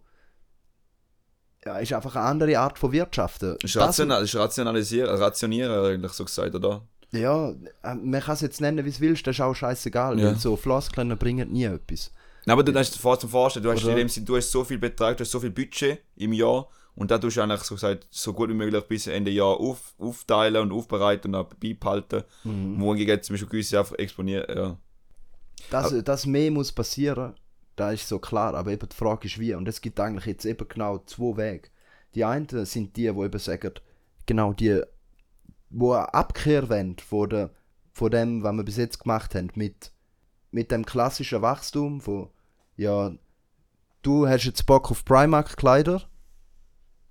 ja, 1.64 1.78
ist 1.78 1.92
einfach 1.94 2.14
eine 2.16 2.26
andere 2.26 2.58
Art 2.58 2.78
von 2.78 2.92
Wirtschaften. 2.92 3.56
Ist, 3.62 3.74
Das- 3.76 3.82
rational, 3.88 4.22
ist 4.22 4.36
rationalisieren, 4.36 5.16
rationieren 5.16 5.72
eigentlich 5.84 6.12
so 6.12 6.24
gesagt, 6.24 6.54
oder? 6.54 6.82
Ja, 7.10 7.50
äh, 7.82 7.94
man 7.94 8.20
kann 8.20 8.34
es 8.34 8.40
jetzt 8.42 8.60
nennen, 8.60 8.84
wie 8.84 8.88
es 8.90 9.00
willst, 9.00 9.26
das 9.26 9.36
ist 9.36 9.40
auch 9.40 9.54
scheißegal. 9.54 10.18
Ja. 10.18 10.26
weil 10.26 10.36
So 10.36 10.56
Floskeln 10.56 11.16
bringen 11.16 11.50
nie 11.52 11.64
etwas. 11.64 12.10
Nein, 12.44 12.52
aber 12.52 12.62
du 12.64 12.74
hast 12.78 12.98
vor 12.98 13.18
zum 13.18 13.30
Vorstellen, 13.30 13.62
du 13.62 13.72
hast 13.72 13.86
dem 13.86 14.08
Sinne, 14.08 14.26
du 14.26 14.36
hast 14.36 14.50
so 14.50 14.62
viel 14.64 14.76
Betrag, 14.78 15.16
du 15.16 15.22
hast 15.24 15.30
so 15.30 15.40
viel 15.40 15.50
Budget 15.50 16.00
im 16.16 16.34
Jahr 16.34 16.68
und 16.96 17.10
da 17.10 17.18
tust 17.18 17.36
du 17.36 17.42
eigentlich 17.42 17.62
so 17.62 17.74
gesagt, 17.74 18.06
so 18.10 18.32
gut 18.32 18.50
wie 18.50 18.54
möglich 18.54 18.84
bis 18.84 19.06
Ende 19.06 19.30
Jahr 19.30 19.58
auf, 19.58 19.94
aufteilen 19.98 20.62
und 20.62 20.72
aufbereiten 20.72 21.34
und 21.34 21.40
auch 21.40 21.54
beibehalten. 21.54 22.22
Mhm. 22.44 22.80
Wohingegen 22.80 23.22
zum 23.22 23.34
Beispiel 23.34 23.48
gewisse 23.48 23.78
einfach 23.80 23.96
exponieren, 23.96 24.56
ja. 24.56 24.78
Dass, 25.70 26.04
dass 26.04 26.26
mehr 26.26 26.50
muss 26.50 26.70
passieren, 26.70 27.34
da 27.74 27.90
ist 27.90 28.08
so 28.08 28.18
klar, 28.18 28.54
aber 28.54 28.70
eben 28.70 28.88
die 28.88 28.94
Frage 28.94 29.26
ist 29.26 29.38
wie. 29.38 29.54
Und 29.54 29.66
es 29.66 29.80
gibt 29.80 29.98
eigentlich 29.98 30.26
jetzt 30.26 30.44
eben 30.44 30.68
genau 30.68 30.98
zwei 30.98 31.36
Wege. 31.36 31.68
Die 32.14 32.24
einen 32.24 32.46
sind 32.64 32.96
die, 32.96 33.02
die 33.02 33.08
eben 33.08 33.38
sagen, 33.38 33.72
genau 34.26 34.52
die, 34.52 34.82
wo 35.70 35.92
eine 35.92 36.14
Abkehr 36.14 36.68
wollen 36.68 36.96
von, 36.98 37.28
der, 37.28 37.50
von 37.92 38.10
dem, 38.10 38.42
was 38.44 38.52
wir 38.52 38.62
bis 38.62 38.76
jetzt 38.76 39.00
gemacht 39.00 39.34
haben, 39.34 39.50
mit, 39.54 39.90
mit 40.52 40.70
dem 40.70 40.86
klassischen 40.86 41.42
Wachstum 41.42 42.00
von, 42.00 42.30
ja, 42.76 43.12
du 44.02 44.28
hast 44.28 44.44
jetzt 44.44 44.66
Bock 44.66 44.92
auf 44.92 45.04
Primark-Kleider, 45.04 46.08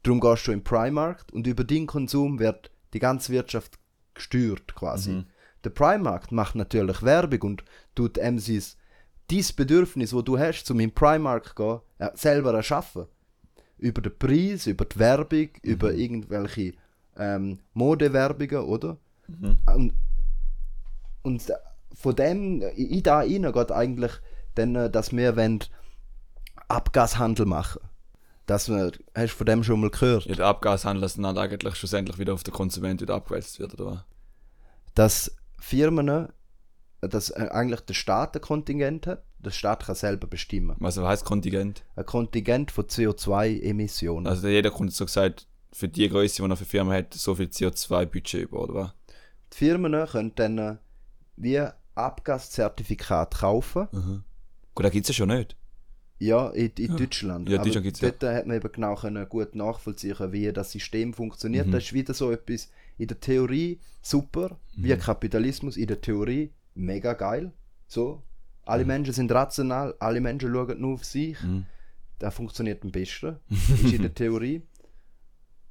darum 0.03 0.19
gehst 0.19 0.47
du 0.47 0.51
in 0.51 0.63
Primark 0.63 1.25
und 1.31 1.47
über 1.47 1.63
deinen 1.63 1.87
Konsum 1.87 2.39
wird 2.39 2.71
die 2.93 2.99
ganze 2.99 3.31
Wirtschaft 3.31 3.79
gesteuert 4.13 4.75
quasi. 4.75 5.11
Mhm. 5.11 5.25
Der 5.63 5.69
Primark 5.69 6.31
macht 6.31 6.55
natürlich 6.55 7.01
Werbung 7.03 7.41
und 7.41 7.63
tut 7.95 8.17
sein, 8.17 8.63
dein 9.27 9.45
Bedürfnis, 9.55 10.13
wo 10.13 10.21
du 10.21 10.37
hast, 10.37 10.69
um 10.69 10.79
in 10.79 10.93
Primark 10.93 11.49
zu 11.49 11.55
gehen, 11.55 11.79
äh, 11.99 12.09
selber 12.15 12.53
erschaffen. 12.53 13.05
Über 13.77 14.01
den 14.01 14.17
Preis, 14.17 14.67
über 14.67 14.85
die 14.85 14.99
Werbung, 14.99 15.49
über 15.61 15.93
irgendwelche 15.93 16.73
ähm, 17.17 17.59
Modewerbungen, 17.73 18.63
oder? 18.65 18.97
Und, 19.73 19.93
und 21.21 21.53
von 21.93 22.15
dem, 22.15 22.61
in 22.61 23.03
da 23.03 23.19
rein 23.19 23.51
geht 23.51 23.71
eigentlich 23.71 24.11
dann, 24.55 24.75
äh, 24.75 24.89
dass 24.89 25.11
wir 25.11 25.35
wollen 25.35 25.63
Abgashandel 26.67 27.45
machen. 27.45 27.81
Dass 27.81 27.92
wir, 28.47 28.91
hast 29.15 29.34
du 29.34 29.38
von 29.38 29.45
dem 29.45 29.63
schon 29.63 29.79
mal 29.79 29.89
gehört? 29.89 30.25
Ja, 30.25 30.36
der 30.36 30.47
Abgashandel, 30.47 31.01
dass 31.01 31.15
dann 31.15 31.38
eigentlich 31.38 31.75
schlussendlich 31.75 32.17
wieder 32.17 32.34
auf 32.34 32.43
den 32.43 32.53
Konsument 32.53 33.01
wieder 33.01 33.15
abgewälzt 33.15 33.60
wird, 33.60 33.73
oder 33.73 33.86
was? 33.86 33.99
dass 34.95 35.36
Firmen, 35.60 36.29
dass 37.01 37.29
äh, 37.29 37.49
eigentlich 37.51 37.82
der 37.82 37.93
Staat 37.93 38.36
ein 38.36 38.41
Kontingent 38.41 39.08
hat, 39.08 39.23
der 39.39 39.51
Staat 39.51 39.86
kann 39.86 39.95
selber 39.95 40.27
bestimmen. 40.27 40.75
Was 40.79 40.97
heißt 40.97 41.25
Kontingent? 41.25 41.84
Ein 41.95 42.06
Kontingent 42.06 42.71
von 42.71 42.86
CO2-Emissionen. 42.86 44.27
Also 44.27 44.47
jeder 44.47 44.71
Kunde 44.71 44.93
so 44.93 45.06
gesagt, 45.06 45.47
für 45.71 45.89
die 45.89 46.08
Größe, 46.08 46.41
die 46.41 46.49
er 46.49 46.56
für 46.56 46.65
Firma 46.65 46.93
hat, 46.93 47.13
so 47.13 47.36
viel 47.36 47.47
CO2-Budget 47.47 48.43
über, 48.43 48.62
oder 48.62 48.73
was? 48.73 48.93
Die 49.51 49.58
Firmen 49.58 50.08
können 50.08 50.34
dann 50.36 50.58
äh, 50.58 50.75
wie 51.36 51.62
Abgaszertifikat 51.95 53.36
kaufen. 53.36 54.23
Gut, 54.73 54.86
da 54.86 54.89
gibt 54.89 55.03
es 55.03 55.10
ja 55.10 55.13
schon 55.13 55.29
nicht. 55.29 55.56
Ja, 56.19 56.49
in, 56.52 56.71
in 56.78 56.95
Deutschland. 56.95 57.49
Ja, 57.49 57.56
Aber 57.58 57.65
Deutschland 57.65 57.84
gibt's 57.86 58.02
ja. 58.02 58.12
dort 58.12 58.36
hat 58.36 58.47
man 58.47 58.56
eben 58.58 58.71
genau 58.71 58.95
können 58.95 59.28
gut 59.28 59.56
nachvollziehen, 59.56 60.15
wie 60.32 60.52
das 60.54 60.71
System 60.71 61.13
funktioniert. 61.13 61.67
Mhm. 61.67 61.71
Das 61.71 61.84
ist 61.84 61.93
wieder 61.93 62.13
so 62.13 62.32
etwas 62.32 62.69
in 62.97 63.08
der 63.08 63.19
Theorie 63.19 63.80
super, 64.02 64.58
Mhm. 64.76 64.84
wie 64.84 64.95
Kapitalismus 64.97 65.76
in 65.78 65.88
der 65.88 65.99
Theorie 66.02 66.52
mega 66.76 67.13
geil. 67.13 67.52
So. 67.88 68.21
Alle 68.65 68.86
Menschen 68.86 69.13
sind 69.13 69.30
rational, 69.32 69.93
alle 69.99 70.21
Menschen 70.21 70.54
schauen 70.54 70.80
nur 70.80 70.93
auf 70.93 71.04
sich. 71.04 71.41
Mhm. 71.43 71.65
Das 72.19 72.34
funktioniert 72.34 72.84
am 72.84 72.91
besten, 72.91 73.36
ist 73.49 73.91
in 73.93 74.02
der 74.04 74.13
Theorie. 74.13 74.62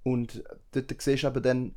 Und 0.03 0.43
dort 0.73 0.93
siehst 1.01 1.23
du 1.23 1.27
aber 1.29 1.41
dann, 1.41 1.75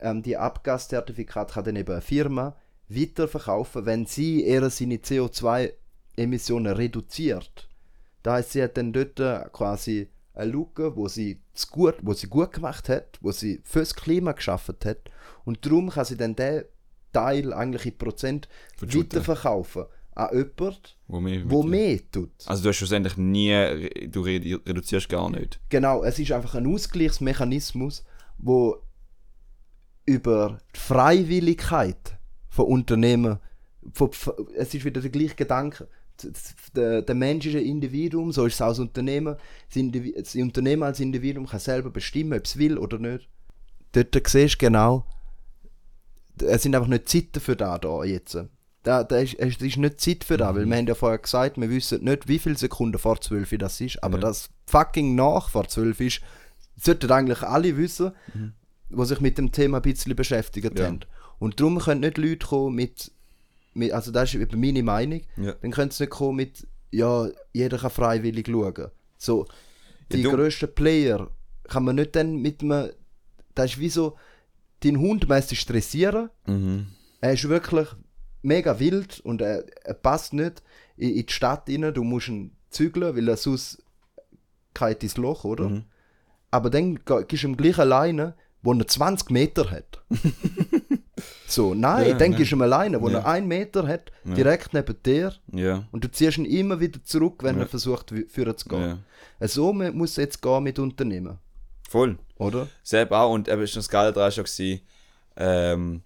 ähm, 0.00 0.22
die 0.22 0.36
Abgaszertifikate 0.36 1.52
kann 1.54 1.64
dann 1.64 1.76
eben 1.76 1.92
eine 1.92 2.00
Firma 2.00 2.56
weiterverkaufen, 2.88 3.84
wenn 3.84 4.06
sie 4.06 4.44
eher 4.44 4.70
seine 4.70 4.96
CO2-Emissionen 4.96 6.72
reduziert. 6.74 7.67
Das 8.28 8.34
heisst, 8.44 8.52
sie 8.52 8.62
hat 8.62 8.76
dann 8.76 8.92
dort 8.92 9.18
äh, 9.20 9.44
quasi 9.52 10.08
eine 10.34 10.50
Lücke, 10.52 10.94
wo 10.94 11.08
sie, 11.08 11.40
gut, 11.70 11.94
wo 12.02 12.12
sie 12.12 12.26
gut 12.28 12.52
gemacht 12.52 12.88
hat, 12.90 13.18
wo 13.22 13.32
sie 13.32 13.60
fürs 13.64 13.94
Klima 13.94 14.32
geschaffen 14.32 14.76
hat. 14.84 15.10
Und 15.44 15.64
darum 15.64 15.88
kann 15.88 16.04
sie 16.04 16.16
dann 16.16 16.36
den 16.36 16.64
Teil 17.12 17.52
eigentlich 17.54 17.86
in 17.86 17.96
Prozent 17.96 18.48
weiterverkaufen 18.80 19.84
an 20.14 20.28
jemanden, 20.32 20.76
Wo 21.06 21.20
mehr, 21.20 21.42
wo 21.50 21.62
mehr 21.62 21.98
tut. 22.12 22.30
Also 22.46 22.62
du 22.62 22.68
hast 22.68 22.76
schlussendlich 22.76 23.16
nie, 23.16 23.50
du 24.08 24.22
redu- 24.22 24.60
reduzierst 24.68 25.08
gar 25.08 25.30
nicht. 25.30 25.58
Genau, 25.70 26.04
es 26.04 26.18
ist 26.18 26.32
einfach 26.32 26.54
ein 26.56 26.66
Ausgleichsmechanismus, 26.66 28.04
wo 28.36 28.76
über 30.04 30.58
die 30.74 30.80
Freiwilligkeit 30.80 32.18
von 32.48 32.66
Unternehmen, 32.66 33.38
von, 33.92 34.10
es 34.56 34.74
ist 34.74 34.84
wieder 34.84 35.00
der 35.00 35.10
gleiche 35.10 35.34
Gedanke. 35.34 35.88
Der, 36.74 37.02
der 37.02 37.14
Mensch 37.14 37.46
ist 37.46 37.54
ein 37.56 37.64
Individuum, 37.64 38.32
so 38.32 38.46
ist 38.46 38.54
es 38.54 38.62
auch 38.62 38.68
das 38.68 38.78
Unternehmen. 38.80 39.36
Das, 39.68 39.76
Indivi 39.76 40.14
das 40.16 40.34
Unternehmen 40.34 40.82
als 40.82 41.00
Individuum 41.00 41.46
kann 41.46 41.60
selber 41.60 41.90
bestimmen, 41.90 42.38
ob 42.38 42.44
es 42.44 42.56
will 42.58 42.78
oder 42.78 42.98
nicht. 42.98 43.28
Dort 43.92 44.14
siehst 44.28 44.54
du 44.54 44.58
genau, 44.66 45.06
es 46.40 46.62
sind 46.62 46.74
einfach 46.74 46.88
nicht 46.88 47.08
Zeiten 47.08 47.40
für 47.40 47.56
da, 47.56 47.78
da 47.78 48.04
jetzt. 48.04 48.36
Da, 48.82 49.04
da 49.04 49.18
ist, 49.18 49.34
es 49.38 49.56
ist 49.56 49.76
nicht 49.76 50.00
Zeit 50.00 50.24
für 50.24 50.36
das, 50.36 50.54
weil 50.54 50.66
wir 50.66 50.76
haben 50.76 50.86
ja 50.86 50.94
vorher 50.94 51.18
gesagt, 51.18 51.60
wir 51.60 51.68
wissen 51.68 52.04
nicht, 52.04 52.28
wie 52.28 52.38
viele 52.38 52.56
Sekunden 52.56 52.98
vor 52.98 53.20
12 53.20 53.52
Uhr 53.52 53.58
das 53.58 53.80
ist, 53.80 54.02
aber 54.02 54.16
Ja. 54.18 54.22
das 54.22 54.50
fucking 54.66 55.14
nach 55.14 55.50
vor 55.50 55.66
12 55.68 56.00
ist, 56.00 56.20
sollten 56.76 57.10
eigentlich 57.10 57.42
alle 57.42 57.76
wissen, 57.76 58.12
die 58.90 59.04
sich 59.04 59.20
mit 59.20 59.36
dem 59.36 59.50
Thema 59.52 59.78
ein 59.78 59.82
bisschen 59.82 60.14
beschäftigt 60.14 60.78
Ja. 60.78 60.86
haben. 60.86 61.00
Und 61.38 61.60
darum 61.60 61.78
können 61.78 62.00
nicht 62.00 62.18
Leute 62.18 62.46
kommen 62.46 62.76
mit, 62.76 63.10
mit 63.78 63.92
also 63.92 64.10
das 64.10 64.34
ist 64.34 64.40
eben 64.40 64.60
meine 64.60 64.82
Meinung, 64.82 65.22
Ja. 65.36 65.52
dann 65.60 65.70
können 65.70 65.90
sie 65.90 66.02
nicht 66.04 66.10
kommen 66.10 66.36
mit, 66.36 66.66
ja, 66.90 67.28
jeder 67.52 67.78
kann 67.78 67.90
freiwillig 67.90 68.46
schauen. 68.48 68.88
So, 69.16 69.46
die 70.12 70.22
du- 70.22 70.30
grössten 70.30 70.74
Player 70.74 71.30
kann 71.64 71.84
man 71.84 71.96
nicht 71.96 72.14
dann 72.16 72.36
mit 72.36 72.62
einem, 72.62 72.90
das 73.54 73.72
ist 73.72 73.78
wie 73.80 73.88
so, 73.90 74.16
deinen 74.80 74.98
Hund 75.00 75.28
meistens 75.28 75.58
stressieren, 75.58 76.30
Mhm. 76.46 76.86
er 77.20 77.32
ist 77.32 77.48
wirklich 77.48 77.88
mega 78.42 78.78
wild 78.78 79.20
und 79.20 79.40
er, 79.42 79.64
er 79.84 79.94
passt 79.94 80.32
nicht 80.32 80.62
in, 80.96 81.10
in 81.10 81.26
die 81.26 81.32
Stadt 81.32 81.68
rein. 81.68 81.92
Du 81.92 82.04
musst 82.04 82.28
ihn 82.28 82.52
zügeln, 82.70 83.16
weil 83.16 83.28
er 83.28 83.36
sonst 83.36 83.82
geht 84.74 85.02
ins 85.02 85.16
Loch, 85.16 85.44
oder? 85.44 85.68
Mhm. 85.68 85.84
Aber 86.50 86.70
dann 86.70 87.04
ge- 87.04 87.24
gibst 87.26 87.42
du 87.44 87.48
ihm 87.48 87.56
gleich 87.56 87.78
alleine, 87.78 88.34
wo 88.62 88.72
er 88.72 88.86
20 88.86 89.30
Meter 89.30 89.70
hat. 89.70 90.02
so, 91.48 91.72
nein, 91.74 92.08
Ja, 92.08 92.14
dann 92.14 92.32
ja. 92.32 92.36
gibst 92.38 92.52
du 92.52 92.56
ihm 92.56 92.62
alleine, 92.62 93.00
wo 93.00 93.08
Ja. 93.08 93.18
er 93.20 93.26
1 93.26 93.46
Meter 93.46 93.86
hat, 93.86 94.12
direkt 94.24 94.74
neben 94.74 94.94
dir. 95.02 95.34
Und 95.90 96.04
du 96.04 96.10
ziehst 96.10 96.36
ihn 96.38 96.44
immer 96.44 96.78
wieder 96.80 97.02
zurück, 97.02 97.42
wenn 97.42 97.58
er 97.58 97.66
versucht, 97.66 98.12
führen 98.28 98.56
zu 98.56 98.68
gehen. 98.68 98.98
ja. 99.40 99.48
So 99.48 99.72
mu- 99.72 99.92
muss 99.92 100.10
es 100.10 100.16
jetzt 100.16 100.42
gehen 100.42 100.62
mit 100.62 100.78
Unternehmen, 100.78 101.38
Voll. 101.88 102.18
oder? 102.36 102.68
Selbst 102.82 103.12
auch, 103.12 103.32
und 103.32 103.48
eben 103.48 103.62
ist 103.62 103.76
das 103.76 103.88
Geile 103.88 104.12
daran 104.12 104.30
schon 104.32 104.44
gewesen, 104.44 104.80
ähm, 105.36 106.02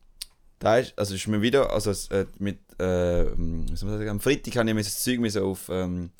da 0.58 0.78
ist, 0.78 0.96
also 0.96 1.14
ist 1.14 1.26
mir 1.26 1.42
wieder, 1.42 1.72
also 1.72 1.90
äh, 2.14 2.26
mit, 2.38 2.58
äh, 2.80 3.24
sagen, 3.74 4.08
am 4.08 4.20
Freitag 4.20 4.54
habe 4.56 4.68
ich 4.68 4.74
mir 4.74 4.82
das 4.82 5.02
Zeug 5.02 5.36
auf 5.42 5.68
ähm, 5.70 6.10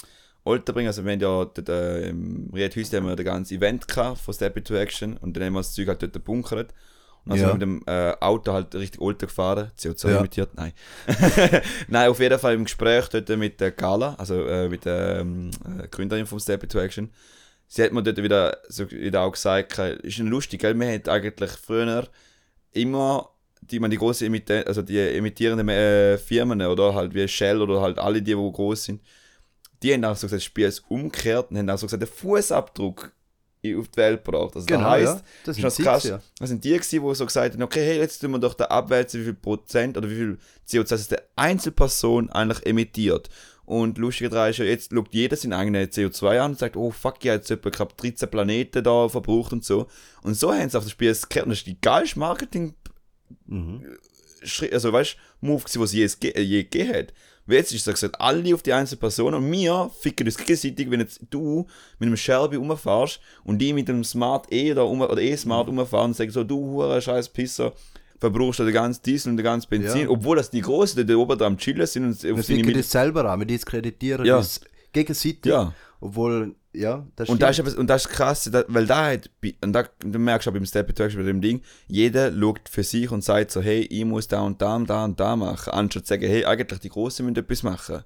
Alter 0.44 0.72
bringen, 0.72 0.88
also 0.88 1.04
wir 1.04 1.12
haben 1.12 1.20
ja 1.20 1.44
dort, 1.44 1.68
äh, 1.68 2.08
im 2.08 2.50
Ried 2.52 2.74
Hüste 2.74 2.96
haben 2.96 3.06
wir 3.06 3.14
das 3.14 3.24
ganze 3.24 3.54
Event 3.54 3.86
gehabt 3.86 4.18
von 4.18 4.34
Step 4.34 4.56
Into 4.56 4.74
Action 4.74 5.16
und 5.18 5.36
dann 5.36 5.44
haben 5.44 5.52
wir 5.52 5.60
das 5.60 5.74
Zeug 5.74 5.86
halt 5.86 6.02
dort 6.02 6.12
gebunkert. 6.14 6.74
Und 7.24 7.30
dann 7.32 7.38
Ja. 7.40 7.52
mit 7.52 7.62
dem 7.62 7.82
äh, 7.86 8.12
Auto 8.20 8.52
halt 8.52 8.74
richtig 8.74 9.00
Alter 9.00 9.26
gefahren, 9.26 9.70
CO2 9.78 10.10
Ja. 10.10 10.18
emittiert, 10.18 10.50
nein. 10.54 10.72
nein, 11.88 12.10
auf 12.10 12.18
jeden 12.18 12.38
Fall 12.38 12.54
im 12.54 12.64
Gespräch 12.64 13.08
dort 13.08 13.28
mit 13.30 13.60
der 13.60 13.70
Carla, 13.72 14.14
also 14.18 14.44
äh, 14.44 14.68
mit 14.68 14.84
der 14.84 15.18
ähm, 15.20 15.50
äh, 15.80 15.86
Gründerin 15.88 16.26
vom 16.26 16.40
Step 16.40 16.62
Into 16.64 16.80
Action, 16.80 17.10
sie 17.68 17.84
hat 17.84 17.92
mir 17.92 18.02
dort 18.02 18.16
wieder, 18.22 18.58
so, 18.68 18.90
wieder 18.90 19.22
auch 19.22 19.32
gesagt, 19.32 19.78
ist 19.78 20.18
lustig, 20.18 20.60
gell? 20.62 20.74
wir 20.78 20.86
haben 20.92 21.02
eigentlich 21.08 21.50
früher 21.52 22.08
immer 22.72 23.28
die, 23.60 23.78
man 23.78 23.90
die 23.92 23.98
große 23.98 24.26
Emitte 24.26 24.66
also 24.66 24.82
die 24.82 24.98
emittierenden 24.98 25.68
äh, 25.68 26.18
Firmen 26.18 26.60
oder 26.62 26.94
halt 26.94 27.14
wie 27.14 27.28
Shell 27.28 27.62
oder 27.62 27.80
halt 27.80 27.98
alle 27.98 28.20
die, 28.20 28.34
die 28.34 28.52
groß 28.52 28.84
sind, 28.84 29.00
die 29.82 29.92
haben 29.94 30.04
auch 30.04 30.16
so 30.16 30.26
gesagt, 30.26 30.38
das 30.40 30.44
Spiel 30.44 30.66
ist 30.66 30.82
umgekehrt 30.88 31.50
und 31.50 31.58
haben 31.58 31.70
auch 31.70 31.78
so 31.78 31.86
gesagt, 31.86 32.02
den 32.02 32.08
Fußabdruck 32.08 33.12
auf 33.78 33.88
die 33.88 33.96
Welt 33.96 34.24
gebracht. 34.24 34.54
Also 34.54 34.66
Genau, 34.66 34.80
das 34.80 34.90
heisst, 34.90 35.04
ja. 35.06 35.14
Das 35.14 35.24
das 35.44 35.56
sind 35.56 35.66
ist 35.66 35.76
sie 35.76 35.82
krass. 35.82 36.04
ja. 36.04 36.20
Das 36.38 36.48
sind 36.48 36.64
die 36.64 36.70
gewesen, 36.70 37.08
die 37.08 37.14
so 37.14 37.26
gesagt 37.26 37.54
haben, 37.54 37.62
okay, 37.62 37.84
hey, 37.84 37.98
jetzt 37.98 38.18
tun 38.18 38.32
wir 38.32 38.38
doch 38.38 38.54
da 38.54 38.64
abwälzen, 38.66 39.20
wie 39.20 39.24
viel 39.24 39.34
Prozent 39.34 39.96
oder 39.96 40.10
wie 40.10 40.16
viel 40.16 40.38
CO2 40.68 40.88
das 40.88 41.08
der 41.08 41.22
Einzelperson 41.36 42.30
eigentlich 42.30 42.66
emittiert. 42.66 43.28
Und 43.64 43.96
lustig 43.98 44.28
daran 44.30 44.50
ist 44.50 44.58
ja, 44.58 44.64
jetzt 44.64 44.90
schaut 44.92 45.14
jeder 45.14 45.36
seinen 45.36 45.52
eigenen 45.52 45.86
CO2 45.86 46.38
an 46.40 46.50
und 46.52 46.58
sagt, 46.58 46.76
oh 46.76 46.90
fuck, 46.90 47.16
ich 47.20 47.28
habe 47.30 47.36
jetzt 47.38 47.50
etwa 47.50 47.70
knapp 47.70 47.96
13 47.96 48.28
Planeten 48.28 48.82
da 48.82 49.08
verbraucht 49.08 49.52
und 49.52 49.64
so. 49.64 49.86
Und 50.22 50.34
so 50.34 50.52
haben 50.52 50.68
sie 50.68 50.76
auf 50.76 50.84
das 50.84 50.90
Spiel 50.90 51.14
gekehrt. 51.14 51.44
Und 51.46 51.50
das 51.50 51.58
ist 51.58 51.66
die 51.68 51.80
geilste 51.80 52.18
Marketing 52.18 52.74
Mhm. 53.46 53.84
Schritt, 54.44 54.72
also 54.72 54.92
weißt 54.92 55.16
Move 55.40 55.60
gewesen, 55.62 55.80
was 55.80 55.94
es 55.94 56.18
je, 56.20 56.32
ge- 56.32 56.40
je 56.42 56.64
gegeben 56.64 56.92
hat. 56.94 57.12
Jetzt 57.52 57.72
ist 57.72 57.86
es 57.86 57.94
gesagt, 57.94 58.20
alle 58.20 58.54
auf 58.54 58.62
die 58.62 58.72
einzelne 58.72 58.98
Person 59.00 59.34
und 59.34 59.50
wir 59.52 59.90
ficken 60.00 60.26
uns 60.26 60.36
gegenseitig, 60.36 60.90
wenn 60.90 61.00
jetzt 61.00 61.20
du 61.30 61.66
mit 61.98 62.06
einem 62.06 62.16
Shelby 62.16 62.56
rumfährst 62.56 63.20
und 63.44 63.58
die 63.58 63.72
mit 63.72 63.88
einem 63.90 64.04
Smart 64.04 64.50
E 64.52 64.72
oder, 64.72 64.86
um, 64.86 65.00
oder 65.00 65.20
E-Smart 65.20 65.68
rumfahren 65.68 66.10
und 66.10 66.14
sagen 66.16 66.30
so, 66.30 66.44
du 66.44 66.56
hure 66.58 67.00
scheiß 67.00 67.28
Pisser, 67.30 67.72
verbrauchst 68.18 68.60
du 68.60 68.64
den 68.64 68.72
ganzen 68.74 69.02
Diesel 69.02 69.30
und 69.30 69.36
den 69.36 69.44
ganzen 69.44 69.68
Benzin, 69.68 70.02
Ja. 70.02 70.08
obwohl 70.10 70.36
das 70.36 70.50
die 70.50 70.60
Großen, 70.60 70.96
die 70.96 71.04
da 71.12 71.18
oben 71.18 71.36
da 71.38 71.46
am 71.46 71.58
Chillen 71.58 71.86
sind 71.86 72.04
und 72.04 72.22
Wir 72.22 72.36
ficken 72.42 72.72
das 72.74 72.90
selber 72.90 73.24
an, 73.30 73.40
wir 73.40 73.46
diskreditieren 73.46 74.24
Ja. 74.24 74.38
uns 74.38 74.60
gegenseitig. 74.92 75.46
Ja. 75.46 75.72
Obwohl, 76.00 76.54
ja, 76.74 77.06
das 77.16 77.28
Und 77.28 77.42
das, 77.42 77.58
ist 77.58 77.76
und 77.76 77.86
das 77.88 78.06
ist 78.06 78.10
krass, 78.12 78.48
da, 78.52 78.64
weil 78.68 78.86
da 78.86 79.12
hat, 79.12 79.30
und 79.62 79.72
da, 79.72 79.84
du 80.00 80.18
merkst 80.18 80.48
auch 80.48 80.52
beim 80.52 80.64
Step 80.66 80.94
Talk 80.94 81.14
bei 81.14 81.22
dem 81.22 81.40
Ding, 81.40 81.60
jeder 81.86 82.32
schaut 82.32 82.68
für 82.68 82.82
sich 82.82 83.10
und 83.10 83.22
sagt 83.22 83.50
so, 83.50 83.60
hey, 83.60 83.80
ich 83.82 84.04
muss 84.04 84.26
da 84.28 84.40
und 84.40 84.60
da 84.62 84.76
und 84.76 84.88
da 84.88 85.04
und 85.04 85.20
da 85.20 85.36
machen, 85.36 85.70
anstatt 85.72 86.06
zu 86.06 86.14
sagen, 86.14 86.26
hey, 86.26 86.44
eigentlich 86.44 86.80
die 86.80 86.88
Großen 86.88 87.24
müssen 87.26 87.36
etwas 87.36 87.62
machen. 87.62 88.04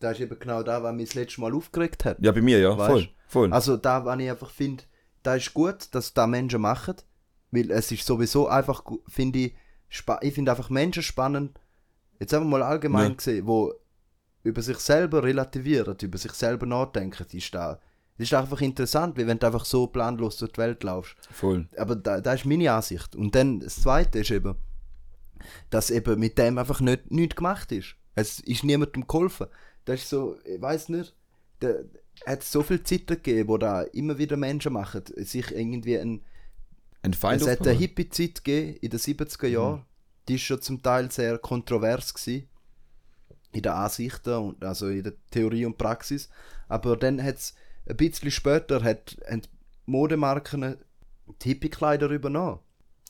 Das 0.00 0.14
ist 0.18 0.20
eben 0.24 0.38
genau 0.38 0.62
da, 0.62 0.82
was 0.82 0.94
mich 0.94 1.08
das 1.10 1.14
letzte 1.14 1.40
Mal 1.40 1.54
aufgeregt 1.54 2.04
hat. 2.04 2.18
Ja, 2.20 2.32
bei 2.32 2.42
mir, 2.42 2.58
ja, 2.58 2.76
Weißt? 2.76 2.90
voll, 2.90 3.08
voll. 3.28 3.52
Also 3.52 3.76
da, 3.76 4.04
was 4.04 4.18
ich 4.20 4.28
einfach 4.30 4.50
finde, 4.50 4.84
da 5.22 5.36
ist 5.36 5.54
gut, 5.54 5.94
dass 5.94 6.12
da 6.14 6.26
Menschen 6.26 6.60
machen, 6.60 6.96
weil 7.52 7.70
es 7.70 7.90
ist 7.92 8.04
sowieso 8.04 8.48
einfach, 8.48 8.84
gu- 8.84 9.00
finde 9.08 9.38
ich, 9.38 9.54
spa 9.88 10.18
ich 10.20 10.34
finde 10.34 10.50
einfach 10.50 10.68
Menschen 10.68 11.02
spannend, 11.04 11.58
jetzt 12.18 12.34
einfach 12.34 12.48
mal 12.48 12.62
allgemein 12.64 13.10
Ja. 13.10 13.14
gesehen, 13.16 13.46
wo 13.46 13.72
über 14.44 14.62
sich 14.62 14.78
selber 14.78 15.24
relativieren, 15.24 15.96
über 16.00 16.18
sich 16.18 16.32
selber 16.32 16.66
nachdenken, 16.66 17.26
ist 17.32 17.54
da, 17.54 17.80
das 18.16 18.28
ist 18.28 18.34
einfach 18.34 18.60
interessant, 18.60 19.16
wie 19.16 19.26
wenn 19.26 19.38
du 19.38 19.46
einfach 19.46 19.64
so 19.64 19.88
planlos 19.88 20.36
durch 20.36 20.52
die 20.52 20.58
Welt 20.58 20.84
laufst. 20.84 21.16
voll. 21.32 21.66
Aber 21.76 21.96
da, 21.96 22.20
da 22.20 22.34
ist 22.34 22.44
meine 22.44 22.70
Ansicht. 22.72 23.16
Und 23.16 23.34
dann 23.34 23.58
das 23.58 23.80
Zweite 23.82 24.20
ist 24.20 24.30
eben, 24.30 24.54
dass 25.70 25.90
eben 25.90 26.20
mit 26.20 26.38
dem 26.38 26.58
einfach 26.58 26.80
nicht, 26.80 27.10
nichts 27.10 27.34
gemacht 27.34 27.72
ist. 27.72 27.96
Es 28.14 28.38
ist 28.38 28.62
niemandem 28.62 29.08
geholfen. 29.08 29.48
Das 29.84 30.02
ist 30.02 30.10
so, 30.10 30.36
ich 30.44 30.60
weiß 30.62 30.90
nicht, 30.90 31.14
da 31.58 31.74
hat 32.24 32.44
so 32.44 32.62
viele 32.62 32.84
Zeiten 32.84 33.06
gegeben, 33.06 33.48
wo 33.48 33.58
da 33.58 33.82
immer 33.82 34.16
wieder 34.16 34.36
Menschen 34.36 34.74
machen, 34.74 35.02
sich 35.16 35.50
irgendwie 35.50 35.98
ein, 35.98 36.20
Ein 37.02 37.14
Feind 37.14 37.42
es 37.42 37.48
hat 37.48 37.62
eine. 37.62 37.72
Hippie-Zeit 37.72 38.44
gegeben 38.44 38.78
in 38.80 38.90
den 38.90 39.00
70er 39.00 39.48
Jahren. 39.48 39.84
Die 40.28 40.36
ist 40.36 40.42
schon 40.42 40.62
zum 40.62 40.82
Teil 40.82 41.10
sehr 41.10 41.38
kontrovers 41.38 42.14
gewesen. 42.14 42.48
In 43.54 43.62
den 43.62 43.72
Ansichten 43.72 44.34
und 44.34 44.62
also 44.64 44.88
in 44.88 45.02
der 45.04 45.12
Theorie 45.30 45.64
und 45.64 45.78
Praxis. 45.78 46.28
Aber 46.68 46.96
dann 46.96 47.22
hat 47.22 47.36
es 47.36 47.54
ein 47.88 47.96
bisschen 47.96 48.30
später 48.30 48.82
hat, 48.82 49.16
haben 49.30 49.42
Modemarken 49.86 50.76
die 51.42 51.48
Hippie-Kleider 51.50 52.08
übernommen. 52.10 52.58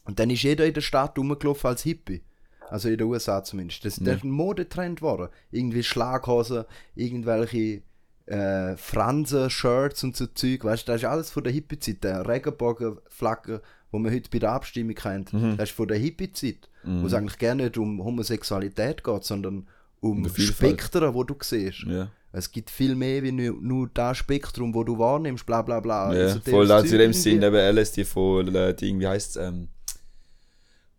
Und 0.05 0.19
dann 0.19 0.31
ist 0.31 0.43
jeder 0.43 0.67
in 0.67 0.75
der 0.75 0.81
Stadt 0.83 1.19
rumgelaufen 1.19 1.69
als 1.69 1.83
Hippie. 1.83 2.23
Also 2.71 2.89
in 2.89 2.99
den 2.99 3.07
USA 3.07 3.43
zumindest. 3.45 3.85
Das, 3.85 3.97
das 3.97 4.17
ist 4.17 4.25
ein 4.25 4.31
Modetrend 4.31 4.99
geworden. 5.01 5.29
Irgendwie 5.51 5.83
Schlaghosen, 5.83 6.65
irgendwelche 6.95 7.83
äh, 8.27 8.77
Fransen, 8.77 9.51
Shirts 9.51 10.03
und 10.05 10.17
so 10.17 10.27
Zeug. 10.27 10.65
Weißt 10.65 10.87
du, 10.89 10.93
das 10.93 11.03
ist 11.03 11.09
alles 11.09 11.31
von 11.31 11.45
der 11.45 11.53
Hippie-Zeit. 11.53 12.03
Der 12.05 12.27
Regenbogenflagge, 12.29 13.63
wo 13.91 13.99
man 13.99 14.13
heute 14.13 14.31
bei 14.31 14.39
der 14.39 14.53
Abstimmung 14.53 14.95
kennt, 14.95 15.33
Mhm. 15.33 15.57
das 15.57 15.71
ist 15.71 15.77
von 15.77 15.89
der 15.89 15.99
Hippie-Zeit. 15.99 16.69
Wo 16.87 17.07
es 17.07 17.15
eigentlich 17.15 17.39
gar 17.39 17.55
nicht 17.55 17.79
um 17.79 18.05
Homosexualität 18.05 19.05
geht, 19.05 19.25
sondern 19.25 19.67
um. 20.05 20.29
Spektren, 20.29 21.15
wo 21.15 21.25
du 21.25 21.35
siehst. 21.41 21.85
Ja, 21.87 22.11
Es 22.33 22.51
gibt 22.51 22.71
viel 22.71 22.95
mehr 22.95 23.23
wie 23.23 23.33
nur, 23.33 23.57
nur 23.61 23.91
das 23.93 24.19
Spektrum, 24.19 24.75
wo 24.75 24.85
du 24.85 24.99
wahrnimmst, 24.99 25.47
bla 25.47 25.63
bla 25.63 25.81
bla. 25.81 26.15
ja 26.15 26.27
Also 26.27 26.41
voll, 26.41 26.67
da 26.67 26.81
in 26.81 26.99
dem 26.99 27.13
Sinn, 27.13 27.43
eben 27.43 27.57
LSD 27.77 28.05
von, 28.05 28.55
äh, 28.55 28.75
Ding, 28.75 29.01
wie 29.01 29.07
heißt 29.07 29.37
es, 29.37 29.37
ähm, 29.37 29.69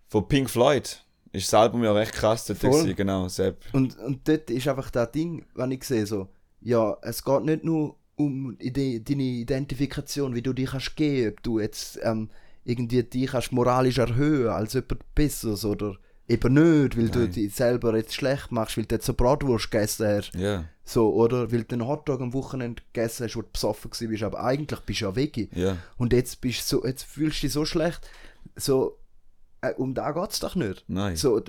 von 0.08 0.28
Pink 0.28 0.50
Floyd. 0.50 1.02
Ist 1.32 1.52
das 1.52 1.60
Album 1.60 1.84
ja 1.84 1.92
recht 1.92 2.14
krass, 2.14 2.46
dort 2.46 2.60
Voll. 2.60 2.72
gewesen, 2.72 2.96
genau, 2.96 3.28
Sepp. 3.28 3.66
Und, 3.74 3.98
und 4.00 4.26
dort 4.28 4.50
ist 4.50 4.68
einfach 4.68 4.90
das 4.90 5.12
Ding, 5.12 5.46
wenn 5.54 5.72
ich 5.72 5.84
sehe, 5.84 6.06
so, 6.06 6.30
ja, 6.62 6.98
es 7.02 7.24
geht 7.24 7.44
nicht 7.44 7.64
nur 7.66 7.98
um 8.16 8.56
ide 8.60 9.02
deine 9.02 9.24
Identifikation, 9.24 10.34
wie 10.34 10.42
du 10.42 10.54
dich 10.54 10.70
kannst 10.70 10.96
geben, 10.96 11.34
ob 11.34 11.44
du 11.44 11.60
jetzt 11.60 12.00
ähm, 12.04 12.30
irgendwie 12.64 13.04
dich 13.04 13.32
kannst 13.32 13.52
moralisch 13.52 13.98
erhöhen 13.98 14.48
als 14.48 14.74
jemand 14.74 15.04
Besseres 15.14 15.66
oder 15.66 15.98
eben 16.28 16.54
nicht, 16.54 16.98
weil 16.98 17.10
du 17.10 17.20
Nein. 17.20 17.32
dich 17.32 17.54
selber 17.54 17.96
jetzt 17.96 18.14
schlecht 18.16 18.52
machst, 18.52 18.78
weil 18.78 18.86
du 18.86 18.96
jetzt 18.96 19.08
eine 19.10 19.16
Bratwurst 19.16 19.70
gegessen 19.72 20.08
hast. 20.08 20.32
Ja, 20.36 20.66
So, 20.84 21.14
oder 21.14 21.52
weil 21.52 21.64
du 21.64 21.76
einen 21.76 21.88
Hotdog 21.88 22.22
am 22.22 22.34
Wochenende 22.34 22.82
gegessen 22.94 23.26
hast, 23.26 23.36
wo 23.36 23.42
du 23.42 23.50
besoffen 23.52 23.92
bist, 24.10 24.24
aber 24.24 24.44
eigentlich 24.44 24.80
bist 24.82 25.02
du 25.02 25.06
ja 25.06 25.16
Veggie. 25.16 25.50
ja, 25.54 25.78
Und 25.98 26.14
jetzt 26.14 26.42
bist 26.42 26.60
du 26.72 26.78
so, 26.78 26.86
jetzt 26.86 27.04
fühlst 27.04 27.38
du 27.38 27.48
dich 27.48 27.54
so 27.54 27.66
schlecht. 27.66 28.08
So, 28.56 28.98
äh, 29.62 29.74
um 29.74 29.94
da 29.94 30.12
geht's 30.12 30.40
doch 30.40 30.56
nicht. 30.56 30.84
nein. 30.88 31.16
So, 31.16 31.42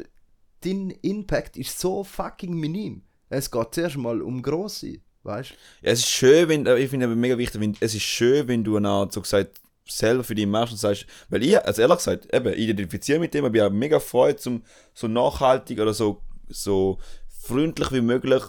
dein 0.63 0.91
Impact 1.03 1.57
ist 1.57 1.79
so 1.79 2.05
fucking 2.05 2.55
minim. 2.55 3.03
Es 3.29 3.51
geht 3.51 3.75
zuerst 3.75 3.97
mal 3.97 4.23
um 4.23 4.41
grosse, 4.43 4.99
weißt 5.23 5.51
Ja, 5.83 5.91
es 5.93 6.01
ist 6.01 6.09
schön, 6.11 6.49
wenn, 6.49 6.67
äh, 6.67 6.79
ich 6.79 6.91
finde 6.91 7.07
aber 7.07 7.17
mega 7.17 7.37
wichtig, 7.39 7.61
wenn, 7.61 7.77
es 7.81 7.95
ist 7.95 8.03
schön, 8.03 8.47
wenn 8.49 8.63
du 8.65 8.77
eine 8.77 8.89
Art, 8.89 9.13
so 9.13 9.21
gesagt, 9.21 9.61
selber 9.87 10.25
für 10.25 10.35
dich 10.35 10.47
machst 10.47 10.73
und 10.73 10.79
sagst, 10.79 11.07
weil 11.29 11.43
ich, 11.43 11.59
also 11.65 11.83
ehrlich 11.83 11.99
gesagt, 11.99 12.35
eben, 12.35 12.53
ich 12.53 12.69
identifiziere 12.69 13.19
mit 13.19 13.35
dem, 13.35 13.45
aber 13.45 13.55
ich 13.55 13.63
habe 13.63 13.75
mega 13.75 14.01
Freude, 14.01 14.37
zum 14.37 14.63
so 14.95 15.09
nachhaltig 15.09 15.81
oder 15.81 15.95
so, 15.95 16.23
so 16.49 16.99
freundlich 17.29 17.93
wie 17.93 18.01
möglich 18.01 18.43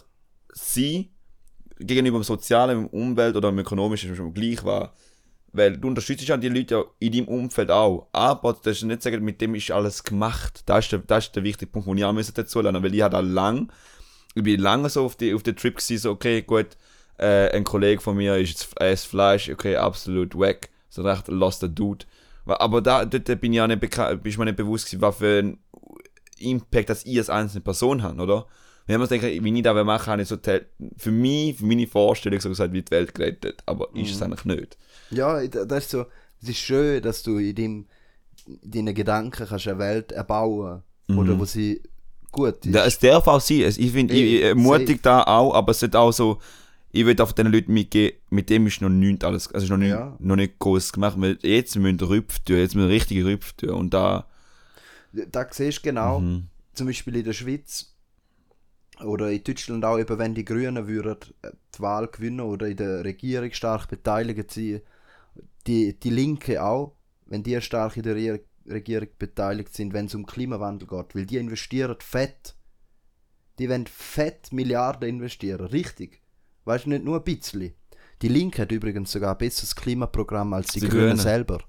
sein, 0.54 1.10
gegenüber 1.80 2.19
dem 2.19 2.23
sozialen, 2.23 2.78
dem 2.78 2.88
Umwelt 2.88 3.36
oder 3.36 3.52
dem 3.52 3.60
ökonomischen, 3.60 4.15
schon 4.15 4.34
gleich 4.34 4.63
war. 4.63 4.93
Weil 5.54 5.78
du 5.78 5.88
unterstützt 5.88 6.28
ja 6.28 6.38
die 6.38 6.50
Leute 6.50 6.76
ja 6.76 6.84
in 7.00 7.13
deinem 7.13 7.28
Umfeld 7.28 7.71
auch. 7.71 8.08
Aber 8.12 8.54
das 8.54 8.78
ist 8.78 8.84
nicht 8.84 9.02
sagen, 9.02 9.23
mit 9.23 9.39
dem 9.41 9.56
ist 9.56 9.71
alles 9.71 10.04
gemacht. 10.04 10.62
Das 10.65 10.86
ist 10.86 10.91
der, 10.91 11.00
das 11.00 11.26
ist 11.26 11.36
der 11.36 11.43
wichtige 11.43 11.71
Punkt, 11.71 11.88
den 11.88 11.97
ich 11.97 12.06
auch 12.06 12.13
müssen 12.13 12.34
dazu 12.36 12.62
lernen 12.62 12.84
Weil 12.84 12.93
ich 12.93 13.02
habe 13.02 13.13
da 13.13 13.21
lang, 13.21 13.71
ich 14.36 14.43
bin 14.43 14.60
lange 14.60 14.89
so 14.89 15.06
auf, 15.06 15.15
die, 15.15 15.34
auf 15.34 15.43
den 15.43 15.56
Trip 15.56 15.76
gewesen, 15.76 15.97
so, 15.97 16.12
okay, 16.12 16.41
gut, 16.41 16.78
äh, 17.17 17.50
ein 17.56 17.63
Kollege 17.63 18.02
von 18.02 18.17
mir 18.17 18.38
ist 18.38 18.67
jetzt 18.80 19.06
Fleisch, 19.06 19.50
okay, 19.50 19.78
absolut 19.78 20.38
weg. 20.38 20.69
So 20.97 21.03
recht 21.03 21.27
lost 21.27 21.62
der 21.62 21.69
Dude. 21.69 22.05
Aber 22.47 22.81
da, 22.81 23.05
dort 23.05 23.39
bin 23.39 23.53
ich 23.53 23.62
auch 23.62 23.67
nicht, 23.67 23.79
bin 23.79 23.91
mir 24.38 24.45
nicht 24.45 24.57
bewusst 24.57 24.88
gewesen, 24.88 25.01
was 25.01 25.17
für 25.17 25.43
ein 25.43 25.60
Impact 26.39 26.89
das 26.89 27.05
ich 27.05 27.19
als 27.19 27.29
einzelne 27.29 27.62
Person 27.62 28.01
habe, 28.01 28.19
oder? 28.19 28.47
Wenn 28.88 28.99
man 28.99 29.07
denkt, 29.07 29.23
wie 29.23 29.57
ich 29.57 29.63
das 29.63 29.86
machen 29.86 30.12
habe 30.12 30.21
ich 30.23 30.27
so 30.27 30.38
für 30.97 31.12
mich, 31.12 31.57
für 31.57 31.65
meine 31.65 31.86
Vorstellung 31.86 32.39
so 32.39 32.49
gesagt, 32.49 32.73
wie 32.73 32.81
die 32.81 32.89
Welt 32.89 33.13
gerettet. 33.13 33.62
Aber 33.67 33.89
ist 33.93 34.10
es 34.10 34.21
eigentlich 34.23 34.45
nicht. 34.45 34.75
Ja, 35.12 35.45
das 35.45 35.83
ist 35.83 35.91
so, 35.91 36.05
es 36.41 36.49
ist 36.49 36.57
schön, 36.57 37.03
dass 37.03 37.21
du 37.21 37.38
in 37.38 37.53
deinem, 37.53 37.86
in 38.47 38.71
deinen 38.71 38.95
Gedanken 38.95 39.45
kannst 39.45 39.67
eine 39.67 39.77
Welt 39.77 40.13
erbauen 40.13 40.81
oder 41.10 41.38
wo 41.38 41.45
sie 41.45 41.83
gut 42.31 42.65
ist. 42.65 42.73
Ja, 42.73 42.86
es 42.86 42.97
darf 42.97 43.27
auch 43.27 43.41
sein. 43.41 43.71
Ich 43.77 43.91
finde, 43.91 44.15
ich, 44.15 44.33
ich 44.33 44.41
ermutige 44.41 44.99
da 44.99 45.21
auch, 45.21 45.53
aber 45.53 45.71
es 45.73 45.79
sollte 45.79 45.99
auch 45.99 46.12
so, 46.12 46.39
ich 46.91 47.06
will 47.06 47.19
auch 47.21 47.32
den 47.32 47.47
Leuten 47.47 47.73
mitgeben, 47.73 48.17
mit 48.30 48.50
dem 48.50 48.67
ist 48.67 48.82
noch 48.82 48.89
nichts 48.89 49.23
alles, 49.26 49.52
also 49.54 49.65
ist 49.65 49.69
noch 49.69 49.78
nicht, 49.78 49.89
Ja. 49.89 50.15
noch 50.19 50.36
nicht 50.36 50.58
groß 50.60 50.93
gemacht. 50.93 51.15
weil 51.19 51.38
Jetzt 51.41 51.76
müssen 51.76 52.00
wir 52.00 52.10
Rüpf 52.10 52.39
tun, 52.39 52.58
jetzt 52.58 52.76
müssen 52.76 52.88
wir 52.89 52.95
richtige 52.95 53.26
Rüpf 53.26 53.54
tun. 53.54 53.69
Und 53.71 53.93
da, 53.93 54.26
da 55.13 55.47
siehst 55.52 55.80
du 55.80 55.82
genau, 55.89 56.19
Mhm. 56.21 56.47
zum 56.73 56.88
Beispiel 56.88 57.15
in 57.17 57.23
der 57.26 57.34
Schweiz 57.34 57.93
oder 59.04 59.30
in 59.32 59.43
Deutschland 59.43 59.86
auch, 59.86 60.00
eben 60.00 60.17
wenn 60.17 60.34
die 60.34 60.45
Grünen 60.45 60.88
würden 60.88 61.17
äh, 61.43 61.52
die 61.76 61.80
Wahl 61.82 62.08
gewinnen 62.08 62.39
oder 62.41 62.67
in 62.67 62.78
der 62.78 63.04
Regierung 63.04 63.52
stark 63.52 63.88
beteiligt 63.89 64.52
sein, 64.52 64.82
die, 65.67 66.00
die 66.00 66.10
Linke 66.10 66.63
auch, 66.63 66.95
wenn 67.26 67.43
die 67.43 67.60
stark 67.62 67.97
in 67.97 68.04
der 68.04 68.15
Re 68.15 68.39
Regierung 68.69 69.08
beteiligt 69.17 69.73
sind, 69.73 69.93
wenn 69.93 70.08
es 70.08 70.15
um 70.15 70.26
Klimawandel 70.26 70.89
geht, 70.89 71.15
weil 71.15 71.26
die 71.26 71.38
investieren 71.38 71.95
fett. 72.00 72.54
Die 73.60 73.69
wollen 73.69 73.88
fett 73.88 74.52
Milliarden 74.52 75.08
investieren, 75.08 75.67
richtig. 75.67 76.21
Weißt 76.67 76.86
du, 76.86 76.89
nicht 76.89 77.06
nur 77.06 77.17
ein 77.17 77.23
bisschen. 77.23 77.73
Die 78.21 78.27
Linke 78.27 78.63
hat 78.63 78.71
übrigens 78.71 79.12
sogar 79.12 79.32
ein 79.32 79.38
besseres 79.38 79.75
Klimaprogramm 79.75 80.53
als 80.53 80.67
die, 80.73 80.80
Die 80.82 80.88
Grünen, 80.89 81.08
Grünen. 81.10 81.17
selber. 81.17 81.60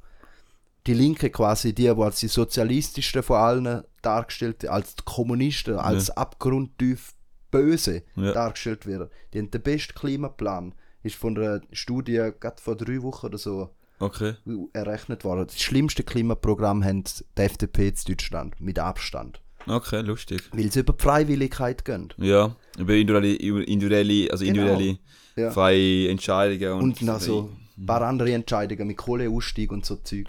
Die 0.87 0.95
Linke 0.95 1.31
quasi, 1.31 1.75
die, 1.75 1.83
die 1.83 1.89
als 1.91 2.21
die 2.21 2.29
sozialistischsten 2.29 3.23
von 3.23 3.37
allen 3.37 3.85
dargestellt, 4.03 4.67
als 4.67 4.97
die 4.97 5.03
Kommunisten, 5.05 5.77
als 5.77 6.11
abgrundtief 6.11 7.15
böse 7.51 8.03
Ja. 8.17 8.33
dargestellt 8.33 8.87
werden. 8.87 9.09
Die 9.33 9.39
haben 9.39 9.51
den 9.51 9.63
besten 9.63 9.95
Klimaplan. 9.95 10.75
Ist 11.03 11.15
von 11.17 11.37
einer 11.39 11.61
Studie 11.73 12.31
gerade 12.41 12.61
vor 12.61 12.75
drei 12.77 13.01
Wochen 13.03 13.27
oder 13.27 13.39
so 13.39 13.71
okay. 14.01 14.35
errechnet 14.73 15.25
worden. 15.25 15.47
Das 15.47 15.61
schlimmste 15.61 16.03
Klimaprogramm 16.03 16.85
haben 16.85 17.05
die 17.05 17.41
FDP 17.43 17.89
in 17.89 17.95
Deutschland, 18.07 18.61
mit 18.61 18.79
Abstand. 18.79 19.41
Okay, 19.67 20.01
lustig. 20.03 20.43
Weil 20.53 20.71
sie 20.73 20.81
über 20.81 20.93
die 20.95 21.03
Freiwilligkeit 21.03 21.85
gehen. 21.85 22.13
Ja, 22.17 22.55
über 22.79 22.95
individuelle, 22.95 23.35
individuelle 23.35 24.31
also 24.31 24.45
Genau. 24.45 24.63
individuelle 24.63 24.99
Ja. 25.37 25.51
freie 25.51 26.09
Entscheidungen. 26.09 26.73
Und, 26.75 26.83
Und 26.83 27.03
noch 27.03 27.21
so 27.21 27.51
ein 27.77 27.87
paar 27.87 28.03
andere 28.03 28.33
Entscheidungen 28.33 28.87
mit 28.89 28.97
Kohleausstieg 28.97 29.71
und 29.73 29.85
so 29.85 29.97
Zeug. 29.97 30.27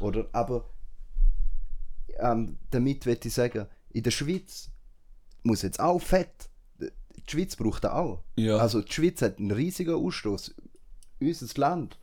Oder? 0.00 0.26
Aber 0.32 0.68
ähm, 2.20 2.56
damit 2.70 3.06
will 3.06 3.18
ich 3.22 3.32
sagen, 3.32 3.66
in 3.90 4.02
der 4.02 4.10
Schweiz 4.10 4.70
muss 5.42 5.62
jetzt 5.62 5.80
auch 5.80 6.00
fett. 6.00 6.50
Die 6.80 6.90
Schweiz 7.30 7.56
braucht 7.56 7.84
das 7.84 7.92
auch. 7.92 8.22
Ja. 8.36 8.58
Also 8.58 8.80
die 8.82 8.92
Schweiz 8.92 9.22
hat 9.22 9.38
einen 9.38 9.50
riesigen 9.50 9.94
Ausstoß. 9.94 10.54
Unser 11.20 11.46
Land. 11.60 11.98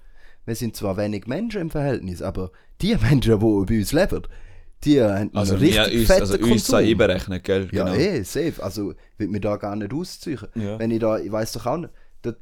Wir 0.45 0.55
sind 0.55 0.75
zwar 0.75 0.97
wenig 0.97 1.27
Menschen 1.27 1.61
im 1.61 1.69
Verhältnis, 1.69 2.21
aber 2.21 2.51
die 2.81 2.95
Menschen, 3.01 3.39
die 3.39 3.45
bei 3.65 3.77
uns 3.79 3.91
leben, 3.93 4.23
die 4.83 5.01
haben 5.01 5.29
Also, 5.35 5.53
einen 5.55 5.63
richtig 5.63 5.93
uns, 5.99 6.07
fetten 6.07 6.21
also 6.21 6.33
uns 6.35 6.41
Konsum. 6.41 6.57
zwei 6.59 6.89
einberechnen, 6.89 7.41
gell? 7.43 7.69
Ja, 7.71 7.83
genau. 7.85 7.95
eh, 7.95 8.23
safe. 8.23 8.53
Also, 8.63 8.91
ich 8.91 8.97
will 9.19 9.27
mir 9.27 9.39
da 9.39 9.55
gar 9.57 9.75
nicht 9.75 9.93
ausziehen. 9.93 10.39
Ja. 10.55 10.79
Wenn 10.79 10.91
ich 10.91 10.99
da, 10.99 11.19
ich 11.19 11.31
weiß 11.31 11.51
doch 11.53 11.65
auch 11.67 11.77
nicht, 11.77 11.93
da, 12.23 12.33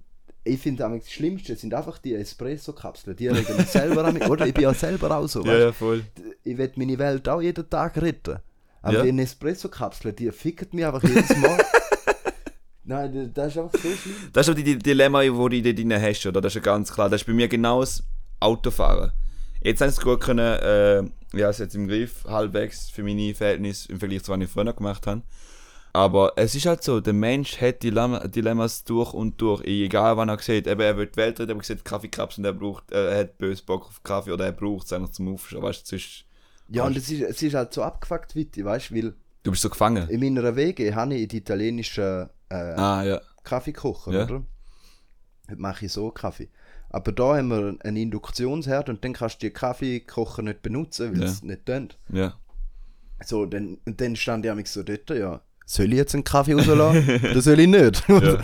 ich 0.43 0.60
finde 0.60 0.84
das 0.84 1.12
Schlimmste 1.12 1.56
sind 1.56 1.73
einfach 1.73 1.97
die 1.97 2.15
Espresso-Kapseln. 2.15 3.15
Die 3.17 3.28
regen 3.28 3.58
mich 3.58 3.67
selber 3.67 4.06
an 4.06 4.13
mich, 4.13 4.25
oder? 4.28 4.47
Ich 4.47 4.54
bin 4.54 4.63
ja 4.63 4.73
selber 4.73 5.17
auch 5.17 5.28
so, 5.28 5.41
ja, 5.43 5.47
weißt? 5.52 5.60
ja, 5.62 5.71
voll. 5.73 6.04
Ich 6.43 6.58
will 6.58 6.71
meine 6.75 6.97
Welt 6.97 7.28
auch 7.28 7.41
jeden 7.41 7.69
Tag 7.69 7.97
retten. 8.02 8.38
Aber 8.82 9.06
Ja. 9.06 9.12
die 9.12 9.19
Espresso-Kapseln, 9.21 10.15
die 10.15 10.32
ficken 10.32 10.69
mich 10.71 10.86
einfach 10.86 11.04
jedes 11.04 11.36
Mal. 11.38 11.58
Nein, 12.86 13.32
das 13.36 13.47
ist 13.49 13.58
einfach 13.60 13.71
so 13.80 13.89
schlimm. 13.89 14.15
Das 14.34 14.47
ist 14.47 14.52
auch 14.52 14.56
die, 14.56 14.63
die 14.63 14.78
Dilemma, 14.80 15.21
wo 15.32 15.47
du 15.49 15.62
dort 15.62 15.78
drin 15.78 15.93
hast, 16.02 16.25
oder? 16.25 16.41
Das 16.41 16.52
ist 16.52 16.56
ja 16.56 16.62
ganz 16.62 16.91
klar. 16.91 17.10
Das 17.10 17.21
ist 17.21 17.28
bei 17.28 17.34
mir 17.34 17.47
genau 17.47 17.82
das 17.82 18.02
Autofahren. 18.39 19.12
Jetzt 19.61 19.81
haben 19.81 19.89
sie 19.89 19.97
es 19.97 20.01
gut 20.03 20.21
können, 20.21 20.39
äh, 20.39 21.37
ja, 21.37 21.49
es 21.49 21.57
jetzt 21.59 21.75
im 21.75 21.87
Griff, 21.87 22.25
halbwegs 22.25 22.89
für 22.89 23.03
meine 23.03 23.33
Verhältnisse 23.35 23.91
im 23.91 23.99
Vergleich 23.99 24.23
zu 24.23 24.31
was 24.31 24.39
ich 24.41 24.49
früher 24.49 24.73
gemacht 24.73 25.05
habe. 25.07 25.21
Aber 25.91 26.33
es 26.35 26.53
ist 26.55 26.65
halt 26.67 26.83
so, 26.83 27.01
der 27.01 27.13
Mensch 27.13 27.59
hat 27.59 27.81
Dilemma, 27.83 28.27
Dilemmas 28.27 28.83
durch 28.83 29.11
und 29.13 29.41
durch, 29.41 29.63
egal 29.65 30.17
wann 30.17 30.29
er 30.29 30.37
sieht. 30.39 30.67
Eben, 30.67 30.79
er 30.81 30.95
will 30.97 31.07
die 31.07 31.17
Welt 31.17 31.39
retten, 31.39 31.51
aber 31.51 31.63
sieht 31.63 31.83
Kaffeekapseln, 31.83 32.45
er 32.45 32.53
braucht, 32.53 32.91
äh, 32.91 33.11
er 33.11 33.19
hat 33.21 33.37
böse 33.39 33.63
Bock 33.65 33.87
auf 33.87 34.03
Kaffee 34.03 34.31
oder 34.31 34.45
er 34.45 34.51
braucht 34.51 34.85
es 34.85 34.93
einfach 34.93 35.09
zum 35.09 35.33
Aufstehen, 35.33 35.61
weißt 35.63 35.91
du, 35.91 35.97
Ja, 36.69 36.85
und 36.85 36.95
es 36.95 37.09
ist, 37.09 37.21
es 37.21 37.41
ist 37.41 37.55
halt 37.55 37.73
so 37.73 37.81
abgefuckt, 37.81 38.35
Witti, 38.35 38.63
weißt 38.63 38.91
du, 38.91 38.95
weil 38.95 39.13
du 39.43 39.51
bist 39.51 39.63
so 39.63 39.69
gefangen. 39.69 40.07
in 40.09 40.19
meiner 40.19 40.55
Wege 40.55 40.93
habe 40.93 41.15
ich 41.15 41.27
die 41.27 41.37
italienischen 41.37 42.29
äh, 42.49 42.53
Ah, 42.55 43.03
ja. 43.03 43.19
Kaffeekocher, 43.43 44.11
Ja. 44.11 44.23
oder? 44.25 44.43
Heute 45.49 45.59
mache 45.61 45.85
ich 45.87 45.91
so 45.91 46.11
Kaffee. 46.11 46.49
Aber 46.89 47.12
da 47.12 47.36
haben 47.38 47.49
wir 47.49 47.75
einen 47.84 47.97
Induktionsherd 47.97 48.89
und 48.89 49.04
dann 49.04 49.13
kannst 49.13 49.41
du 49.41 49.47
die 49.47 49.54
Kaffeekocher 49.54 50.41
nicht 50.41 50.62
benutzen, 50.62 51.12
weil 51.13 51.19
Ja. 51.21 51.25
es 51.28 51.43
nicht 51.43 51.65
tönt. 51.65 51.97
Ja. 52.12 52.34
So, 53.23 53.45
dann, 53.45 53.78
und 53.86 53.99
dann 54.02 54.15
stand 54.15 54.45
ich 54.45 54.67
so 54.71 54.82
dort, 54.84 55.10
ja, 55.10 55.41
soll 55.65 55.88
ich 55.91 55.97
jetzt 55.97 56.13
einen 56.15 56.23
Kaffee 56.23 56.54
rauslassen 56.54 57.19
oder 57.32 57.41
soll 57.41 57.60
ich 57.60 57.67
nicht? 57.67 58.04
ja. 58.08 58.39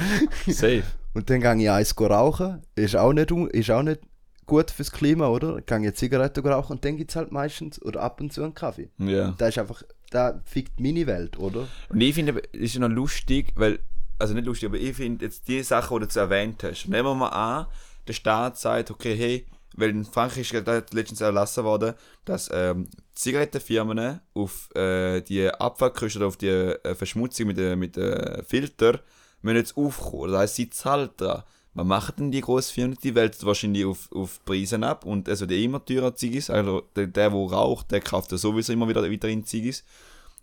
Safe. 0.47 0.83
Und 1.13 1.29
dann 1.29 1.39
gehe 1.41 1.55
ich 1.63 1.69
eins 1.71 1.99
rauchen, 1.99 2.61
ist 2.75 2.95
auch 2.97 3.13
nicht, 3.13 3.31
ist 3.31 3.71
auch 3.71 3.83
nicht 3.83 4.01
gut 4.45 4.69
fürs 4.69 4.91
Klima, 4.91 5.27
oder? 5.29 5.61
Gehe 5.61 5.87
ich 5.87 5.95
Zigaretten 5.95 6.45
rauchen 6.45 6.73
und 6.73 6.85
dann 6.85 6.97
gibt 6.97 7.09
es 7.11 7.15
halt 7.15 7.31
meistens 7.31 7.81
oder 7.81 8.01
ab 8.01 8.19
und 8.19 8.31
zu 8.33 8.43
einen 8.43 8.53
Kaffee. 8.53 8.89
Ja. 8.99 9.33
Das 9.37 9.49
ist 9.49 9.57
einfach, 9.57 9.81
da 10.11 10.39
fickt 10.43 10.79
meine 10.79 11.07
Welt, 11.07 11.39
oder? 11.39 11.67
Und 11.89 12.01
ich 12.01 12.13
finde, 12.13 12.43
es 12.53 12.59
ist 12.59 12.73
ja 12.75 12.81
noch 12.81 12.89
lustig, 12.93 13.53
weil, 13.55 13.79
also 14.19 14.33
nicht 14.33 14.45
lustig, 14.45 14.67
aber 14.69 14.77
ich 14.77 14.95
finde 14.95 15.25
jetzt 15.25 15.47
die 15.47 15.63
Sachen, 15.63 15.99
die 16.01 16.07
du 16.07 16.19
erwähnt 16.19 16.61
hast, 16.63 16.87
nehmen 16.89 17.05
wir 17.07 17.15
mal 17.15 17.29
an, 17.29 17.65
der 18.07 18.13
Staat 18.13 18.57
sagt, 18.57 18.91
okay, 18.91 19.15
hey, 19.15 19.45
weil 19.75 19.89
in 19.89 20.05
Frankreich 20.05 20.53
ist 20.53 20.93
letztens 20.93 21.21
erlassen 21.21 21.63
worden, 21.63 21.95
dass 22.23 22.49
ähm, 22.53 22.87
Zigarettenfirmen 23.13 24.21
auf 24.33 24.73
äh, 24.75 25.21
die 25.21 25.49
Abfallkosten 25.49 26.21
oder 26.21 26.27
auf 26.27 26.37
die 26.37 26.47
äh, 26.47 26.95
Verschmutzung 26.95 27.47
mit 27.47 27.57
den 27.57 27.77
mit 27.79 27.97
den 27.97 28.43
Filtern 28.45 28.99
müssen 29.41 29.57
jetzt 29.57 29.77
aufkommen. 29.77 30.31
Das 30.31 30.41
heisst, 30.41 30.55
sie 30.55 30.69
zahlen 30.69 31.09
dran. 31.17 31.43
Was 31.73 31.85
machen 31.85 32.13
denn 32.17 32.31
die 32.31 32.41
Grossfirmen? 32.41 32.97
Die 33.03 33.15
wälzen 33.15 33.45
wahrscheinlich 33.45 33.85
auf, 33.85 34.09
auf 34.13 34.43
Preisen 34.45 34.83
ab 34.85 35.05
und 35.05 35.27
also 35.27 35.45
die 35.45 35.63
immer 35.63 35.83
teurer 35.83 36.15
Ziggis, 36.15 36.49
also 36.49 36.81
der, 36.95 37.07
der, 37.07 37.29
der 37.29 37.37
raucht, 37.37 37.91
der 37.91 37.99
kauft 37.99 38.31
ja 38.31 38.37
sowieso 38.37 38.71
immer 38.71 38.87
wieder 38.87 39.03
weiterhin 39.03 39.43
Ziggis. 39.43 39.83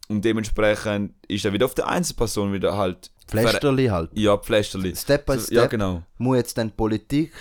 Und 0.09 0.25
dementsprechend 0.25 1.15
ist 1.29 1.45
er 1.45 1.53
wieder 1.53 1.67
auf 1.67 1.75
der 1.75 1.89
Einzelperson 1.89 2.53
wieder 2.53 2.77
halt. 2.77 3.11
Pflästerli 3.29 3.87
halt. 3.87 4.11
Ja, 4.15 4.37
Pflästerli. 4.37 4.95
Step 4.95 5.27
by 5.27 5.39
step 5.39 5.53
Ja, 5.57 5.67
genau. 5.67 6.03
muss 6.19 6.37
jetzt 6.37 6.59
dann 6.59 6.69
die 6.69 6.75
Politik 6.75 7.33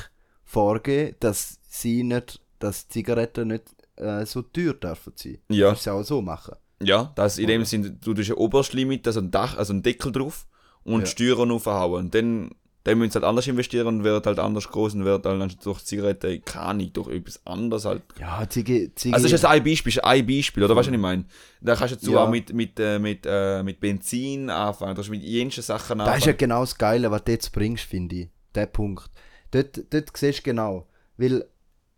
vorgehen, 0.44 1.16
dass 1.20 1.60
sie 1.68 2.04
nicht, 2.04 2.40
dass 2.60 2.88
Zigaretten 2.88 3.50
nicht 3.50 3.64
äh, 3.98 4.26
so 4.26 4.42
teuer 4.42 4.74
dürfen 4.74 5.14
sein. 5.16 5.40
Ja. 5.50 5.72
Du 5.74 5.80
ja 5.84 5.94
auch 5.94 6.04
so 6.04 6.22
machen. 6.22 6.56
Ja, 6.82 7.12
das 7.16 7.38
in 7.38 7.48
dem 7.48 7.66
Sinne, 7.66 7.92
du 7.92 8.14
tust 8.14 8.30
ein 8.32 8.38
Oberstlimit, 8.38 9.06
also 9.06 9.20
ein 9.20 9.32
Dach, 9.32 9.58
also 9.58 9.74
ein 9.74 9.84
Deckel 9.84 10.12
drauf 10.12 10.48
und 10.84 11.02
Ja. 11.02 11.06
Steuern 11.06 11.52
aufhauen. 11.52 12.06
Und 12.06 12.16
dann, 12.16 12.52
dann 12.84 12.98
müssen 12.98 13.12
sie 13.12 13.16
halt 13.16 13.26
anders 13.26 13.48
investieren 13.48 13.88
und 13.88 14.04
wird 14.04 14.26
halt 14.26 14.40
anders 14.40 14.68
groß 14.70 14.96
und 14.96 15.06
wird 15.06 15.26
halt 15.26 15.66
durch 15.66 15.84
Zigaretten, 15.84 16.44
keine 16.44 16.88
durch 16.88 17.10
etwas 17.10 17.46
anderes 17.46 17.86
halt. 17.86 18.02
Ja, 18.20 18.48
Ziggy, 18.50 18.92
Ziggy, 18.96 19.14
Also 19.14 19.26
das 19.26 19.34
ist 19.34 19.42
jetzt 19.44 19.46
ein 19.52 19.64
Beispiel, 19.64 19.90
ist 19.92 20.04
ein 20.04 20.26
Beispiel, 20.26 20.64
oder 20.64 20.76
weißt 20.76 20.88
du, 20.88 20.92
was 20.92 20.96
ich 20.96 21.02
meine? 21.02 21.26
Da 21.62 21.76
kannst 21.76 21.92
du 21.94 21.96
jetzt 21.98 22.08
Ja. 22.08 22.24
auch 22.26 22.30
mit, 22.30 22.54
mit, 22.54 22.80
äh, 22.80 22.98
mit, 22.98 23.26
äh, 23.26 23.62
mit 23.64 23.80
Benzin 23.80 24.50
anfangen, 24.50 24.92
du 24.92 24.96
kannst 24.96 25.12
mit 25.12 25.22
jensten 25.24 25.62
Sachen 25.62 26.00
das 26.00 26.08
ist 26.08 26.12
ja 26.12 26.16
anfangen. 26.32 26.38
genau 26.38 26.62
das 26.62 26.78
Geile, 26.78 27.12
was 27.12 27.24
du 27.24 27.32
jetzt 27.32 27.52
bringst, 27.52 27.84
finde 27.84 28.16
ich. 28.16 28.30
Der 28.56 28.66
Punkt. 28.66 29.10
Dort, 29.52 29.82
dort 29.94 30.18
siehst 30.18 30.40
du 30.40 30.44
genau. 30.44 30.88
Weil 31.18 31.46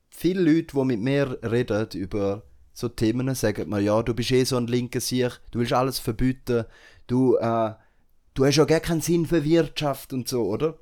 viele 0.10 0.42
Leute, 0.42 0.76
die 0.76 0.84
mit 0.86 1.00
mir 1.00 1.40
reden 1.44 1.88
über 1.94 2.44
so 2.74 2.90
Themen, 2.90 3.34
sagen 3.36 3.70
mir, 3.70 3.80
ja, 3.80 4.02
du 4.04 4.14
bist 4.14 4.32
eh 4.32 4.44
so 4.44 4.58
ein 4.58 4.68
linker 4.68 5.00
Sieg, 5.00 5.32
du 5.52 5.60
willst 5.60 5.74
alles 5.74 6.00
verbieten, 6.00 6.66
du, 7.08 7.38
äh, 7.38 7.72
du 8.34 8.46
hast 8.46 8.56
ja 8.56 8.66
gar 8.66 8.80
keinen 8.80 9.02
Sinn 9.02 9.26
für 9.26 9.44
Wirtschaft 9.44 10.14
und 10.14 10.28
so, 10.28 10.44
oder? 10.44 10.78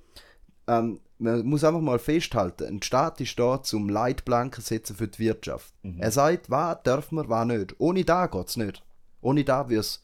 Ähm, 0.68 1.00
man 1.18 1.46
muss 1.46 1.64
einfach 1.64 1.82
mal 1.82 2.00
festhalten, 2.00 2.66
ein 2.66 2.82
Staat 2.82 3.22
ist 3.22 3.38
da 3.38 3.62
zum 3.62 3.90
Leitplanken 3.90 4.64
setzen 4.64 4.96
für 4.96 5.08
die 5.08 5.20
Wirtschaft. 5.20 5.72
Er 6.00 6.10
sagt, 6.12 6.50
was 6.50 6.78
darf 6.84 7.12
man, 7.12 7.30
was 7.30 7.46
nicht. 7.46 7.76
Ohne 7.80 8.04
da 8.04 8.26
geht 8.28 8.48
es 8.48 8.58
nicht. 8.58 8.84
Ohne 9.22 9.44
da 9.44 9.70
wird 9.70 9.82
es 9.82 10.04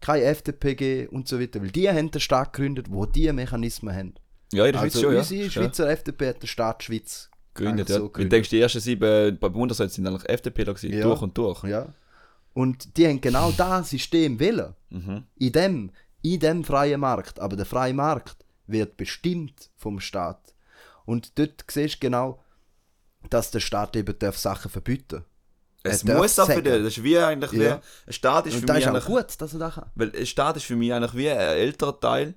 keine 0.00 0.24
FDP 0.24 0.74
geben 0.74 1.08
und 1.14 1.28
so 1.28 1.38
weiter. 1.40 1.60
Weil 1.60 1.70
die 1.72 1.88
haben 1.90 2.10
den 2.10 2.20
Staat 2.20 2.54
gegründet, 2.54 2.86
wo 2.90 3.04
die 3.04 3.30
Mechanismen 3.32 3.94
haben. 3.94 4.14
Ja, 4.52 4.64
in 4.64 4.72
der 4.72 4.78
Schweiz 4.80 4.94
Also 4.94 5.00
schon, 5.06 5.12
ja. 5.12 5.18
unsere 5.20 5.42
Ja. 5.44 5.50
Schweizer 5.50 5.90
FDP 5.90 6.28
hat 6.28 6.42
den 6.42 6.46
Staat 6.46 6.82
Schweiz 6.84 7.30
Gegründet, 7.52 7.88
ja. 7.90 7.96
so 7.96 8.06
ich 8.06 8.12
gegründet. 8.12 8.32
denke, 8.32 8.48
die 8.48 8.60
ersten 8.60 8.80
sieben 8.80 9.38
bei 9.38 9.48
Bundesrat 9.48 9.90
sind 9.90 10.06
eigentlich 10.06 10.26
FDPler 10.28 10.72
gewesen, 10.74 10.92
Ja. 10.96 11.02
durch 11.04 11.20
und 11.22 11.36
durch. 11.36 11.64
Ja. 11.64 11.86
Und 12.54 12.96
die 12.96 13.06
haben 13.06 13.20
genau 13.20 13.50
das 13.52 13.90
System 13.90 14.40
wollen. 14.40 14.74
Mhm. 14.90 15.24
In 15.36 15.52
dem, 15.52 15.90
in 16.34 16.40
dem 16.40 16.64
freien 16.64 17.00
Markt. 17.00 17.40
Aber 17.40 17.56
der 17.56 17.66
freie 17.66 17.94
Markt 17.94 18.44
wird 18.66 18.96
bestimmt 18.96 19.70
vom 19.76 20.00
Staat. 20.00 20.54
Und 21.04 21.38
dort 21.38 21.64
siehst 21.70 21.96
du 21.96 21.98
genau, 22.00 22.42
dass 23.30 23.50
der 23.50 23.60
Staat 23.60 23.94
eben 23.96 24.18
darf 24.18 24.36
Sachen 24.36 24.70
verbieten 24.70 25.24
Es 25.82 26.02
Er 26.02 26.16
muss 26.16 26.38
auch 26.38 26.46
für 26.46 26.52
sagen. 26.54 26.64
den, 26.64 26.84
das 26.84 26.96
ist 26.96 27.02
wie 27.04 27.18
eigentlich, 27.18 27.52
wie, 27.52 27.62
Ja. 27.64 27.80
ein 28.06 28.12
Staat 28.12 28.46
ist 28.46 28.54
für 28.54 28.60
Und 28.60 28.68
das 28.68 28.74
mich 28.76 28.84
ist 28.84 28.88
eigentlich, 28.90 29.04
gut, 29.04 29.40
dass 29.40 29.52
er 29.52 29.58
das 29.60 29.74
kann. 29.74 29.90
weil 29.94 30.12
ein 30.16 30.26
Staat 30.26 30.56
ist 30.56 30.64
für 30.66 30.76
mich 30.76 30.92
eigentlich 30.92 31.14
wie 31.14 31.30
ein 31.30 31.38
älterer 31.38 31.98
Teil, 32.00 32.34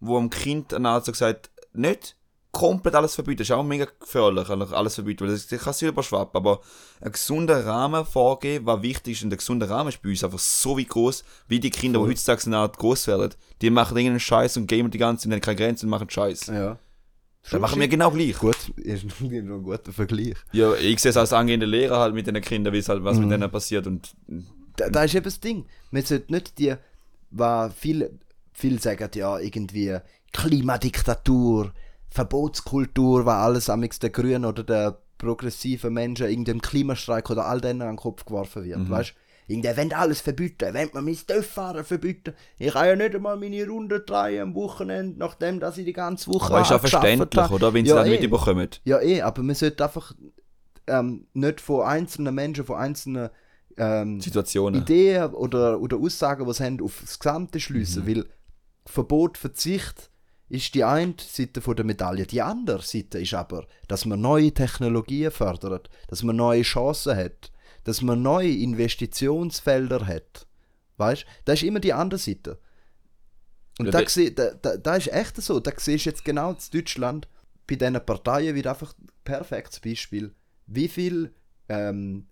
wo 0.00 0.16
am 0.18 0.30
Kind 0.30 0.72
dann 0.72 0.86
also 0.86 1.12
gesagt, 1.12 1.50
nicht 1.72 2.16
komplett 2.52 2.94
alles 2.94 3.14
verbieten, 3.14 3.38
das 3.38 3.48
ist 3.48 3.52
auch 3.52 3.62
mega 3.62 3.86
gefährlich, 3.98 4.48
alles 4.48 4.94
verbieten, 4.96 5.24
weil 5.24 5.32
das, 5.32 5.46
das 5.46 5.62
kann 5.62 5.72
sich 5.72 5.88
überschwappen, 5.88 6.36
aber 6.36 6.60
einen 7.00 7.12
gesunden 7.12 7.56
Rahmen 7.62 8.04
vorgeben, 8.04 8.66
was 8.66 8.82
wichtig 8.82 9.12
ist, 9.18 9.22
und 9.24 9.30
der 9.30 9.36
gesunde 9.38 9.68
Rahmen 9.70 9.88
ist 9.90 10.02
bei 10.02 10.10
uns 10.10 10.24
einfach 10.24 10.38
so 10.38 10.76
wie 10.76 10.84
groß, 10.84 11.22
wie 11.48 11.60
die 11.60 11.70
Kinder, 11.70 12.00
die 12.00 12.06
heutzutage 12.06 12.46
eine 12.46 12.58
Art 12.58 12.76
groß 12.78 13.06
werden, 13.06 13.34
die 13.62 13.70
machen 13.70 13.96
irgendeinen 13.96 14.20
Scheiß 14.20 14.56
und 14.56 14.66
gamen 14.66 14.90
die 14.90 14.98
ganze 14.98 15.24
Zeit, 15.28 15.32
haben 15.34 15.40
keine 15.40 15.56
Grenzen 15.56 15.86
und 15.86 15.90
machen 15.90 16.10
Scheiß. 16.10 16.46
Ja. 16.48 16.78
Das 17.50 17.58
machen 17.60 17.80
wir 17.80 17.88
genau 17.88 18.10
gleich. 18.10 18.36
Gut, 18.36 18.56
ist 18.76 19.04
noch 19.04 19.20
ein 19.30 19.62
guter 19.62 19.92
Vergleich. 19.92 20.34
Ja, 20.52 20.74
ich 20.74 20.98
sehe 21.00 21.10
es 21.10 21.16
als 21.16 21.32
angehende 21.32 21.64
Lehrer 21.66 21.98
halt 21.98 22.14
mit 22.14 22.26
den 22.26 22.40
Kindern, 22.42 22.74
wie 22.74 22.78
es 22.78 22.88
halt 22.88 23.02
was 23.02 23.16
Mhm. 23.16 23.22
mit 23.28 23.32
denen 23.32 23.50
passiert 23.50 23.86
und 23.86 24.12
Da, 24.76 24.90
da 24.90 25.04
ist 25.04 25.14
eben 25.14 25.24
das 25.24 25.40
Ding. 25.40 25.64
Man 25.90 26.02
sollte 26.04 26.32
nicht 26.32 26.58
die, 26.58 26.74
was 27.30 27.72
viele, 27.74 28.10
viele 28.52 28.78
sagen, 28.78 29.08
ja, 29.14 29.38
irgendwie 29.38 29.96
Klimadiktatur, 30.32 31.72
Verbotskultur, 32.10 33.24
was 33.24 33.36
alles 33.36 33.70
amix 33.70 33.98
der 33.98 34.10
Grünen 34.10 34.44
oder 34.44 34.64
der 34.64 34.98
progressiven 35.18 35.92
Menschen 35.92 36.28
irgendeinem 36.28 36.60
Klimastreik 36.60 37.30
oder 37.30 37.46
all 37.46 37.60
denen 37.60 37.82
an 37.82 37.88
den 37.88 37.96
Kopf 37.96 38.24
geworfen 38.24 38.64
wird. 38.64 38.78
Mhm. 38.78 38.90
Weißt 38.90 39.14
Irgendwie 39.46 39.76
wollen 39.76 39.92
alles 39.92 40.20
verbieten, 40.20 40.74
wollen 40.74 40.90
wir 40.92 41.02
mein 41.02 41.16
Töfffahren 41.26 41.84
verbieten. 41.84 42.34
Ich 42.58 42.72
kann 42.72 42.86
ja 42.86 42.96
nicht 42.96 43.14
einmal 43.14 43.36
meine 43.36 43.66
Runde 43.66 44.00
drehen 44.00 44.42
am 44.42 44.54
Wochenende, 44.54 45.18
nachdem 45.18 45.60
dass 45.60 45.78
ich 45.78 45.84
die 45.84 45.92
ganze 45.92 46.28
Woche 46.32 46.52
aber 46.52 46.62
ist 46.62 46.72
auch 46.72 46.82
gearbeitet 46.82 46.90
verständlich, 46.90 47.42
habe. 47.42 47.54
oder? 47.54 47.74
Wenn 47.74 47.84
sie 47.84 47.90
Ja, 47.90 47.96
das 47.96 48.06
eh. 48.08 48.18
mitbekommen. 48.18 48.68
Ja, 48.84 49.00
eh, 49.00 49.22
aber 49.22 49.42
man 49.42 49.54
sollte 49.54 49.84
einfach 49.84 50.12
ähm, 50.86 51.26
nicht 51.34 51.60
von 51.60 51.82
einzelnen 51.82 52.34
Menschen, 52.34 52.64
von 52.64 52.76
einzelnen 52.76 53.30
ähm, 53.76 54.20
Situationen. 54.20 54.80
Ideen 54.82 55.32
oder, 55.34 55.80
oder 55.80 55.96
Aussagen, 55.96 56.46
die 56.46 56.52
sie 56.54 56.64
haben, 56.64 56.80
auf 56.80 56.98
das 57.00 57.18
Gesamte 57.18 57.60
schliessen. 57.60 58.06
Weil 58.06 58.26
Verbot, 58.86 59.38
Verzicht 59.38 60.09
ist 60.50 60.74
die 60.74 60.84
eine 60.84 61.14
Seite 61.18 61.60
von 61.60 61.76
der 61.76 61.84
Medaille. 61.84 62.26
Die 62.26 62.42
andere 62.42 62.82
Seite 62.82 63.20
ist 63.20 63.34
aber, 63.34 63.66
dass 63.86 64.04
man 64.04 64.20
neue 64.20 64.52
Technologien 64.52 65.30
fördert, 65.30 65.88
dass 66.08 66.24
man 66.24 66.36
neue 66.36 66.62
Chancen 66.62 67.16
hat, 67.16 67.52
dass 67.84 68.02
man 68.02 68.20
neue 68.20 68.52
Investitionsfelder 68.52 70.06
hat. 70.06 70.46
Weißt 70.96 71.24
Das 71.44 71.60
ist 71.60 71.66
immer 71.66 71.80
die 71.80 71.92
andere 71.92 72.18
Seite. 72.18 72.58
Und 73.78 73.86
Ja, 73.86 73.92
da, 73.92 74.02
da, 74.02 74.54
da, 74.60 74.76
da 74.76 74.96
ist 74.96 75.12
echt 75.12 75.36
so. 75.36 75.60
Da 75.60 75.70
siehst 75.76 76.04
du 76.04 76.10
jetzt 76.10 76.24
genau 76.24 76.50
in 76.50 76.56
Deutschland 76.72 77.28
bei 77.66 77.76
diesen 77.76 78.04
Parteien 78.04 78.54
wieder 78.54 78.70
einfach 78.70 78.92
ein 78.98 79.06
perfektes 79.22 79.78
Beispiel. 79.78 80.34
Wie 80.66 80.88
viel 80.88 81.32
ähm, 81.68 82.26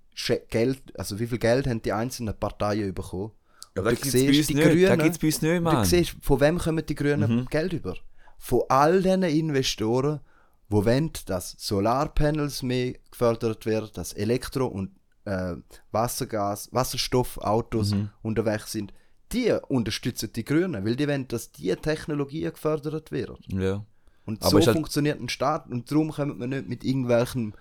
Geld, 0.51 0.83
also 0.99 1.21
wie 1.21 1.29
viel 1.29 1.39
Geld 1.39 1.69
haben 1.69 1.83
die 1.83 1.93
einzelnen 1.93 2.37
Parteien 2.37 2.93
bekommen? 2.93 3.31
Ja, 3.79 3.83
da 3.85 3.91
du 3.91 3.97
es 3.97 4.13
siehst 4.13 4.27
bei 4.27 4.39
uns 4.39 4.47
die 4.49 4.55
nicht. 4.55 4.67
Da 4.67 4.71
Grünen- 4.97 4.99
gibt 5.05 5.15
es 5.15 5.19
bei 5.19 5.27
uns 5.29 5.43
nicht, 5.43 5.57
Du 5.57 5.61
Mann. 5.63 5.85
siehst, 5.85 6.17
von 6.23 6.41
wem 6.41 6.59
kommen 6.59 6.85
die 6.87 6.95
Grünen 6.95 7.37
Mhm. 7.41 7.47
Geld 7.47 7.73
über? 7.73 7.95
Von 8.39 8.63
all 8.69 9.03
diesen 9.03 9.23
Investoren, 9.25 10.21
die 10.69 10.75
wollen, 10.75 11.11
dass 11.27 11.57
Solarpanels 11.59 12.63
mehr 12.63 12.95
gefördert 13.11 13.67
werden, 13.67 13.91
dass 13.95 14.13
Elektro- 14.13 14.67
und 14.67 14.91
äh, 15.25 15.57
Wassergas, 15.93 16.69
Wasserstoffautos 16.73 17.91
Mhm. 17.93 18.11
unterwegs 18.23 18.73
sind, 18.73 18.93
die 19.33 19.53
unterstützen 19.69 20.31
die 20.35 20.45
Grünen, 20.45 20.85
weil 20.87 20.97
die 20.97 21.07
wollen, 21.07 21.29
dass 21.29 21.53
diese 21.53 21.77
Technologie 21.77 22.43
gefördert 22.45 23.11
wird. 23.13 23.39
Ja. 23.49 23.85
Und 24.25 24.41
Aber 24.43 24.51
so 24.51 24.67
halt- 24.67 24.77
funktioniert 24.77 25.21
ein 25.21 25.29
Staat 25.29 25.69
und 25.71 25.91
darum 25.91 26.13
kommt 26.13 26.39
man 26.39 26.49
nicht 26.51 26.67
mit 26.69 26.83
irgendwelchen 26.85 27.55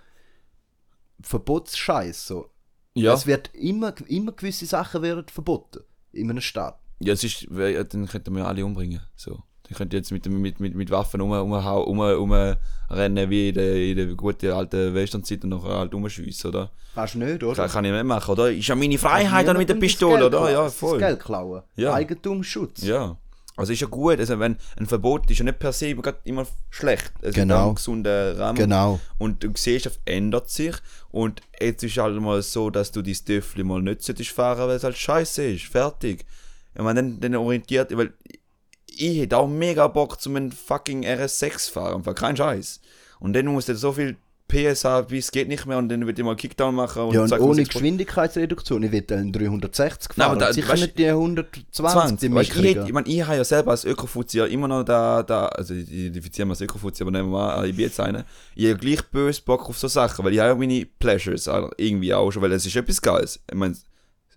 Verbotsscheiß 1.21 2.27
so. 2.27 2.49
Ja. 2.93 3.13
Es 3.13 3.27
wird 3.27 3.53
immer, 3.53 3.93
immer 4.07 4.31
gewisse 4.31 4.65
Sachen 4.65 5.01
werden 5.01 5.25
verboten 5.27 5.81
in 6.17 6.29
einem 6.29 6.41
Staat. 6.41 6.77
Ja, 6.99 7.13
es 7.13 7.23
ist, 7.23 7.47
wär- 7.55 7.83
dann 7.83 8.07
könnten 8.07 8.35
wir 8.35 8.47
alle 8.47 8.65
umbringen. 8.65 9.01
So. 9.15 9.43
Dann 9.63 9.77
könnt 9.77 9.93
ihr 9.93 9.97
jetzt 9.99 10.11
mit, 10.11 10.25
mit, 10.27 10.59
mit, 10.59 10.75
mit 10.75 10.89
Waffen 10.89 11.19
um, 11.21 11.31
um, 11.31 11.51
um, 11.51 12.55
rennen 12.89 13.29
wie 13.29 13.49
in 13.49 13.55
der, 13.55 13.75
in 13.75 13.97
der 13.97 14.05
guten 14.15 14.51
alten 14.51 14.93
Westernzeit 14.93 15.43
und 15.43 15.49
nachher 15.49 15.77
halt 15.77 15.93
umschiessen, 15.93 16.47
oder? 16.49 16.71
Kannst 16.95 17.15
du 17.15 17.19
nicht, 17.19 17.43
oder? 17.43 17.53
Kann, 17.55 17.69
kann 17.69 17.85
ich 17.85 17.91
nicht 17.91 18.03
machen, 18.05 18.31
oder? 18.31 18.51
Ist 18.51 18.67
ja 18.67 18.75
meine 18.75 18.97
Freiheit 18.97 19.47
dann 19.47 19.57
mit 19.57 19.67
der 19.69 19.75
das 19.75 19.81
Pistole, 19.81 20.25
oder? 20.25 20.49
Ja, 20.51 20.63
das 20.63 20.75
voll. 20.75 20.97
Geld 20.97 21.19
klauen. 21.19 21.61
Ja. 21.75 21.93
Eigentumsschutz. 21.93 22.81
Ja. 22.83 23.17
Also 23.57 23.73
ist 23.73 23.81
ja 23.81 23.87
gut, 23.87 24.19
also 24.19 24.39
wenn 24.39 24.55
ein 24.77 24.85
Verbot 24.85 25.29
ist 25.29 25.39
ja 25.39 25.43
nicht 25.45 25.59
per 25.59 25.73
se 25.73 25.95
immer, 26.23 26.47
schlecht. 26.69 27.11
Es 27.21 27.33
Genau. 27.35 27.71
ist 27.71 27.77
gesunder 27.77 28.37
Rahmen. 28.37 28.57
Genau. 28.57 28.99
Und 29.17 29.43
du 29.43 29.51
siehst, 29.55 29.87
es 29.87 29.99
ändert 30.05 30.49
sich. 30.49 30.75
Und 31.09 31.41
jetzt 31.59 31.83
ist 31.83 31.97
halt 31.97 32.15
mal 32.21 32.41
so, 32.43 32.69
dass 32.69 32.91
du 32.91 33.01
dein 33.01 33.17
Döffli 33.27 33.63
mal 33.63 33.81
nicht 33.81 34.03
solltest 34.03 34.29
fahren, 34.29 34.67
weil 34.69 34.77
es 34.77 34.83
halt 34.83 34.95
scheiße 34.97 35.43
ist. 35.43 35.65
Fertig. 35.65 36.25
Ich 36.75 36.81
meine, 36.81 37.01
dann, 37.01 37.19
dann 37.19 37.35
orientiert, 37.35 37.97
weil 37.97 38.13
ich 38.85 39.19
hätte 39.19 39.37
auch 39.37 39.47
mega 39.47 39.87
Bock 39.87 40.21
zum 40.21 40.35
einen 40.35 40.51
fucking 40.51 41.03
RS6 41.03 41.71
fahren, 41.71 42.03
kein 42.15 42.37
Scheiß. 42.37 42.79
Und 43.19 43.33
dann 43.33 43.47
muss 43.47 43.65
der 43.65 43.75
so 43.75 43.91
viel 43.91 44.17
PS 44.47 44.85
haben, 44.85 45.07
bis 45.07 45.25
es 45.25 45.31
geht 45.31 45.47
nicht 45.47 45.65
mehr 45.65 45.77
und 45.77 45.89
dann 45.89 46.05
wird 46.07 46.17
ich 46.17 46.23
mal 46.23 46.35
Kickdown 46.35 46.73
machen 46.73 47.03
und 47.03 47.13
Ja, 47.13 47.23
und 47.23 47.39
ohne 47.39 47.63
Geschwindigkeitsreduktion. 47.63 48.83
Ich 48.83 48.91
will 48.91 49.01
dann 49.01 49.31
360 49.31 50.17
Nein, 50.17 50.25
aber 50.25 50.31
fahren. 50.31 50.39
da- 50.39 50.47
und 50.47 50.53
sicher 50.53 50.73
nicht 50.75 50.97
die 50.97 51.09
120, 51.09 51.71
20. 51.71 52.19
die 52.19 52.35
Weißt, 52.35 52.55
ich, 52.55 52.77
ich, 52.77 52.93
meine, 52.93 53.07
ich 53.07 53.21
habe 53.23 53.35
ja 53.35 53.43
selber 53.43 53.71
als 53.71 53.83
Ökofuzzi 53.83 54.37
ja 54.37 54.45
immer 54.45 54.67
noch 54.67 54.83
da, 54.83 55.23
da 55.23 55.47
also 55.47 55.73
ich 55.73 55.91
identifiziere 55.91 56.45
mich 56.45 56.53
als 56.53 56.61
Ökofuzzi, 56.61 57.03
aber 57.03 57.11
nehmen 57.11 57.29
wir 57.29 57.37
mal, 57.37 57.67
ich 57.67 57.75
bin 57.75 57.85
jetzt 57.85 57.99
einer. 57.99 58.25
Ich 58.55 58.67
habe 58.67 58.79
gleich 58.79 59.03
böse 59.09 59.41
Bock 59.41 59.67
auf 59.69 59.77
so 59.77 59.87
Sachen, 59.87 60.23
weil 60.23 60.33
ich 60.33 60.39
habe 60.39 60.49
ja 60.49 60.55
meine 60.55 60.85
Pleasures 60.85 61.47
also 61.47 61.69
irgendwie 61.77 62.13
auch 62.13 62.31
schon, 62.31 62.41
weil 62.41 62.51
es 62.53 62.65
ist 62.65 62.75
etwas 62.75 63.01
Geiles. 63.01 63.39
Ich 63.49 63.57
meine, 63.57 63.75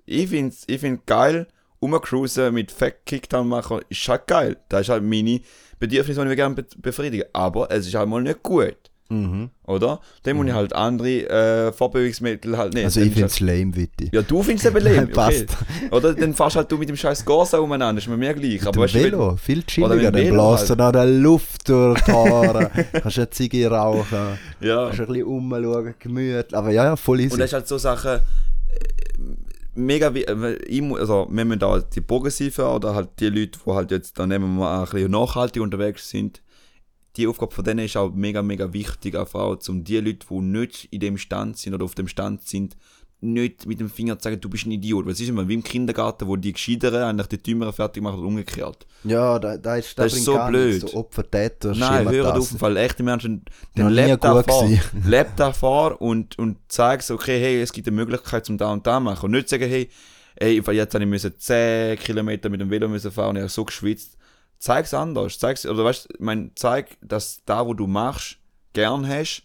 ich 0.06 0.28
finde 0.28 0.56
ich 0.66 0.80
find 0.80 1.06
geil, 1.06 1.46
rumcruisen, 1.80 2.52
mit 2.52 2.72
Fat 2.72 3.06
Kickdown 3.06 3.48
machen, 3.48 3.80
ist 3.88 4.08
halt 4.08 4.26
geil. 4.26 4.56
Das 4.68 4.82
ist 4.82 4.88
halt 4.88 5.04
meine 5.04 5.40
Bedürfnisse, 5.78 6.24
die 6.24 6.30
ich 6.30 6.36
gerne 6.36 6.54
be 6.56 6.66
befriedigen. 6.78 7.26
Aber 7.32 7.70
es 7.70 7.86
ist 7.86 7.94
halt 7.94 8.08
mal 8.08 8.22
nicht 8.22 8.42
gut. 8.42 8.89
Mhm. 9.10 9.50
Oder? 9.66 10.00
Dann 10.22 10.36
muss 10.36 10.46
ich 10.46 10.52
halt 10.52 10.72
andere 10.72 11.28
äh, 11.28 11.72
Vorbewegungsmittel 11.72 12.56
halt 12.56 12.74
nehmen. 12.74 12.86
Also 12.86 13.00
ich 13.00 13.06
finde 13.08 13.22
halt, 13.22 13.32
es 13.32 13.40
lame, 13.40 13.76
Witti. 13.76 14.08
Ja, 14.12 14.22
du 14.22 14.42
findest 14.42 14.66
es 14.66 14.74
eben 14.74 14.84
lame. 14.84 15.02
Okay. 15.02 15.12
Passt. 15.12 15.46
Oder 15.90 16.14
dann 16.14 16.32
fährst 16.34 16.56
halt 16.56 16.70
du 16.72 16.78
mit 16.78 16.88
dem 16.88 16.96
scheiß 16.96 17.24
Corsa 17.24 17.58
umeinander, 17.58 18.00
ist 18.00 18.08
mir 18.08 18.16
mehr 18.16 18.34
gleich. 18.34 18.62
Aber 18.62 18.72
Dem 18.72 18.82
weißt 18.82 18.94
du, 18.94 18.98
wenn- 18.98 19.04
Velo, 19.12 19.36
viel 19.36 19.58
Oder 19.58 19.66
chilliger. 19.66 19.94
mit 19.96 20.04
Dann 20.04 20.14
Velo 20.14 20.48
bläst 20.50 20.68
halt. 20.70 20.78
du 20.80 20.84
noch 20.84 20.92
die 20.92 21.20
Luft 21.20 21.68
durch 21.68 22.00
die 22.02 22.12
Haare. 22.12 22.70
kannst 23.02 23.18
eine 23.18 23.30
Ziege 23.30 23.68
rauchen. 23.70 24.18
Ja. 24.60 24.86
Kannst 24.86 25.00
ein 25.00 25.06
bisschen 25.08 25.24
umschauen, 25.24 25.94
gemütlich. 25.98 26.56
Aber 26.56 26.70
ja, 26.70 26.84
ja, 26.84 26.96
voll 26.96 27.20
easy. 27.20 27.32
Und 27.32 27.40
das 27.40 27.50
ist 27.50 27.54
halt 27.54 27.66
so 27.68 27.78
Sachen, 27.78 28.12
äh, 28.12 28.20
mega 29.74 30.08
äh, 30.14 30.92
also 30.98 31.26
wenn 31.30 31.48
man 31.48 31.58
da 31.58 31.80
die 31.80 32.00
Progressiven 32.00 32.64
oder 32.66 32.94
halt 32.94 33.08
die 33.18 33.28
Leute, 33.28 33.58
die 33.66 33.70
halt 33.72 33.90
jetzt, 33.90 34.18
dann 34.18 34.28
nehmen 34.28 34.54
wir 34.56 34.60
mal 34.60 34.78
ein 34.84 34.90
bisschen 34.90 35.10
nachhaltig 35.10 35.62
unterwegs 35.62 36.08
sind, 36.10 36.42
die 37.20 37.26
Aufgabe 37.26 37.54
von 37.54 37.64
denen 37.64 37.84
ist 37.84 37.96
auch 37.96 38.12
mega, 38.12 38.42
mega 38.42 38.72
wichtig, 38.72 39.14
auch, 39.14 39.58
um 39.68 39.84
die 39.84 39.98
Leute, 39.98 40.26
die 40.28 40.40
nicht 40.40 40.88
in 40.90 41.00
dem 41.00 41.18
Stand 41.18 41.58
sind 41.58 41.74
oder 41.74 41.84
auf 41.84 41.94
dem 41.94 42.08
Stand 42.08 42.46
sind, 42.46 42.76
nicht 43.22 43.66
mit 43.66 43.78
dem 43.80 43.90
Finger 43.90 44.18
zu 44.18 44.24
sagen, 44.24 44.40
du 44.40 44.48
bist 44.48 44.64
ein 44.64 44.72
Idiot. 44.72 45.06
Es 45.08 45.20
ist 45.20 45.28
immer 45.28 45.46
wie 45.46 45.52
im 45.52 45.62
Kindergarten, 45.62 46.26
wo 46.26 46.36
die 46.36 46.54
Gescheiteren 46.54 47.02
eigentlich 47.02 47.26
die 47.26 47.42
Dümmeren 47.42 47.72
fertig 47.72 48.02
machen 48.02 48.20
und 48.20 48.26
umgekehrt. 48.26 48.86
ja, 49.04 49.38
da, 49.38 49.58
da 49.58 49.76
ist, 49.76 49.98
Das 49.98 50.14
ist 50.14 50.24
so 50.24 50.38
blöd. 50.48 50.80
So 50.80 50.94
Opfer-Täter. 50.94 51.74
Nein, 51.74 51.98
Schema 51.98 52.10
hör 52.10 52.24
das. 52.32 52.54
auf, 52.54 52.60
weil 52.62 52.78
echte 52.78 53.02
Menschen, 53.02 53.44
dann 53.74 53.92
lebt 53.92 54.24
da 54.24 54.40
gewesen. 54.40 54.80
lebt 55.06 55.38
da 55.38 55.52
vor 55.52 56.00
und, 56.00 56.38
und 56.38 56.56
zeig 56.68 57.02
so, 57.02 57.14
okay, 57.14 57.38
hey, 57.38 57.60
es 57.60 57.72
gibt 57.72 57.86
eine 57.86 57.96
Möglichkeit 57.96 58.46
zum 58.46 58.56
da 58.56 58.72
und 58.72 58.86
da 58.86 58.98
machen. 58.98 59.26
Und 59.26 59.32
nicht 59.32 59.50
sagen, 59.50 59.68
hey, 59.68 59.90
ey, 60.36 60.54
jetzt 60.54 60.94
habe 60.94 61.04
ich 61.04 61.10
müssen 61.10 61.34
10 61.36 61.98
Kilometer 61.98 62.48
mit 62.48 62.62
dem 62.62 62.70
Velo 62.70 62.88
müssen 62.88 63.10
fahren 63.10 63.30
und 63.30 63.36
ich 63.36 63.42
habe 63.42 63.50
so 63.50 63.66
geschwitzt. 63.66 64.16
Zeig's 64.60 64.94
anders. 64.94 65.38
Zeig's, 65.38 65.66
oder 65.66 65.84
weißt 65.84 66.08
du, 66.10 66.14
mein, 66.24 66.52
zeig, 66.54 66.98
dass 67.00 67.42
da, 67.46 67.66
wo 67.66 67.74
du 67.74 67.86
machst, 67.86 68.36
gern 68.74 69.08
hast 69.08 69.42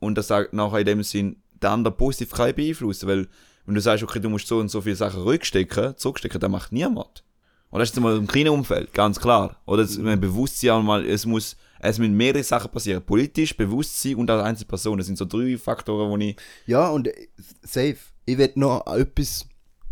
und 0.00 0.16
das 0.16 0.32
auch 0.32 0.44
nachher 0.52 0.80
in 0.80 0.86
dem 0.86 1.02
Sinn 1.02 1.36
der 1.62 1.70
andere 1.70 1.94
positiv 1.94 2.32
kann 2.32 2.54
beeinflussen. 2.54 3.08
Weil, 3.08 3.28
wenn 3.66 3.74
du 3.74 3.80
sagst, 3.80 4.02
okay, 4.02 4.20
du 4.20 4.30
musst 4.30 4.48
so 4.48 4.58
und 4.58 4.70
so 4.70 4.80
viele 4.80 4.96
Sachen 4.96 5.22
rückstecken, 5.22 5.96
zurückstecken, 5.96 6.40
das 6.40 6.50
macht 6.50 6.72
niemand. 6.72 7.24
Und 7.70 7.80
das 7.80 7.88
ist 7.90 7.96
jetzt 7.96 8.02
mal 8.02 8.16
im 8.16 8.26
kleinen 8.26 8.50
Umfeld, 8.50 8.92
ganz 8.92 9.20
klar. 9.20 9.56
Oder 9.66 9.82
das, 9.82 9.98
mein 9.98 10.20
Bewusstsein 10.20 10.84
mal, 10.84 11.04
es 11.04 11.26
muss, 11.26 11.56
es 11.80 11.98
müssen 11.98 12.16
mehrere 12.16 12.42
Sachen 12.42 12.70
passieren. 12.70 13.02
Politisch, 13.04 13.56
Bewusstsein 13.56 14.14
und 14.16 14.30
als 14.30 14.44
Einzelperson. 14.44 14.96
Das 14.96 15.08
sind 15.08 15.18
so 15.18 15.24
drei 15.24 15.58
Faktoren, 15.58 16.10
wo 16.10 16.16
ich, 16.16 16.36
Ja, 16.66 16.88
und 16.88 17.08
äh, 17.08 17.28
safe. 17.62 17.96
Ich 18.26 18.38
will 18.38 18.52
noch 18.54 18.86
etwas 18.86 19.44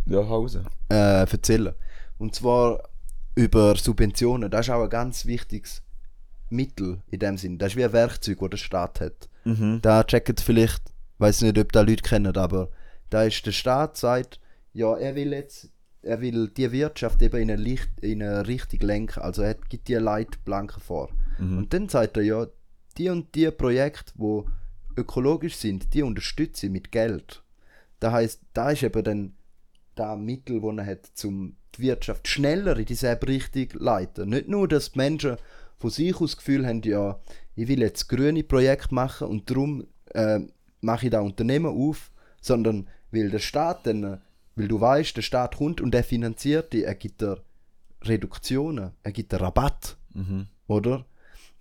ja, 0.06 0.26
Hause. 0.26 0.64
äh, 0.90 1.20
erzählen. 1.28 1.74
Und 2.18 2.34
zwar 2.34 2.82
über 3.34 3.76
Subventionen. 3.76 4.50
Das 4.50 4.66
ist 4.66 4.70
auch 4.70 4.82
ein 4.82 4.90
ganz 4.90 5.26
wichtiges 5.26 5.82
Mittel 6.50 7.02
in 7.10 7.18
dem 7.18 7.38
Sinn. 7.38 7.58
Das 7.58 7.72
ist 7.72 7.76
wie 7.76 7.84
ein 7.84 7.92
Werkzeug, 7.92 8.38
das 8.40 8.50
der 8.50 8.56
Staat 8.58 9.00
hat. 9.00 9.28
Mhm. 9.44 9.80
Da 9.82 10.04
checkt 10.04 10.40
vielleicht, 10.40 10.82
weiß 11.18 11.42
nicht, 11.42 11.58
ob 11.58 11.72
da 11.72 11.80
Leute 11.80 12.02
kennen, 12.02 12.36
aber 12.36 12.70
da 13.10 13.24
ist 13.24 13.44
der 13.46 13.52
Staat 13.52 13.96
sagt, 13.96 14.40
ja, 14.72 14.96
er 14.96 15.14
will 15.14 15.32
jetzt, 15.32 15.70
er 16.02 16.20
will 16.20 16.48
die 16.48 16.72
Wirtschaft 16.72 17.22
eben 17.22 17.40
in 17.40 17.50
eine, 17.50 17.62
Licht, 17.62 17.90
in 18.00 18.22
eine 18.22 18.46
Richtung 18.46 18.80
lenken. 18.80 19.20
Also 19.20 19.42
er 19.42 19.54
gibt 19.54 19.88
die 19.88 19.94
Leitplanken 19.94 20.80
vor. 20.80 21.10
Mhm. 21.38 21.58
Und 21.58 21.74
dann 21.74 21.88
sagt 21.88 22.16
er 22.16 22.22
ja, 22.22 22.46
die 22.98 23.08
und 23.08 23.34
die 23.34 23.50
Projekte, 23.50 24.12
wo 24.16 24.46
ökologisch 24.96 25.56
sind, 25.56 25.94
die 25.94 26.02
unterstütze 26.02 26.66
ich 26.66 26.72
mit 26.72 26.92
Geld. 26.92 27.42
Das 28.00 28.12
heißt, 28.12 28.40
da 28.52 28.70
ist 28.70 28.82
eben 28.82 29.04
dann 29.04 29.32
das 29.94 30.18
Mittel, 30.18 30.60
das 30.60 30.76
er 30.78 30.86
hat, 30.86 31.24
um 31.24 31.56
die 31.76 31.82
Wirtschaft 31.82 32.28
schneller 32.28 32.76
in 32.78 32.84
dieselbe 32.86 33.28
Richtung 33.28 33.70
zu 33.70 33.78
leiten. 33.78 34.28
Nicht 34.30 34.48
nur, 34.48 34.68
dass 34.68 34.92
die 34.92 34.98
Menschen 34.98 35.36
von 35.78 35.90
sich 35.90 36.14
aus 36.14 36.32
das 36.32 36.36
Gefühl 36.38 36.66
haben, 36.66 36.82
ja, 36.82 37.18
ich 37.54 37.68
will 37.68 37.80
jetzt 37.80 38.08
grüne 38.08 38.42
Projekte 38.44 38.94
machen 38.94 39.28
und 39.28 39.50
darum 39.50 39.86
äh, 40.14 40.40
mache 40.80 41.06
ich 41.06 41.10
da 41.12 41.20
Unternehmen 41.20 41.66
auf, 41.66 42.10
sondern 42.40 42.88
weil 43.10 43.30
der 43.30 43.38
Staat 43.40 43.86
dann, 43.86 44.20
weil 44.56 44.68
du 44.68 44.80
weißt, 44.80 45.16
der 45.16 45.22
Staat 45.22 45.56
kommt 45.56 45.80
und 45.80 45.94
er 45.94 46.04
finanziert 46.04 46.72
die, 46.72 46.84
er 46.84 46.94
gibt 46.94 47.20
dir 47.20 47.42
Reduktionen, 48.04 48.92
er 49.02 49.12
gibt 49.12 49.32
dir 49.32 49.40
Rabatt, 49.40 49.96
Mhm. 50.14 50.46
oder? 50.66 51.06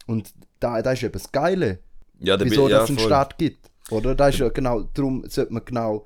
Und 0.07 0.33
da, 0.59 0.81
da 0.81 0.91
ist 0.91 1.03
eben 1.03 1.13
das 1.13 1.31
Geile, 1.31 1.79
Ja, 2.19 2.35
da 2.35 2.43
wieso 2.45 2.63
bin- 2.65 2.71
ja, 2.71 2.83
einen. 2.83 2.99
Staat 2.99 3.37
gibt. 3.37 3.69
Oder? 3.89 4.13
Da 4.15 4.27
ist 4.27 4.39
ja 4.39 4.49
genau, 4.49 4.81
darum 4.93 5.23
sollte 5.29 5.53
man 5.53 5.63
genau 5.65 6.05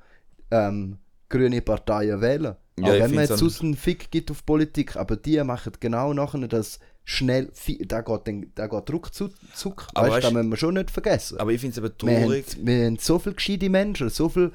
ähm, 0.52 0.98
grüne 1.30 1.62
Parteien 1.62 2.22
wählen. 2.22 2.56
Ja, 2.78 2.88
auch 2.88 2.92
wenn 2.94 3.12
man 3.16 3.26
jetzt 3.26 3.38
sonst 3.38 3.62
einen 3.62 3.76
Fick 3.76 4.12
gibt 4.12 4.32
auf 4.32 4.46
Politik, 4.46 4.96
aber 4.98 5.16
die 5.16 5.42
machen 5.44 5.72
genau 5.80 6.14
nachher 6.14 6.48
das 6.48 6.80
schnell, 7.06 7.52
da 7.86 8.02
geht, 8.02 8.28
dann- 8.28 8.52
da 8.56 8.68
geht 8.68 8.92
ruckzuck, 8.92 9.32
zuck, 9.54 9.88
Aber 9.94 10.08
weißt, 10.10 10.18
weißt- 10.18 10.22
da 10.30 10.32
müssen 10.32 10.50
wir 10.50 10.58
schon 10.58 10.74
nicht 10.74 10.92
vergessen. 10.92 11.38
Aber 11.40 11.52
ich 11.52 11.62
finde 11.62 11.80
es 11.80 11.86
eben 11.86 11.94
wir, 12.10 12.16
haben, 12.18 12.24
traurig. 12.26 12.46
wir 12.62 12.86
haben 12.86 12.98
so 12.98 13.20
viele 13.20 13.36
gescheite 13.36 13.70
Menschen, 13.70 14.10
so 14.10 14.28
viel, 14.28 14.52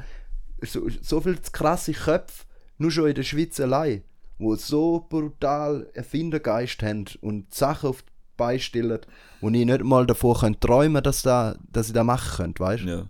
so, 0.62 0.86
so 1.00 1.20
viel 1.20 1.38
krasse 1.52 1.92
Köpfe, 1.92 2.44
nur 2.78 2.90
schon 2.90 3.08
in 3.08 3.14
der 3.14 3.22
Schweiz 3.22 3.58
allein, 3.60 4.02
wo 4.38 4.54
so 4.56 5.06
brutal 5.08 5.88
Erfindergeist 5.94 6.82
haben 6.82 7.04
und 7.20 7.54
Sachen 7.54 7.90
auf 7.90 8.02
die 8.02 8.08
Beine 8.36 8.58
stellen, 8.58 8.98
wo 9.40 9.48
ich 9.48 9.64
nicht 9.64 9.84
mal 9.84 10.06
davon 10.06 10.34
könnte 10.36 10.60
träumen 10.60 11.02
dass, 11.02 11.22
da, 11.22 11.56
dass 11.70 11.88
ich 11.88 11.92
das 11.94 12.04
machen 12.04 12.36
könnte, 12.44 12.60
weißt 12.62 12.82
du? 12.84 12.88
Ja. 12.88 13.06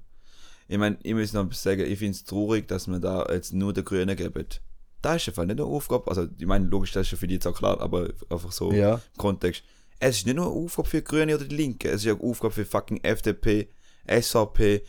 Ich 0.70 0.78
meine, 0.78 0.98
ich 1.02 1.14
muss 1.14 1.32
noch 1.32 1.52
sagen, 1.52 1.80
ich 1.80 1.98
finde 1.98 2.12
es 2.12 2.24
traurig, 2.24 2.68
dass 2.68 2.86
man 2.86 3.00
da 3.00 3.26
jetzt 3.30 3.52
nur 3.52 3.72
den 3.72 3.84
Grünen 3.84 4.14
geben. 4.16 4.46
Das 5.02 5.16
ist 5.16 5.28
einfach 5.28 5.44
nicht 5.44 5.58
eine 5.58 5.64
Aufgabe. 5.64 6.08
Also, 6.08 6.28
ich 6.38 6.46
meine, 6.46 6.66
logisch, 6.66 6.92
das 6.92 7.06
ist 7.06 7.12
ja 7.12 7.18
für 7.18 7.26
die 7.26 7.34
jetzt 7.34 7.46
auch 7.46 7.56
klar, 7.56 7.80
aber 7.80 8.08
einfach 8.28 8.52
so 8.52 8.70
Ja. 8.72 8.94
im 8.94 9.00
Kontext. 9.18 9.62
Es 9.98 10.18
ist 10.18 10.26
nicht 10.26 10.36
nur 10.36 10.46
eine 10.46 10.54
Aufgabe 10.54 10.88
für 10.88 10.98
die 10.98 11.04
Grüne 11.04 11.34
oder 11.34 11.44
die 11.44 11.56
Linke, 11.56 11.88
es 11.88 11.96
ist 11.96 12.04
ja 12.04 12.14
eine 12.14 12.22
Aufgabe 12.22 12.54
für 12.54 12.64
fucking 12.64 13.00
FDP, 13.02 13.68
SVP, 14.06 14.82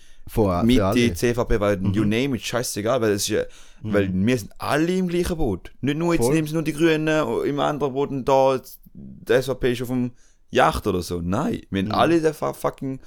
Mitte, 0.63 0.85
alle. 0.85 1.13
CVP, 1.13 1.59
weil 1.59 1.81
you 1.93 2.03
name 2.03 2.35
it, 2.35 2.41
scheißegal, 2.41 3.01
weil 3.01 3.11
es 3.13 3.23
ist 3.23 3.27
ja, 3.29 3.43
weil 3.81 4.09
wir 4.13 4.37
sind 4.37 4.51
alle 4.59 4.95
im 4.95 5.07
gleichen 5.07 5.35
Boot. 5.37 5.71
Nicht 5.81 5.97
nur 5.97 6.13
jetzt 6.13 6.23
Voll. 6.25 6.35
nehmen 6.35 6.47
sie 6.47 6.53
nur 6.53 6.63
die 6.63 6.73
Grünen, 6.73 7.23
und 7.23 7.45
im 7.45 7.59
anderen 7.59 7.93
Boot 7.93 8.09
und 8.11 8.25
da, 8.25 8.61
die 8.93 9.33
SVP 9.41 9.73
ist 9.73 9.81
auf 9.81 9.87
dem 9.89 10.11
Yacht 10.51 10.85
oder 10.87 11.01
so. 11.01 11.21
Nein, 11.21 11.61
wir 11.69 11.81
haben 11.83 11.91
alle 11.91 12.21
den 12.21 12.33
fu- 12.33 12.53
fucking 12.53 12.99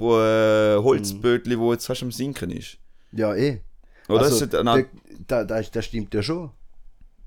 äh, 0.00 0.76
Holzbötli, 0.76 1.58
wo 1.58 1.72
jetzt 1.72 1.86
fast 1.86 2.02
am 2.02 2.12
Sinken 2.12 2.50
ist. 2.50 2.78
Ja, 3.12 3.34
eh. 3.34 3.60
Oder? 4.08 4.22
also, 4.22 4.46
das 4.46 4.54
ist 4.54 4.54
eine, 4.54 4.86
da, 5.26 5.44
da, 5.44 5.44
das, 5.44 5.70
das 5.70 5.84
stimmt 5.84 6.12
ja 6.14 6.22
schon. 6.22 6.50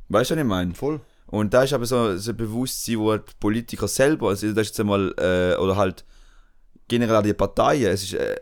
weißt 0.09 0.31
du, 0.31 0.35
was 0.35 0.41
ich 0.41 0.47
meine? 0.47 0.73
Voll. 0.73 0.99
Und 1.27 1.53
da 1.53 1.63
ist 1.63 1.73
aber 1.73 1.85
so, 1.85 2.17
so 2.17 2.31
ein 2.31 2.37
Bewusstsein, 2.37 2.99
wo 2.99 3.11
halt 3.11 3.29
die 3.29 3.35
Politiker 3.39 3.87
selber, 3.87 4.29
also 4.29 4.47
das 4.47 4.67
ist 4.67 4.69
jetzt 4.69 4.79
einmal, 4.79 5.13
äh, 5.17 5.57
oder 5.57 5.75
halt 5.75 6.05
generell 6.87 7.23
die 7.23 7.33
Parteien, 7.33 7.91
es 7.91 8.03
ist, 8.03 8.13
äh, 8.13 8.35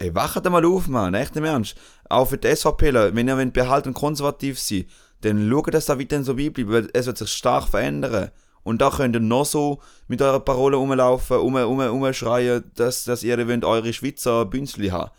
Ey, 0.00 0.14
wacht 0.14 0.44
mal 0.44 0.64
auf, 0.64 0.86
Mann, 0.86 1.14
echt 1.14 1.34
im 1.34 1.42
Ernst. 1.42 1.74
Auch 2.08 2.26
für 2.26 2.38
die 2.38 2.54
SVPler, 2.54 3.16
wenn 3.16 3.26
ihr 3.26 3.36
wollt 3.36 3.52
behalten 3.52 3.88
und 3.88 3.94
konservativ 3.94 4.56
sein 4.60 4.84
dann 5.20 5.50
schaut, 5.50 5.74
dass 5.74 5.86
das 5.86 5.98
weiterhin 5.98 6.24
so 6.24 6.34
bleibt, 6.34 6.58
weil 6.68 6.88
es 6.92 7.06
wird 7.06 7.18
sich 7.18 7.32
stark 7.32 7.68
verändern. 7.68 8.30
Und 8.68 8.82
da 8.82 8.90
könnt 8.90 9.16
ihr 9.16 9.20
noch 9.20 9.46
so 9.46 9.80
mit 10.08 10.20
eurer 10.20 10.40
Parole 10.40 10.76
rumlaufen, 10.76 11.38
um, 11.38 11.54
um, 11.54 11.80
umschreien, 11.80 12.64
dass, 12.74 13.04
dass 13.04 13.22
ihr 13.22 13.48
wollt 13.48 13.64
eure 13.64 13.92
Schweizer 13.94 14.44
Bünzli 14.44 14.88
haben. 14.88 15.10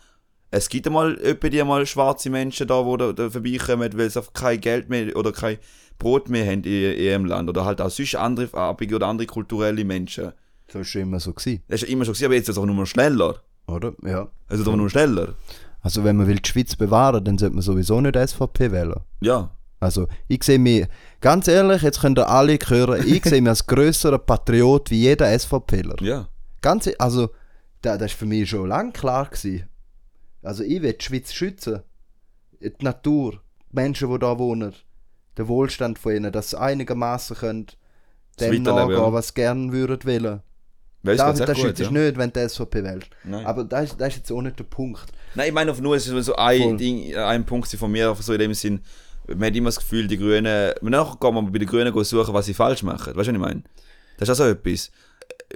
Es 0.52 0.68
gibt 0.68 0.86
einmal 0.86 1.18
etwa 1.20 1.48
die 1.48 1.62
mal 1.64 1.84
schwarze 1.84 2.30
Menschen 2.30 2.68
da, 2.68 2.82
die 2.82 2.96
da, 2.96 3.12
da 3.12 3.28
vorbeikommen, 3.28 3.90
weil 3.96 4.08
sie 4.08 4.22
kein 4.34 4.60
Geld 4.60 4.88
mehr 4.88 5.16
oder 5.16 5.32
kein 5.32 5.58
Brot 5.98 6.28
mehr 6.28 6.46
haben 6.46 6.62
in, 6.62 6.72
ihrem 6.98 7.24
Land. 7.24 7.48
Oder 7.48 7.64
halt 7.64 7.80
auch 7.80 7.90
sonst 7.90 8.14
andere 8.14 8.46
farbige 8.46 8.94
oder 8.94 9.08
andere 9.08 9.26
kulturelle 9.26 9.84
Menschen. 9.84 10.32
Das 10.68 10.74
war 10.76 10.84
schon 10.84 11.02
immer 11.02 11.18
so. 11.18 11.32
Gewesen, 11.32 11.62
Das 11.68 11.82
ist 11.82 11.88
ja 11.88 11.92
immer 11.92 12.04
schon 12.04 12.14
gewesen, 12.14 12.26
aber 12.26 12.34
jetzt 12.34 12.48
ist 12.48 12.56
es 12.56 12.58
auch 12.62 12.66
nur 12.66 12.76
noch 12.76 12.86
schneller. 12.86 13.42
oder? 13.66 13.94
Ja. 14.04 14.28
Also 14.48 14.62
doch 14.62 14.76
nur 14.76 14.90
schneller. 14.90 15.34
Also 15.82 16.04
wenn 16.04 16.16
man 16.16 16.28
will 16.28 16.38
die 16.38 16.48
Schweiz 16.48 16.76
bewahren, 16.76 17.24
dann 17.24 17.38
sollte 17.38 17.54
man 17.54 17.62
sowieso 17.62 18.00
nicht 18.00 18.16
SVP 18.16 18.70
wählen. 18.70 19.00
Ja. 19.20 19.50
Also 19.80 20.06
ich 20.28 20.44
sehe 20.44 20.58
mich, 20.58 20.86
ganz 21.20 21.48
ehrlich, 21.48 21.80
jetzt 21.82 22.00
könnt 22.00 22.18
ihr 22.18 22.28
alle 22.28 22.58
hören, 22.68 23.02
ich 23.06 23.24
sehe 23.24 23.40
mich 23.40 23.48
als 23.48 23.66
grösserer 23.66 24.18
Patriot 24.18 24.90
wie 24.90 25.00
jeder 25.00 25.26
SVPler. 25.38 25.96
Ja. 26.02 26.28
Ganz, 26.60 26.86
e- 26.86 26.94
also, 26.98 27.30
da, 27.80 27.96
das 27.96 28.12
war 28.12 28.18
für 28.18 28.26
mich 28.26 28.50
schon 28.50 28.68
lange 28.68 28.92
klar. 28.92 29.26
Gewesen. 29.30 29.66
Also 30.42 30.62
ich 30.64 30.82
will 30.82 30.92
die 30.92 31.02
Schweiz 31.04 31.32
schützen. 31.32 31.80
Die 32.60 32.72
Natur, 32.82 33.40
die 33.70 33.76
Menschen, 33.76 34.10
die 34.12 34.18
da 34.18 34.38
wohnen, 34.38 34.74
der 35.38 35.48
Wohlstand 35.48 35.98
von 35.98 36.14
ihnen, 36.14 36.30
dass 36.30 36.50
sie 36.50 36.60
einigermaßen 36.60 37.36
können 37.36 37.66
Das 38.36 38.50
dem 38.50 38.62
nachgehen, 38.62 38.90
ja. 38.98 39.12
was 39.14 39.28
sie 39.28 39.34
gerne 39.34 39.72
würden 39.72 40.04
wollen. 40.04 40.40
Weißt 41.02 41.20
Das, 41.20 41.38
du, 41.38 41.44
das 41.46 41.58
schützt 41.58 41.80
ja. 41.80 41.90
nicht, 41.90 42.18
wenn 42.18 42.30
du 42.30 42.46
SVP 42.46 42.84
wählst. 42.84 43.08
Nein. 43.24 43.46
Aber 43.46 43.64
das, 43.64 43.84
ist- 43.92 44.00
das 44.00 44.08
ist 44.08 44.16
jetzt 44.18 44.32
auch 44.32 44.42
nicht 44.42 44.58
der 44.58 44.64
Punkt. 44.64 45.06
Nein, 45.34 45.48
ich 45.48 45.54
meine 45.54 45.72
nur, 45.72 45.96
es 45.96 46.06
ist 46.06 46.26
so 46.26 46.36
ein. 46.36 46.76
Ding, 46.76 47.14
ein 47.16 47.46
Punkt 47.46 47.68
von 47.68 47.90
mir, 47.90 48.14
so 48.20 48.34
in 48.34 48.38
dem 48.40 48.52
Sinn, 48.52 48.80
man 49.28 49.44
hat 49.44 49.56
immer 49.56 49.68
das 49.68 49.78
Gefühl, 49.78 50.06
die 50.08 50.18
Grünen, 50.18 50.72
nachher 50.82 51.16
kann 51.20 51.34
man 51.34 51.52
bei 51.52 51.58
den 51.58 51.68
Grünen 51.68 52.04
suchen, 52.04 52.34
was 52.34 52.46
sie 52.46 52.54
falsch 52.54 52.82
machen. 52.82 53.14
Weißt 53.14 53.16
du, 53.16 53.18
was 53.18 53.28
ich 53.28 53.38
meine? 53.38 53.62
Das 54.18 54.28
ist 54.28 54.32
auch 54.40 54.44
so 54.44 54.50
etwas. 54.50 54.90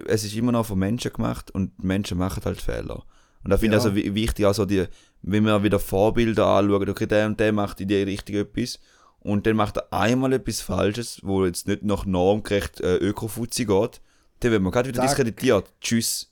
Es 0.06 0.24
ist 0.24 0.34
immer 0.36 0.52
noch 0.52 0.66
von 0.66 0.78
Menschen 0.78 1.12
gemacht 1.12 1.50
und 1.52 1.82
Menschen 1.82 2.18
machen 2.18 2.42
halt 2.44 2.60
Fehler. 2.60 3.04
Und 3.44 3.50
da 3.50 3.58
finde 3.58 3.76
ich 3.76 3.82
Ja. 3.82 3.88
also 3.90 3.96
wi- 3.96 4.14
wichtig, 4.14 4.46
also 4.46 4.64
die, 4.64 4.84
wenn 5.22 5.44
wir 5.44 5.62
wieder 5.62 5.78
Vorbilder 5.78 6.46
anschauen, 6.46 6.88
okay, 6.88 7.06
der 7.06 7.26
und 7.26 7.38
der 7.38 7.52
macht 7.52 7.80
in 7.80 7.88
die 7.88 8.02
Richtung 8.02 8.36
etwas 8.36 8.78
und 9.20 9.46
dann 9.46 9.56
macht 9.56 9.76
er 9.76 9.92
einmal 9.92 10.32
etwas 10.32 10.60
Falsches, 10.62 11.20
wo 11.22 11.44
jetzt 11.44 11.68
nicht 11.68 11.82
nach 11.82 12.06
normgerecht 12.06 12.80
äh, 12.80 12.96
Öko-Fuzzi 12.96 13.66
geht, 13.66 14.00
dann 14.40 14.50
wird 14.52 14.62
man 14.62 14.72
gerade 14.72 14.88
wieder 14.88 15.00
Sag- 15.02 15.08
diskreditiert. 15.08 15.72
Tschüss. 15.80 16.30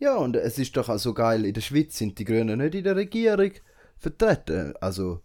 Ja, 0.00 0.16
und 0.16 0.36
es 0.36 0.58
ist 0.58 0.76
doch 0.76 0.88
auch 0.88 0.98
so 0.98 1.14
geil, 1.14 1.44
in 1.44 1.54
der 1.54 1.60
Schweiz 1.60 1.96
sind 1.96 2.18
die 2.18 2.24
Grünen 2.24 2.58
nicht 2.58 2.74
in 2.74 2.84
der 2.84 2.94
Regierung 2.96 3.50
vertreten. 3.96 4.74
Also, 4.80 5.22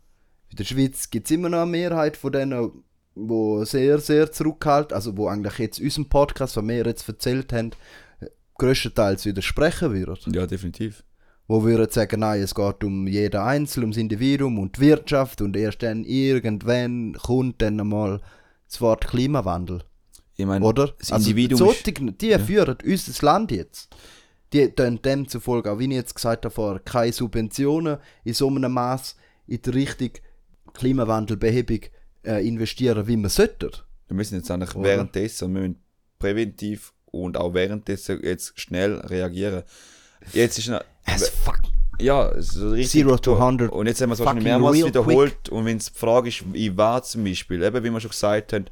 in 0.54 0.58
der 0.58 0.64
Schweiz 0.66 1.10
gibt 1.10 1.26
es 1.28 1.32
immer 1.32 1.50
noch 1.50 1.64
eine 1.64 1.72
Mehrheit 1.72 2.16
von 2.18 2.32
denen, 2.32 2.84
wo 3.16 3.64
sehr, 3.66 4.00
sehr 4.00 4.32
zurückhalten, 4.32 4.96
also 4.96 5.18
wo 5.18 5.28
eigentlich 5.28 5.58
jetzt 5.58 5.80
unserem 5.80 6.08
Podcast, 6.10 6.58
was 6.58 6.68
wir 6.68 6.86
jetzt 6.86 7.08
erzählt 7.08 7.52
haben, 7.54 7.72
grösstenteils 8.58 9.26
widersprechen 9.26 9.94
würden. 9.94 10.34
Ja, 10.34 10.46
definitiv. 10.48 11.04
Wo 11.48 11.64
würden 11.64 11.90
sagen, 11.92 12.22
nein, 12.22 12.42
es 12.42 12.56
geht 12.56 12.84
um 12.84 13.08
jeden 13.08 13.42
Einzel, 13.42 13.82
ums 13.82 13.98
Individuum 13.98 14.60
und 14.60 14.78
die 14.78 14.82
Wirtschaft 14.82 15.42
und 15.42 15.56
erst 15.58 15.84
dann 15.84 16.04
irgendwann 16.06 17.14
kommt 17.14 17.62
dann 17.62 17.80
einmal 17.80 18.22
das 18.68 18.80
Wort 18.80 19.08
Klimawandel. 19.08 19.84
Ich 20.36 20.46
meine, 20.46 20.64
Oder? 20.66 20.94
das 21.00 21.12
Also, 21.12 21.30
Individuum 21.30 21.70
ist- 21.70 21.84
solche, 21.86 22.12
die 22.14 22.40
führen 22.40 22.78
unser 22.86 23.26
Land 23.26 23.52
jetzt. 23.52 23.96
Die 24.54 24.70
tun 24.70 25.00
demzufolge, 25.04 25.72
auch 25.72 25.80
wie 25.80 25.86
ich 25.86 25.92
jetzt 25.92 26.16
gesagt 26.16 26.46
habe, 26.46 26.54
vorher, 26.54 26.80
keine 26.80 27.12
Subventionen 27.12 27.98
in 28.24 28.34
so 28.34 28.48
einem 28.48 28.72
Maß 28.72 29.16
in 29.48 29.62
die 29.62 29.70
Richtung 29.72 30.12
Klimawandelbehebung 30.74 31.80
äh, 32.24 32.48
investieren, 32.48 33.08
wie 33.08 33.18
man 33.18 33.30
sollte. 33.30 33.72
Wir 34.08 34.16
müssen 34.16 34.36
jetzt 34.36 34.52
eigentlich 34.52 34.76
Oder? 34.76 34.90
währenddessen, 34.90 35.54
wir 35.54 35.62
müssen 35.62 35.84
präventiv 36.20 36.94
und 37.06 37.38
auch 37.38 37.54
währenddessen 37.54 38.20
jetzt 38.24 38.60
schnell 38.60 38.96
reagieren. 39.00 39.64
Jetzt 40.32 40.58
ist 40.58 40.70
eine, 40.70 40.82
fuck. 41.44 41.60
ja, 42.00 42.32
so 42.42 42.70
richtig. 42.72 42.92
Zero 42.92 43.18
to 43.18 43.36
100 43.36 43.72
Und 43.72 43.88
jetzt 43.88 44.02
haben 44.02 44.10
wir 44.10 44.14
es 44.14 44.20
wahrscheinlich 44.20 44.46
mehrmals 44.46 44.84
wiederholt. 44.84 45.50
Und 45.50 45.66
wenn 45.66 45.78
es 45.78 45.92
die 45.92 46.00
Frage 46.00 46.30
ist, 46.30 46.44
wie 46.54 46.76
war 46.76 47.04
zum 47.04 47.24
Beispiel, 47.24 47.62
eben 47.62 47.84
wie 47.84 47.90
wir 47.90 48.00
schon 48.00 48.12
gesagt 48.12 48.54
haben, 48.54 48.66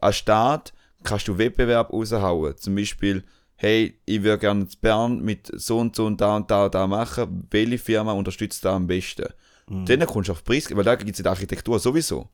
als 0.00 0.16
Staat 0.16 0.72
kannst 1.02 1.28
du 1.28 1.38
Wettbewerb 1.38 1.92
raushauen. 1.92 2.56
Zum 2.56 2.74
Beispiel, 2.74 3.24
hey, 3.56 3.98
ich 4.04 4.22
würde 4.22 4.38
gerne 4.38 4.62
in 4.62 4.68
Bern 4.80 5.22
mit 5.22 5.50
so 5.54 5.78
und 5.78 5.96
so 5.96 6.06
und 6.06 6.20
da 6.20 6.36
und 6.36 6.50
da 6.50 6.66
und 6.66 6.74
da 6.74 6.86
machen. 6.86 7.46
Welche 7.50 7.78
Firma 7.78 8.12
unterstützt 8.12 8.64
da 8.64 8.76
am 8.76 8.86
besten? 8.86 9.28
Dann 9.68 10.06
kommst 10.06 10.28
du 10.28 10.32
auf 10.32 10.44
Preis, 10.44 10.68
weil 10.74 10.84
da 10.84 10.94
gibt 10.94 11.10
es 11.10 11.18
in 11.18 11.24
der 11.24 11.32
Architektur 11.32 11.78
sowieso. 11.78 12.28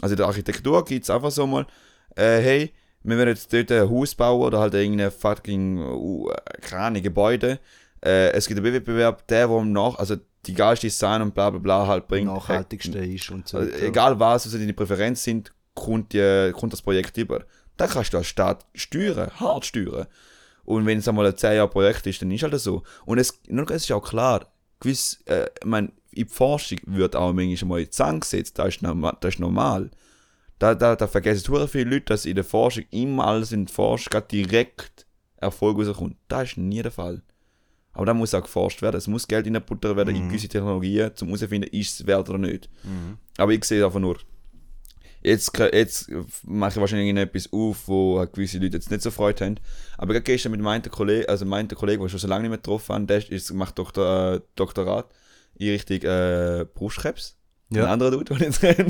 Also 0.00 0.14
in 0.14 0.18
der 0.18 0.26
Architektur 0.26 0.84
gibt 0.84 1.04
es 1.04 1.10
einfach 1.10 1.30
so 1.30 1.46
mal, 1.46 1.66
äh, 2.16 2.40
hey, 2.40 2.72
wir 3.02 3.18
werden 3.18 3.30
jetzt 3.30 3.52
dort 3.52 3.70
ein 3.70 3.88
Haus 3.88 4.14
bauen 4.14 4.42
oder 4.42 4.58
halt 4.58 4.74
irgendein 4.74 5.10
fucking, 5.10 5.78
uh, 5.78 6.30
keine 6.62 6.82
Ahnung, 6.82 7.02
Gebäude. 7.02 7.60
Äh, 8.04 8.32
es 8.32 8.46
gibt 8.46 8.60
einen 8.60 8.72
Wettbewerb, 8.72 9.26
der, 9.28 9.48
wo 9.48 9.62
nach, 9.62 9.98
also 9.98 10.16
die 10.46 10.54
geilste 10.54 10.86
Design 10.86 11.22
und 11.22 11.34
bla 11.34 11.50
bla 11.50 11.58
bla 11.58 11.86
halt 11.86 12.08
bringt. 12.08 12.26
Nachhaltigste 12.26 12.98
ist 12.98 13.30
und 13.30 13.48
so. 13.48 13.58
Also, 13.58 13.72
egal 13.78 14.18
was, 14.18 14.46
also 14.46 14.58
deine 14.58 14.72
Präferenz 14.72 15.22
sind, 15.22 15.52
kommt, 15.74 16.12
die, 16.12 16.52
kommt 16.52 16.72
das 16.72 16.82
Projekt 16.82 17.16
über. 17.16 17.44
Da 17.76 17.86
kannst 17.86 18.12
du 18.12 18.18
als 18.18 18.26
Staat 18.26 18.66
steuern, 18.74 19.30
hart 19.38 19.66
steuern. 19.66 20.06
Und 20.64 20.86
wenn 20.86 20.98
es 20.98 21.08
einmal 21.08 21.26
ein 21.26 21.36
10 21.36 21.56
Jahre 21.56 21.68
Projekt 21.68 22.06
ist, 22.06 22.22
dann 22.22 22.30
ist 22.30 22.42
halt 22.42 22.58
so. 22.58 22.82
Und 23.04 23.18
es, 23.18 23.40
nur, 23.48 23.70
es 23.70 23.84
ist 23.84 23.92
auch 23.92 24.08
klar, 24.08 24.46
gewiss, 24.80 25.22
äh, 25.26 25.46
ich 25.60 25.66
mein, 25.66 25.92
in 26.14 26.26
der 26.26 26.34
Forschung 26.34 26.78
wird 26.86 27.16
auch 27.16 27.32
manchmal 27.32 27.68
mal 27.68 27.78
in 27.80 27.84
die 27.84 27.90
Zange 27.90 28.20
gesetzt, 28.20 28.58
das 28.58 28.76
ist, 28.76 28.82
norma 28.82 29.16
das 29.20 29.34
ist 29.34 29.40
normal. 29.40 29.90
Da, 30.58 30.74
da, 30.74 30.96
da 30.96 31.06
vergessen 31.06 31.52
sehr 31.52 31.68
viele 31.68 31.90
Leute, 31.90 32.06
dass 32.06 32.26
in 32.26 32.36
der 32.36 32.44
Forschung 32.44 32.84
immer 32.90 33.26
alles 33.26 33.52
in 33.52 33.66
der 33.66 33.74
Forschung 33.74 34.22
direkt 34.30 35.06
Erfolg 35.36 35.78
rauskommt. 35.78 36.16
Das 36.28 36.50
ist 36.50 36.56
nie 36.58 36.82
der 36.82 36.92
Fall. 36.92 37.22
Aber 37.92 38.06
da 38.06 38.14
muss 38.14 38.34
auch 38.34 38.42
geforscht 38.42 38.82
werden. 38.82 38.96
Es 38.96 39.06
muss 39.06 39.28
Geld 39.28 39.46
reingebuttert 39.46 39.96
werden 39.96 40.14
in 40.16 40.28
gewisse 40.28 40.48
Technologien, 40.48 41.10
um 41.20 41.28
herauszufinden, 41.28 41.70
ist 41.70 42.00
es 42.00 42.06
wert 42.06 42.28
oder 42.28 42.38
nicht. 42.38 42.68
Aber 43.36 43.52
ich 43.52 43.64
sehe 43.64 43.84
einfach 43.84 44.00
nur, 44.00 44.18
jetzt, 45.22 45.56
jetzt 45.58 46.10
mache 46.44 46.72
ich 46.72 46.80
wahrscheinlich 46.80 47.08
irgendetwas 47.08 47.52
auf, 47.52 47.86
wo 47.86 48.18
halt 48.18 48.32
gewisse 48.32 48.58
Leute 48.58 48.76
jetzt 48.76 48.90
nicht 48.90 49.02
so 49.02 49.10
Freude 49.10 49.44
haben. 49.44 49.60
Aber 49.96 50.12
gerade 50.12 50.24
gestern 50.24 50.52
mit 50.52 50.60
meinem 50.60 50.82
Kollegen, 50.82 51.28
also 51.28 51.44
meinem 51.44 51.68
Kollegen, 51.68 52.00
den 52.00 52.06
ich 52.06 52.12
schon 52.12 52.20
so 52.20 52.28
lange 52.28 52.42
nicht 52.42 52.50
mehr 52.50 52.58
getroffen 52.58 52.94
habe, 52.94 53.06
der 53.06 53.30
ist, 53.30 53.52
macht 53.52 53.78
Doktor, 53.78 54.34
äh, 54.34 54.40
Doktorat 54.56 55.06
in 55.58 55.70
Richtung 55.70 56.02
äh, 56.02 56.66
Brustkrebs. 56.72 57.36
Ja. 57.70 57.84
Ein 57.84 57.90
anderer 57.90 58.10
Dude, 58.12 58.34
den 58.38 58.50
ich 58.50 58.62
jetzt. 58.62 58.88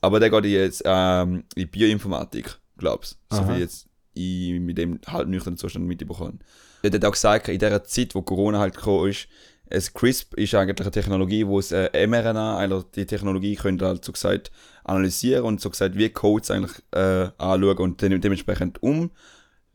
Aber 0.00 0.20
der 0.20 0.30
geht 0.30 0.44
jetzt 0.46 0.82
ähm, 0.84 1.44
in 1.54 1.70
Bioinformatik, 1.70 2.58
glaubst 2.76 3.18
du. 3.30 3.36
So 3.36 3.42
Aha. 3.42 3.56
wie 3.56 3.60
jetzt 3.60 3.88
ich 4.14 4.60
mit 4.60 4.78
dem 4.78 5.00
halb 5.06 5.28
nüchternen 5.28 5.56
Zustand 5.56 5.86
mitbekommen. 5.86 6.40
Er 6.82 6.90
hat 6.90 7.04
auch 7.04 7.12
gesagt, 7.12 7.48
in 7.48 7.58
der 7.58 7.84
Zeit, 7.84 8.14
wo 8.14 8.22
Corona 8.22 8.58
halt 8.58 8.76
gekommen 8.76 9.08
ist, 9.08 9.28
es 9.66 9.94
CRISP 9.94 10.34
ist 10.34 10.54
eigentlich 10.54 10.80
eine 10.80 10.90
Technologie, 10.90 11.46
wo 11.46 11.58
es 11.58 11.72
äh, 11.72 12.06
mRNA, 12.06 12.58
also 12.58 12.82
die 12.82 13.06
Technologie 13.06 13.54
könnte 13.54 13.86
halt 13.86 14.04
so 14.04 14.12
gesagt 14.12 14.50
analysieren 14.84 15.44
und 15.44 15.60
so 15.62 15.70
gesagt 15.70 15.96
wie 15.96 16.10
Codes 16.10 16.50
eigentlich 16.50 16.82
äh, 16.90 17.30
anschauen 17.38 17.78
und 17.78 18.02
dann 18.02 18.20
dementsprechend 18.20 18.82
um 18.82 19.12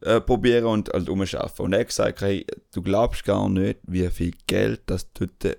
äh, 0.01 0.21
probieren 0.21 0.65
und 0.65 0.89
halt 0.89 1.09
umschaffen. 1.09 1.65
Und 1.65 1.73
er 1.73 1.79
hat 1.79 1.87
gesagt, 1.87 2.21
hey, 2.21 2.45
du 2.73 2.83
glaubst 2.83 3.23
gar 3.23 3.49
nicht, 3.49 3.79
wie 3.87 4.07
viel 4.09 4.33
Geld 4.45 4.81
das 4.85 5.11
dort 5.13 5.57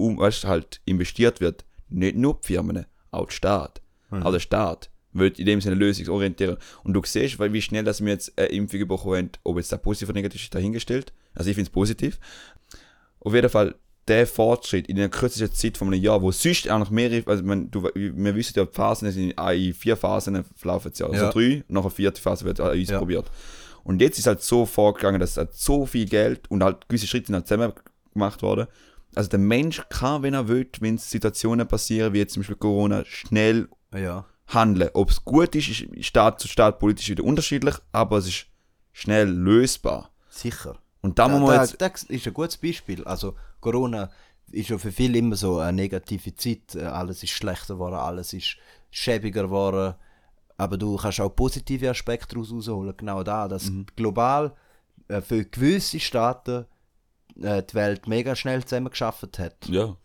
um, 0.00 0.18
weißt, 0.18 0.44
halt 0.44 0.80
investiert 0.84 1.40
wird. 1.40 1.64
Nicht 1.88 2.16
nur 2.16 2.38
die 2.42 2.46
Firmen, 2.48 2.86
auch 3.10 3.26
der 3.26 3.32
Staat. 3.32 3.80
Auch 4.10 4.32
der 4.32 4.40
Staat 4.40 4.90
wird 5.12 5.38
in 5.38 5.46
dem 5.46 5.60
Sinne 5.60 5.76
lösungsorientieren. 5.76 6.56
Und 6.84 6.94
du 6.94 7.02
siehst, 7.04 7.38
weil 7.38 7.52
wie 7.52 7.62
schnell 7.62 7.84
dass 7.84 8.00
wir 8.00 8.12
jetzt 8.12 8.36
eine 8.38 8.48
Impfung 8.48 8.80
bekommen 8.86 9.16
haben, 9.16 9.30
ob 9.44 9.56
jetzt 9.56 9.70
das 9.72 9.80
positiv 9.82 10.08
oder 10.08 10.16
negativ 10.18 10.42
ist, 10.42 10.54
dahingestellt. 10.54 11.12
Also 11.34 11.50
ich 11.50 11.56
finde 11.56 11.68
es 11.68 11.72
positiv. 11.72 12.18
Auf 13.20 13.34
jeden 13.34 13.48
Fall, 13.48 13.74
der 14.08 14.26
Fortschritt 14.26 14.88
in 14.88 14.96
der 14.96 15.08
kürzesten 15.08 15.52
Zeit 15.52 15.76
von 15.76 15.88
einem 15.88 16.02
Jahr, 16.02 16.20
wo 16.22 16.32
sonst 16.32 16.68
eigentlich 16.68 16.90
mehrere, 16.90 17.22
also 17.26 17.44
man, 17.44 17.70
du, 17.70 17.84
wir 17.94 18.34
wissen 18.34 18.54
ja, 18.56 18.64
die 18.64 18.72
Phasen 18.74 19.10
sind 19.12 19.30
in 19.32 19.74
vier 19.74 19.96
Phasen 19.96 20.44
verlaufen 20.56 20.92
Jahr. 20.96 21.10
Also 21.10 21.24
Ja. 21.26 21.30
drei, 21.30 21.64
nach 21.68 21.82
der 21.82 21.90
vierten 21.90 22.20
Phase 22.20 22.44
wird 22.44 22.60
alles 22.60 22.88
Ja. 22.90 22.98
probiert. 22.98 23.30
Und 23.84 24.00
jetzt 24.00 24.18
ist 24.18 24.26
halt 24.26 24.42
so 24.42 24.66
vorgegangen, 24.66 25.20
dass 25.20 25.36
halt 25.36 25.54
so 25.54 25.86
viel 25.86 26.06
Geld 26.06 26.50
und 26.50 26.62
halt 26.62 26.88
gewisse 26.88 27.06
Schritte 27.06 27.26
sind 27.26 27.34
halt 27.36 27.46
zusammen 27.46 27.72
gemacht 28.12 28.42
worden. 28.42 28.66
Also 29.14 29.28
der 29.30 29.38
Mensch 29.40 29.82
kann, 29.88 30.22
wenn 30.22 30.34
er 30.34 30.46
will, 30.48 30.68
wenn 30.80 30.98
Situationen 30.98 31.66
passieren, 31.66 32.12
wie 32.12 32.18
jetzt 32.18 32.34
zum 32.34 32.42
Beispiel 32.42 32.56
Corona, 32.56 33.04
schnell 33.04 33.68
Ja. 33.94 34.24
handeln. 34.46 34.90
Ob 34.94 35.10
es 35.10 35.24
gut 35.24 35.54
ist, 35.54 35.68
ist 35.68 36.04
Staat 36.06 36.40
zu 36.40 36.48
Staat 36.48 36.78
politisch 36.78 37.08
wieder 37.08 37.24
unterschiedlich, 37.24 37.74
aber 37.92 38.18
es 38.18 38.28
ist 38.28 38.46
schnell 38.92 39.28
lösbar. 39.28 40.10
Sicher. 40.28 40.76
Und 41.02 41.18
da 41.18 41.28
muss 41.28 41.40
man 41.40 41.50
da, 41.56 41.62
jetzt, 41.62 41.80
das 41.80 42.02
ist 42.04 42.26
ein 42.26 42.34
gutes 42.34 42.56
Beispiel. 42.56 43.02
Also 43.04 43.34
Corona 43.60 44.10
ist 44.52 44.68
ja 44.68 44.78
für 44.78 44.92
viele 44.92 45.18
immer 45.18 45.36
so 45.36 45.58
eine 45.58 45.72
negative 45.72 46.34
Zeit. 46.34 46.74
Äh, 46.74 46.82
Alles 46.84 47.22
ist 47.22 47.30
schlechter 47.30 47.74
geworden, 47.74 47.94
alles 47.94 48.32
ist 48.32 48.56
schäbiger 48.90 49.44
geworden. 49.44 49.94
Aber 50.56 50.76
du 50.76 50.96
kannst 50.96 51.20
auch 51.20 51.30
positive 51.30 51.88
Aspekte 51.88 52.34
daraus 52.34 52.52
rausholen. 52.52 52.94
Genau 52.96 53.22
da, 53.22 53.48
dass 53.48 53.70
Mhm. 53.70 53.86
global 53.96 54.54
äh, 55.08 55.20
für 55.22 55.44
gewisse 55.44 55.98
Staaten 56.00 56.66
äh, 57.40 57.62
die 57.62 57.74
Welt 57.74 58.06
mega 58.06 58.34
schnell 58.36 58.64
zusammen 58.64 58.90
geschafft 58.90 59.38
hat. 59.38 59.68
Ja. 59.68 59.96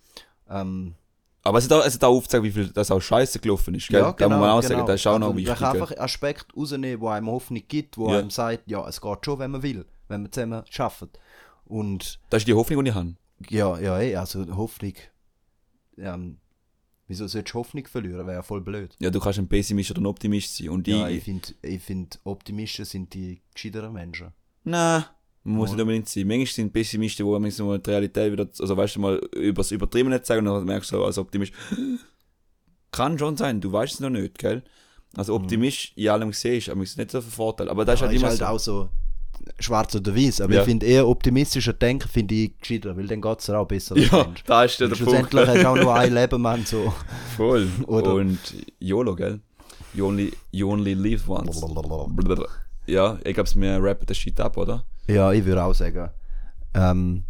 Ähm, 0.49 0.95
Aber 1.43 1.57
es 1.59 1.65
hat 1.65 1.73
auch, 1.73 1.85
es 1.85 1.95
hat 1.95 2.03
auch 2.03 2.15
aufgezeigt, 2.15 2.43
wie 2.43 2.51
viel 2.51 2.69
das 2.69 2.91
auch 2.91 2.99
scheiße 3.01 3.39
gelaufen 3.39 3.75
ist. 3.75 3.87
Gell? 3.89 4.01
da 4.17 4.29
muss 4.29 4.39
man 4.39 4.49
auch 4.49 4.61
sagen, 4.63 4.85
das 4.85 5.01
ist 5.01 5.07
auch 5.07 5.19
noch 5.19 5.27
Also, 5.27 5.37
wichtig. 5.37 5.59
Man 5.59 5.71
kann 5.71 5.81
einfach 5.81 5.97
Aspekt 5.97 6.47
rausnehmen, 6.55 7.01
wo 7.01 7.07
einem 7.09 7.27
Hoffnung 7.27 7.63
gibt, 7.67 7.97
wo 7.97 8.11
Ja. 8.11 8.19
einem 8.19 8.29
sagt, 8.29 8.63
ja, 8.69 8.87
es 8.87 8.99
geht 9.01 9.25
schon, 9.25 9.39
wenn 9.39 9.51
man 9.51 9.61
will, 9.63 9.85
wenn 10.07 10.23
man 10.23 10.31
zusammen 10.31 10.63
schafft. 10.69 11.19
Und 11.65 12.19
Das 12.29 12.41
ist 12.41 12.47
die 12.47 12.53
Hoffnung, 12.53 12.83
die 12.83 12.89
ich 12.89 12.95
habe. 12.95 13.15
ja, 13.49 13.79
ja, 13.79 13.99
eh, 13.99 14.15
also 14.15 14.45
Hoffnung. 14.55 14.93
Ähm, 15.97 16.37
wieso 17.07 17.27
sollst 17.27 17.53
du 17.53 17.57
Hoffnung 17.59 17.85
verlieren? 17.87 18.25
Wäre 18.27 18.37
ja 18.37 18.41
voll 18.43 18.61
blöd. 18.61 18.95
Ja, 18.99 19.09
du 19.09 19.19
kannst 19.19 19.39
ein 19.39 19.47
Pessimist 19.47 19.91
oder 19.91 20.01
ein 20.01 20.05
Optimist 20.05 20.57
sein. 20.57 20.69
Und 20.69 20.87
Ja, 20.87 21.07
ich, 21.07 21.17
ich 21.17 21.23
finde, 21.23 21.47
ich 21.61 21.81
find, 21.81 22.19
Optimisten 22.23 22.85
sind 22.85 23.13
die 23.13 23.41
gescheiteren 23.53 23.93
Menschen. 23.93 24.31
Nein, 24.63 25.05
man 25.45 25.55
muss 25.57 25.69
Mal. 25.69 25.75
nicht 25.75 25.81
unbedingt 25.83 26.09
sein. 26.09 26.27
Manchmal 26.27 26.47
sind 26.47 26.73
Pessimisten, 26.73 27.25
die 27.25 27.39
manchmal 27.39 27.79
die 27.79 27.89
Realität 27.89 28.31
wieder, 28.33 28.47
also 28.59 28.75
weißt 28.75 28.95
du 28.95 28.99
mal, 28.99 29.15
übers 29.35 29.71
Übertriebene 29.71 30.19
sagen 30.23 30.45
und 30.47 30.53
dann 30.53 30.65
merkst 30.65 30.91
du 30.91 30.97
so 30.97 31.05
als 31.05 31.17
Optimist, 31.17 31.53
kann 32.91 33.17
schon 33.19 33.37
sein, 33.37 33.61
du 33.61 33.71
weißt 33.71 33.93
es 33.95 33.99
noch 33.99 34.09
nicht, 34.09 34.37
gell? 34.37 34.63
Also 35.15 35.33
Optimist 35.35 35.91
in 35.95 36.09
allem 36.09 36.31
gesehen 36.31 36.57
ist, 36.57 36.69
aber 36.69 36.81
es 36.83 36.89
ist 36.91 36.97
nicht 36.97 37.11
so 37.11 37.19
ein 37.19 37.23
Vorteil. 37.23 37.69
Aber 37.69 37.85
das 37.85 37.95
ist 37.95 38.01
Ja, 38.01 38.07
halt 38.07 38.15
ist 38.15 38.21
immer 38.21 38.29
halt 38.29 38.39
so. 38.39 38.45
auch 38.45 38.59
so 38.59 38.89
schwarz 39.59 39.95
oder 39.95 40.13
weiß. 40.15 40.41
Aber 40.41 40.53
Ja. 40.55 40.59
ich 40.61 40.65
finde 40.65 40.85
eher 40.85 41.07
optimistischer 41.07 41.73
Denken 41.73 42.09
finde 42.09 42.35
ich 42.35 42.57
gescheiter, 42.59 42.97
weil 42.97 43.07
dann 43.07 43.21
geht 43.21 43.39
es 43.39 43.49
auch 43.49 43.65
besser. 43.67 43.95
Ja, 43.97 44.27
da 44.45 44.63
ist 44.65 44.79
ja 44.79 44.87
der 44.87 44.95
Punkt. 44.95 45.11
Schlussendlich 45.11 45.47
hast 45.47 45.61
du 45.63 45.69
auch 45.69 45.75
nur 45.77 45.93
ein 45.95 46.13
Leben, 46.13 46.41
Mann. 46.41 46.65
So. 46.65 46.93
Voll. 47.37 47.67
Oder- 47.87 48.15
Und 48.15 48.39
YOLO, 48.79 49.15
gell? 49.15 49.39
You 49.93 50.07
only, 50.07 50.33
you 50.51 50.69
only 50.69 50.93
live 50.95 51.29
once. 51.29 51.61
Ja, 52.87 53.17
ich 53.23 53.33
glaube, 53.33 53.49
wir 53.55 53.81
rappen 53.81 54.05
den 54.05 54.15
Shit 54.15 54.39
ab, 54.41 54.57
oder? 54.57 54.85
Ja, 55.07 55.31
ich 55.31 55.45
würde 55.45 55.63
auch 55.63 55.73
sagen. 55.73 56.09
Ähm, 56.73 57.23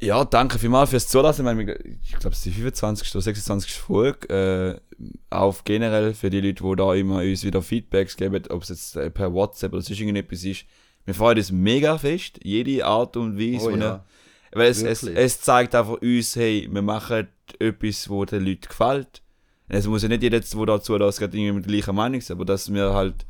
Ja, 0.00 0.24
danke 0.24 0.58
vielmals 0.58 0.90
fürs 0.90 1.08
Zulassen. 1.08 1.42
Ich, 1.42 1.44
meine, 1.44 1.74
ich 1.74 2.12
glaube, 2.12 2.30
es 2.30 2.38
ist 2.38 2.46
die 2.46 2.52
25. 2.52 3.14
oder 3.14 3.22
26. 3.22 3.72
Folge. 3.72 4.28
Äh, 4.28 5.04
auch 5.30 5.64
generell 5.64 6.14
für 6.14 6.30
die 6.30 6.40
Leute, 6.40 6.62
die 6.62 6.76
da 6.76 6.94
immer 6.94 7.18
uns 7.18 7.44
wieder 7.44 7.62
Feedbacks 7.62 8.16
geben, 8.16 8.42
ob 8.50 8.62
es 8.62 8.68
jetzt 8.68 8.96
äh, 8.96 9.10
per 9.10 9.32
WhatsApp 9.32 9.72
oder 9.72 9.82
sonst 9.82 10.00
irgendetwas 10.00 10.44
ist. 10.44 10.64
Wir 11.04 11.14
freuen 11.14 11.38
uns 11.38 11.50
mega 11.50 11.98
fest, 11.98 12.38
jede 12.42 12.84
Art 12.84 13.16
und 13.16 13.38
Weise. 13.38 13.72
Oh 13.72 13.76
ja. 13.76 14.04
weil 14.52 14.70
es, 14.70 14.82
es, 14.82 15.02
es 15.02 15.40
zeigt 15.40 15.74
einfach 15.74 16.00
uns, 16.00 16.36
hey, 16.36 16.68
wir 16.70 16.82
machen 16.82 17.28
etwas, 17.58 18.08
wo 18.08 18.24
den 18.24 18.44
Leuten 18.44 18.68
gefällt. 18.68 19.22
Es 19.68 19.86
muss 19.86 20.02
ja 20.02 20.08
nicht 20.08 20.22
jeder, 20.22 20.40
der 20.40 20.66
da 20.66 20.80
zulässt, 20.80 21.18
gerade 21.18 21.36
irgendwie 21.36 21.52
mit 21.52 21.64
der 21.66 21.72
gleichen 21.72 21.94
Meinung 21.94 22.20
sein, 22.20 22.36
aber 22.36 22.44
dass 22.44 22.72
wir 22.72 22.94
halt, 22.94 23.26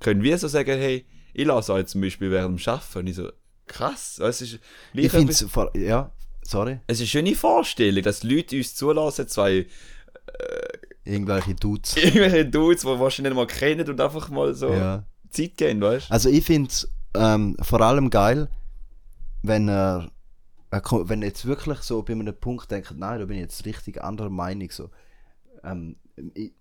können 0.00 0.22
wir 0.22 0.36
so 0.38 0.48
sagen, 0.48 0.78
hey, 0.78 1.04
ich 1.38 1.44
lasse 1.46 1.72
euch 1.74 1.86
zum 1.86 2.00
Beispiel 2.00 2.30
während 2.30 2.58
dem 2.58 2.68
Arbeiten. 2.72 2.98
Und 3.00 3.06
ich 3.08 3.16
so, 3.16 3.30
krass, 3.66 4.18
es 4.20 4.40
ist 4.40 4.58
ich 4.94 5.10
finde 5.10 5.32
es. 5.32 5.44
Ja, 5.74 6.10
sorry. 6.42 6.80
es 6.86 6.96
ist 6.96 7.00
eine 7.02 7.08
schöne 7.08 7.34
Vorstellung, 7.34 8.02
dass 8.02 8.22
Leute 8.22 8.56
uns 8.56 8.74
zulassen, 8.74 9.28
zwei 9.28 9.66
Irgendwelche 11.04 11.54
Dudes. 11.54 11.96
irgendwelche 12.02 12.46
Dudes, 12.46 12.80
die 12.82 12.86
wahrscheinlich 12.88 13.32
nicht 13.34 13.36
mal 13.36 13.46
kennen 13.46 13.88
und 13.88 14.00
einfach 14.00 14.28
mal 14.28 14.54
so 14.54 14.72
ja. 14.72 15.04
Zeit 15.30 15.56
gehen, 15.56 15.80
weißt 15.80 16.08
du? 16.08 16.12
Also 16.12 16.28
ich 16.30 16.44
finde 16.44 16.68
es 16.70 16.88
ähm, 17.14 17.56
vor 17.62 17.80
allem 17.80 18.10
geil, 18.10 18.48
wenn 19.42 19.68
er, 19.68 20.10
ko- 20.82 21.08
wenn 21.08 21.22
jetzt 21.22 21.44
wirklich 21.46 21.78
so 21.80 22.02
bei 22.02 22.12
einem 22.14 22.34
Punkt 22.34 22.70
denkt, 22.70 22.92
nein, 22.96 23.20
da 23.20 23.26
bin 23.26 23.36
ich 23.36 23.42
jetzt 23.42 23.64
richtig 23.66 24.02
anderer 24.02 24.30
Meinung. 24.30 24.68
So. 24.70 24.90
Ähm, 25.62 25.96
ich, 26.34 26.52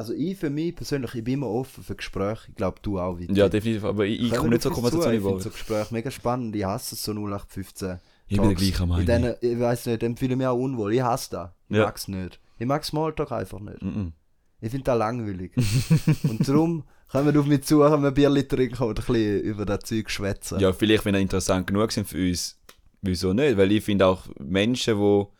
also 0.00 0.14
ich 0.14 0.36
für 0.38 0.48
mich 0.50 0.74
persönlich, 0.74 1.14
ich 1.14 1.22
bin 1.24 1.34
immer 1.34 1.48
offen 1.48 1.84
für 1.84 1.94
Gespräche. 1.94 2.48
Ich 2.48 2.54
glaube, 2.56 2.78
du 2.82 2.98
auch. 2.98 3.18
Ja, 3.20 3.48
definitiv, 3.48 3.84
aber 3.84 4.06
ich, 4.06 4.20
ich 4.20 4.34
komme 4.34 4.50
nicht 4.50 4.62
so 4.62 4.70
auf 4.70 4.78
uns 4.78 4.90
zu. 4.90 4.98
Konversation 4.98 5.14
Ich 5.14 5.20
finde 5.20 5.34
über. 5.34 5.42
so 5.42 5.50
Gespräche 5.50 5.94
mega 5.94 6.10
spannend. 6.10 6.56
Ich 6.56 6.64
hasse 6.64 6.94
es 6.94 7.02
so 7.02 7.12
0815. 7.12 7.98
Ich 8.28 8.36
bin 8.36 8.48
der 8.48 8.56
Talks. 8.56 8.60
gleichen 8.62 8.88
Meinung. 8.88 9.00
In 9.00 9.06
denen, 9.06 9.34
ich 9.40 9.60
weiß 9.60 9.86
nicht, 9.86 10.02
dem 10.02 10.16
fühle 10.16 10.32
ich 10.32 10.38
mich 10.38 10.46
auch 10.46 10.58
unwohl. 10.58 10.94
Ich 10.94 11.02
hasse 11.02 11.30
das. 11.32 11.50
Ich 11.68 11.76
Ja. 11.76 11.84
mag's 11.84 12.08
nicht. 12.08 12.40
Ich 12.58 12.66
mag 12.66 12.84
Smalltalk 12.84 13.30
einfach 13.32 13.60
nicht. 13.60 13.82
Mhm. 13.82 14.12
Ich 14.60 14.70
finde 14.70 14.84
das 14.84 14.98
langweilig. 14.98 15.52
und 16.24 16.48
darum 16.48 16.84
kommen 17.10 17.32
wir 17.34 17.40
auf 17.40 17.46
mich 17.46 17.62
zu, 17.64 17.80
können 17.80 18.02
wir 18.02 18.08
ein 18.08 18.14
Bierchen 18.14 18.48
trinken 18.48 18.82
und 18.82 18.98
ein 18.98 19.04
bisschen 19.04 19.40
über 19.42 19.66
das 19.66 19.80
Zeug 19.84 20.10
schwätzen. 20.10 20.60
Ja, 20.60 20.72
vielleicht, 20.72 21.04
wenn 21.04 21.14
er 21.14 21.20
interessant 21.20 21.66
genug 21.66 21.92
sind 21.92 22.06
für 22.08 22.18
uns, 22.18 22.58
wieso 23.02 23.32
nicht? 23.32 23.56
Weil 23.56 23.70
ich 23.72 23.84
finde 23.84 24.06
auch 24.06 24.26
Menschen, 24.38 24.96
wo 24.98 25.32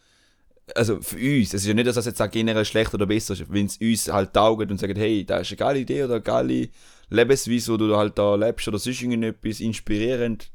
also 0.76 1.00
für 1.00 1.16
uns, 1.16 1.48
es 1.54 1.62
ist 1.62 1.66
ja 1.66 1.74
nicht, 1.74 1.86
dass 1.86 1.94
das 1.96 2.06
jetzt 2.06 2.22
generell 2.32 2.64
schlecht 2.64 2.92
oder 2.94 3.06
besser 3.06 3.34
ist, 3.34 3.52
wenn 3.52 3.66
es 3.66 3.76
uns 3.78 4.12
halt 4.12 4.32
taugt 4.32 4.70
und 4.70 4.78
sagt, 4.78 4.96
hey, 4.98 5.24
das 5.24 5.42
ist 5.42 5.50
eine 5.52 5.56
geile 5.56 5.78
Idee 5.80 6.04
oder 6.04 6.14
eine 6.14 6.22
geile 6.22 6.68
Lebensweise, 7.10 7.72
wo 7.72 7.76
du 7.76 7.96
halt 7.96 8.18
da 8.18 8.34
lebst 8.34 8.68
oder 8.68 8.78
sonst 8.78 9.02
irgendetwas 9.02 9.60
inspirierend, 9.60 10.50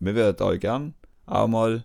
wir 0.00 0.14
würden 0.14 0.42
euch 0.46 0.60
gern 0.60 0.94
auch 1.26 1.46
mal, 1.48 1.84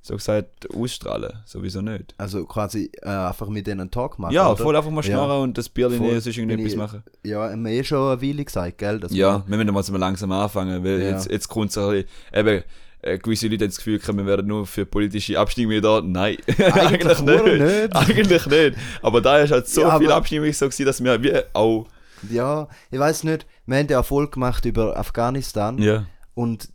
so 0.00 0.14
gesagt, 0.14 0.68
ausstrahlen, 0.74 1.32
sowieso 1.44 1.80
nicht. 1.82 2.14
Also 2.16 2.46
quasi 2.46 2.90
äh, 3.02 3.08
einfach 3.08 3.48
mit 3.48 3.66
denen 3.66 3.80
einen 3.82 3.90
Talk 3.90 4.18
machen. 4.18 4.32
Ja, 4.32 4.48
oder? 4.50 4.56
voll 4.62 4.76
einfach 4.76 4.90
mal 4.90 5.04
Ja. 5.04 5.10
schnarren 5.10 5.42
und 5.42 5.58
das 5.58 5.68
Bier 5.68 5.88
in 5.90 5.98
Voll. 5.98 6.20
sonst 6.20 6.36
irgendetwas 6.38 6.72
ich- 6.72 6.78
machen. 6.78 7.02
Ja, 7.24 7.50
haben 7.50 7.64
wir 7.64 7.72
eh 7.72 7.84
schon 7.84 8.12
eine 8.12 8.22
Weile 8.22 8.44
gesagt, 8.44 8.78
gell? 8.78 9.00
Ja, 9.10 9.44
wir 9.46 9.56
müssen 9.58 9.92
mal 9.92 9.98
langsam 9.98 10.32
anfangen, 10.32 10.82
weil 10.84 11.00
Ja. 11.02 11.10
jetzt, 11.10 11.30
jetzt 11.30 11.48
kommt 11.48 11.72
bisschen, 11.72 12.04
eben, 12.32 12.62
äh, 13.02 13.18
gewisse 13.18 13.46
Leute 13.48 13.64
haben 13.64 13.70
das 13.70 13.76
Gefühl, 13.76 14.00
wir 14.00 14.26
werden 14.26 14.46
nur 14.46 14.66
für 14.66 14.84
politische 14.86 15.38
Abstimmungen 15.38 15.82
da. 15.82 16.00
Nein, 16.00 16.36
eigentlich, 16.58 17.20
nicht. 17.22 17.44
nicht. 17.44 17.96
Eigentlich 17.96 18.46
nicht. 18.46 18.76
Aber 19.02 19.20
da 19.20 19.38
ist 19.38 19.52
halt 19.52 19.68
so 19.68 19.82
Ja, 19.82 19.98
viel 19.98 20.10
Abstimmung 20.10 20.52
so 20.52 20.66
gewesen, 20.66 20.86
dass 20.86 21.02
wir 21.02 21.22
wie 21.22 21.32
auch, 21.52 21.86
ja, 22.28 22.68
ich 22.90 22.98
weiß 22.98 23.24
nicht, 23.24 23.46
wir 23.66 23.78
haben 23.78 23.86
ja 23.88 23.98
Erfolg 23.98 24.32
gemacht 24.32 24.64
über 24.64 24.96
Afghanistan 24.96 25.78
ja, 25.78 26.06
und 26.34 26.68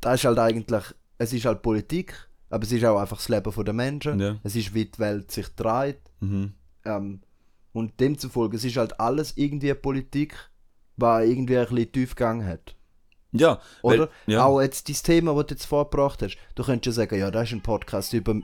da 0.00 0.14
ist 0.14 0.24
halt 0.24 0.38
eigentlich, 0.38 0.84
es 1.18 1.32
ist 1.32 1.44
halt 1.44 1.60
Politik, 1.62 2.14
aber 2.48 2.62
es 2.64 2.72
ist 2.72 2.84
auch 2.84 2.98
einfach 2.98 3.18
das 3.18 3.28
Leben 3.28 3.64
der 3.64 3.74
Menschen. 3.74 4.20
Ja. 4.20 4.36
Es 4.44 4.56
ist, 4.56 4.72
wie 4.72 4.86
die 4.86 4.98
Welt 4.98 5.30
sich 5.30 5.48
dreht. 5.54 5.98
mhm. 6.20 6.52
Ähm, 6.84 7.20
und 7.72 8.00
demzufolge, 8.00 8.56
es 8.56 8.64
ist 8.64 8.76
halt 8.78 8.98
alles 8.98 9.36
irgendwie 9.36 9.72
Politik, 9.74 10.34
was 10.96 11.24
irgendwie 11.28 11.58
ein 11.58 11.66
bisschen 11.68 11.92
Tiefgang 11.92 12.44
hat. 12.44 12.74
Ja, 13.32 13.60
Oder? 13.82 13.98
Weil, 13.98 14.08
ja, 14.34 14.44
Auch 14.44 14.60
jetzt 14.60 14.88
das 14.88 15.02
Thema, 15.02 15.34
das 15.34 15.46
du 15.46 15.54
jetzt 15.54 15.66
vorgebracht 15.66 16.22
hast. 16.22 16.36
Du 16.54 16.64
könntest 16.64 16.86
ja 16.86 16.92
sagen, 17.04 17.18
ja, 17.18 17.30
das 17.30 17.48
ist 17.48 17.52
ein 17.54 17.62
Podcast 17.62 18.12
über 18.14 18.34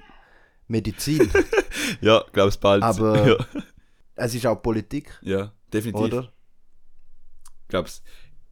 Medizin. 0.68 1.30
ja, 2.00 2.22
glaub's 2.32 2.56
bald. 2.56 2.82
Aber- 2.82 3.26
ja, 3.28 3.36
es 4.16 4.34
ist 4.34 4.46
auch 4.46 4.62
Politik, 4.62 5.18
ja, 5.22 5.52
definitiv. 5.72 6.00
oder? 6.12 6.32
Glaub's. 7.68 8.02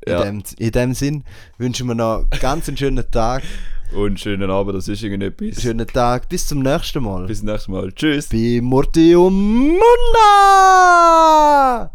In, 0.04 0.12
Ja, 0.12 0.24
dem, 0.24 0.42
in 0.58 0.70
dem 0.72 0.94
Sinn 0.94 1.24
wünschen 1.58 1.86
wir 1.86 1.94
noch 1.94 2.28
ganz 2.40 2.66
einen 2.66 2.76
schönen 2.76 3.08
Tag. 3.10 3.44
und 3.94 4.18
schönen 4.18 4.50
Abend, 4.50 4.74
das 4.74 4.88
ist 4.88 5.00
irgendetwas. 5.04 5.62
Schönen 5.62 5.86
Tag. 5.86 6.28
Bis 6.28 6.48
zum 6.48 6.58
nächsten 6.60 7.04
Mal. 7.04 7.26
Bis 7.26 7.38
zum 7.38 7.46
nächsten 7.48 7.70
Mal. 7.70 7.92
Tschüss. 7.92 8.28
Bei 8.30 8.58
Mortium 8.60 9.78
Munda! 9.78 11.92